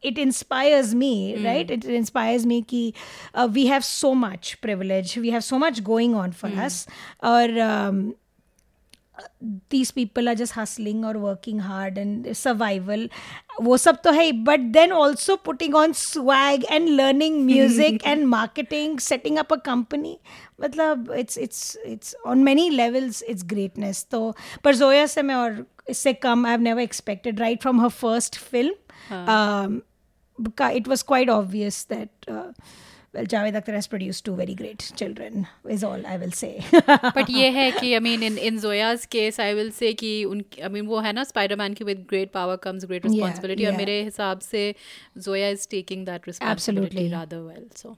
it 0.03 0.17
inspires 0.17 0.93
me 0.95 1.13
right 1.43 1.71
it 1.71 1.85
inspires 1.85 2.45
me 2.45 2.61
ki 2.73 2.83
uh, 3.33 3.47
we 3.51 3.65
have 3.67 3.85
so 3.85 4.13
much 4.15 4.59
privilege 4.61 5.17
we 5.17 5.31
have 5.31 5.43
so 5.43 5.59
much 5.59 5.83
going 5.83 6.13
on 6.15 6.31
for 6.31 6.51
us 6.67 6.85
or 7.23 7.59
um, 7.61 8.15
these 9.69 9.91
people 9.91 10.29
are 10.29 10.35
just 10.35 10.53
hustling 10.53 11.05
or 11.05 11.13
working 11.17 11.59
hard 11.59 11.97
and 11.97 12.29
survival 12.35 13.07
वो 13.61 13.75
सब 13.77 14.01
तो 14.03 14.11
है 14.11 14.31
but 14.43 14.59
then 14.75 14.91
also 14.91 15.35
putting 15.45 15.75
on 15.75 15.93
swag 15.93 16.63
and 16.71 16.87
learning 16.89 17.37
music 17.45 18.01
and 18.05 18.25
marketing 18.27 18.97
setting 18.99 19.37
up 19.37 19.53
a 19.53 19.55
company 19.65 20.17
मतलब 20.61 21.11
it's 21.17 21.37
it's 21.37 21.77
it's 21.85 22.15
on 22.27 22.43
many 22.43 22.69
levels 22.69 23.23
it's 23.23 23.43
greatness 23.53 24.05
तो 24.11 24.35
पर 24.63 24.75
जोया 24.75 25.05
से 25.13 25.21
मैं 25.21 25.35
और 25.35 25.65
इससे 25.89 26.13
कम 26.13 26.45
I 26.45 26.51
have 26.51 26.61
never 26.61 26.81
expected 26.81 27.39
right 27.39 27.61
from 27.61 27.81
her 27.81 27.89
first 28.03 28.39
film 28.39 29.79
it 30.80 30.86
was 30.86 31.02
quite 31.02 31.28
obvious 31.28 31.84
that 31.84 32.08
uh, 32.28 32.52
well 33.12 33.28
javed 33.32 33.56
akhtar 33.60 33.74
has 33.76 33.88
produced 33.92 34.24
two 34.26 34.34
very 34.40 34.54
great 34.60 34.84
children 35.00 35.46
is 35.76 35.84
all 35.88 36.04
i 36.06 36.16
will 36.22 36.34
say 36.40 36.52
but 37.16 37.32
ye 37.36 37.48
hai 37.56 37.70
ki 37.78 37.94
i 37.98 38.02
mean 38.08 38.26
in 38.28 38.36
in 38.50 38.60
zoya's 38.64 39.06
case 39.16 39.40
i 39.46 39.48
will 39.60 39.72
say 39.78 39.94
ki 40.02 40.12
un 40.34 40.44
i 40.68 40.70
mean 40.76 40.92
wo 40.92 41.00
hai 41.06 41.14
na 41.18 41.24
spider-man 41.30 41.74
ki 41.80 41.88
with 41.90 42.04
great 42.12 42.32
power 42.36 42.60
comes 42.68 42.86
great 42.92 43.08
responsibility 43.10 43.66
yeah, 43.66 43.72
yeah. 43.72 43.80
aur 43.80 43.86
mere 43.86 43.98
hisab 44.10 44.46
se 44.50 44.62
zoya 45.28 45.50
is 45.56 45.66
taking 45.78 46.06
that 46.12 46.30
responsibility 46.32 46.54
Absolutely. 46.54 47.08
rather 47.16 47.42
well 47.48 47.66
so 47.82 47.96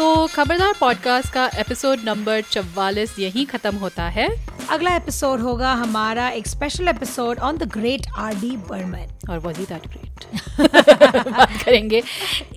तो 0.00 0.26
खबरदार 0.26 0.72
podcast 0.80 1.32
का 1.32 1.44
episode 1.58 1.98
number 2.04 2.40
चवालीस 2.40 3.18
यहीं 3.18 3.44
ख़त्म 3.46 3.76
होता 3.76 4.02
है। 4.08 4.28
अगला 4.70 4.94
episode 4.96 5.40
होगा 5.40 5.72
हमारा 5.72 6.28
एक 6.28 6.46
special 6.46 6.88
episode 6.88 7.38
on 7.38 7.56
the 7.56 7.62
great 7.62 8.06
R 8.18 8.34
D 8.34 8.50
Burman 8.70 9.30
और 9.30 9.38
वॉज़ 9.38 9.58
ही 9.58 9.64
दैट 9.64 9.86
ग्रेट 9.86 11.28
बात 11.28 11.62
करेंगे। 11.64 12.02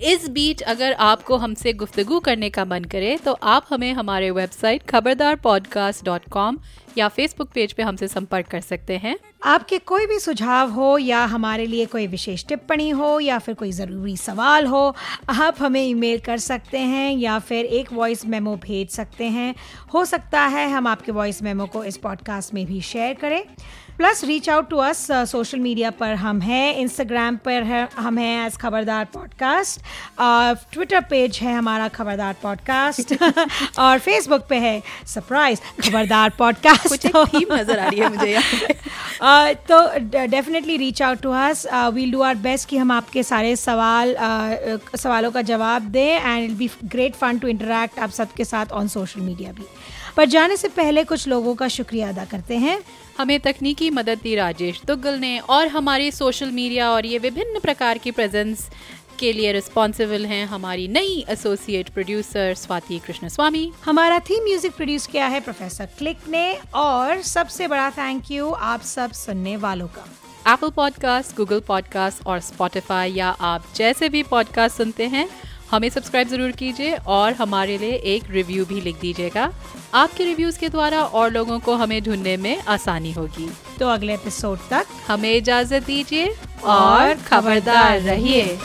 इस 0.02 0.28
बीच 0.28 0.62
अगर 0.62 0.92
आपको 0.92 1.36
हमसे 1.36 1.72
गुफ्तगु 1.72 2.20
करने 2.20 2.50
का 2.50 2.64
मन 2.64 2.84
करे 2.84 3.16
तो 3.16 3.32
आप 3.42 3.66
हमें 3.70 3.92
हमारे 3.92 4.30
website 4.30 4.88
Khabardar 4.90 5.36
podcast 5.36 6.04
dot 6.04 6.28
com 6.30 6.58
या 6.98 7.08
फेसबुक 7.08 7.48
पेज 7.54 7.72
पे 7.72 7.82
हमसे 7.82 8.08
संपर्क 8.08 8.46
कर 8.46 8.60
सकते 8.60 8.96
हैं। 8.96 9.16
आपके 9.44 9.78
कोई 9.78 10.06
भी 10.06 10.18
सुझाव 10.18 10.70
हो 10.70 10.96
या 10.98 11.24
हमारे 11.24 11.66
लिए 11.66 11.86
कोई 11.86 12.06
विशेष 12.06 12.44
टिप्पणी 12.46 12.88
हो 12.90 13.18
या 13.20 13.38
फिर 13.38 13.54
कोई 13.54 13.72
ज़रूरी 13.72 14.16
सवाल 14.16 14.66
हो, 14.66 14.94
आप 15.30 15.56
हमें 15.58 15.82
ईमेल 15.82 16.20
कर 16.20 16.38
सकते 16.38 16.78
हैं 16.78 17.12
या 17.12 17.38
फिर 17.38 17.64
एक 17.64 17.92
वॉइस 17.92 18.26
मेमो 18.26 18.56
भेज 18.56 18.90
सकते 18.90 19.24
हैं। 19.24 19.54
हो 19.94 20.04
सकता 20.04 20.40
है 20.46 20.68
हम 20.70 20.86
आपके 20.86 21.12
वॉइस 21.12 21.42
मेमो 21.42 21.66
को 21.66 21.84
इस 21.84 21.96
पॉडकास्ट 21.96 22.54
में 22.54 22.64
भी 22.66 22.80
शेयर 22.80 23.14
करें। 23.14 23.42
Plus 23.98 24.24
reach 24.24 24.48
out 24.50 24.68
to 24.70 24.76
us 24.76 25.06
social 25.30 25.58
media 25.58 25.90
पर 25.90 26.14
हम 26.14 26.40
हैं 26.40 26.74
इंस्टाग्राम 26.76 27.36
पर 27.36 27.62
है 27.62 27.88
हम 27.96 28.18
हैं 28.18 28.46
एज 28.46 28.56
खबरदार 28.56 29.04
पॉडकास्ट 29.04 29.80
ट्विटर 30.72 31.00
पेज 31.00 31.38
है 31.42 31.54
हमारा 31.54 31.88
खबरदार 31.88 32.36
पॉडकास्ट 32.42 33.14
और 33.78 33.98
फेसबुक 33.98 34.46
पे 34.48 34.56
है 34.56 34.82
सरप्राइज़ 35.06 35.60
खबरदार 35.82 36.32
पॉडकास्ट 36.38 36.88
कुछ 36.88 37.06
एक 37.06 37.16
थीम 37.34 37.54
नज़र 37.54 37.78
आ 37.78 37.88
रही 37.88 38.00
है 38.00 38.16
मुझे 38.16 38.38
Uh, 39.14 39.54
तो 39.70 39.98
definitely 40.26 40.76
reach 40.76 41.02
out 41.02 41.20
to 41.20 41.32
us 41.32 41.66
we'll 41.92 42.12
do 42.12 42.20
our 42.22 42.34
best 42.34 42.68
कि 42.68 42.76
हम 42.76 42.90
आपके 42.90 43.22
सारे 43.22 43.54
सवाल 43.56 44.14
uh, 44.14 44.94
uh, 44.94 44.98
सवालों 44.98 45.30
का 45.30 45.42
जवाब 45.42 45.82
दें 45.82 46.20
and 46.20 46.50
it 46.50 46.56
be 46.56 46.70
great 46.84 47.14
fun 47.14 47.38
to 47.38 47.48
interact 47.48 47.98
आप 47.98 48.10
सबके 48.10 48.44
साथ 48.44 48.72
ऑन 48.72 48.88
सोशल 48.88 49.20
मीडिया 49.20 49.52
भी। 49.52 49.64
पर 50.16 50.24
जाने 50.24 50.56
से 50.56 50.68
पहले 50.68 51.04
कुछ 51.04 51.28
लोगों 51.28 51.54
का 51.54 51.68
शुक्रिया 51.68 52.08
अदा 52.08 52.24
करते 52.24 52.56
हैं। 52.56 52.78
हमें 53.18 53.40
तकनीकी 53.40 53.90
मदद 53.90 54.18
दी 54.22 54.34
राजेश 54.34 54.80
दुग्गल 54.86 55.18
ने 55.18 55.38
और 55.38 55.68
हमारी 55.68 56.10
सोशल 56.10 56.50
मीडिया 56.50 56.90
और 56.90 57.06
ये 57.06 57.18
विभिन्न 57.18 57.60
प्रकार 57.60 57.98
की 57.98 58.10
प्रेजेंस 58.10 58.70
के 59.18 59.32
लिए 59.32 59.52
रिस्पॉन्सिबल 59.52 60.26
हैं 60.26 60.46
हमारी 60.46 60.88
नई 60.88 61.24
एसोसिएट 61.28 61.88
प्रोड्यूसर 61.88 62.54
स्वाति 62.54 62.98
कृष्ण 62.98 63.28
स्वामी 63.28 63.72
हमारा 63.84 64.18
थीम 64.18 64.44
म्यूज़िक 64.44 64.72
प्रोड्यूस 64.72 65.06
किया 65.06 65.26
है 65.26 65.40
प्रोफेसर 65.40 65.86
क्लिक 65.98 66.18
ने 66.28 66.58
और 66.74 67.22
सबसे 67.22 67.68
बड़ा 67.68 67.90
थैंक 67.90 68.30
यू 68.30 68.50
आप 68.50 68.82
सब 68.82 69.12
सुनने 69.12 69.56
वालों 69.56 69.86
का। 69.86 70.06
एप्पल 70.52 70.70
पॉडकास्ट 70.70 71.36
गूगल 71.36 71.60
पॉडकास्ट 71.60 72.26
और 72.26 72.40
स्पॉटिफाई 72.40 73.12
या 73.12 73.28
आप 73.28 73.64
जैसे 73.76 74.08
भी 74.08 74.22
पॉडकास्ट 74.22 74.76
सुनते 74.76 75.06
हैं 75.06 75.28
हमें 75.70 75.88
सब्सक्राइब 75.90 76.28
ज़रूर 76.28 76.50
कीजिए 76.52 76.96
और 77.06 77.32
हमारे 77.32 77.78
लिए 77.78 77.94
एक 78.14 78.30
रिव्यू 78.30 78.64
भी 78.64 78.80
लिख 78.80 79.00
दीजिएगा। 79.00 79.50
आपके 79.94 80.24
रिव्यूज़ 80.24 80.58
के 80.58 80.68
द्वारा 80.68 81.02
और 81.02 81.30
लोगों 81.30 81.58
को 81.60 81.74
हमें 81.74 82.02
ढूँढने 82.02 82.36
में 82.36 82.62
आसानी 82.68 83.12
होगी। 83.12 83.48
तो 83.78 83.88
अगले 83.88 84.14
एपिसोड 84.14 84.58
तक 84.70 84.86
हमें 85.08 85.32
इजाज़त 85.34 85.86
दीजिए 85.86 86.34
और 86.64 87.14
खबरदार 87.28 88.00
रहिए। 88.00 88.58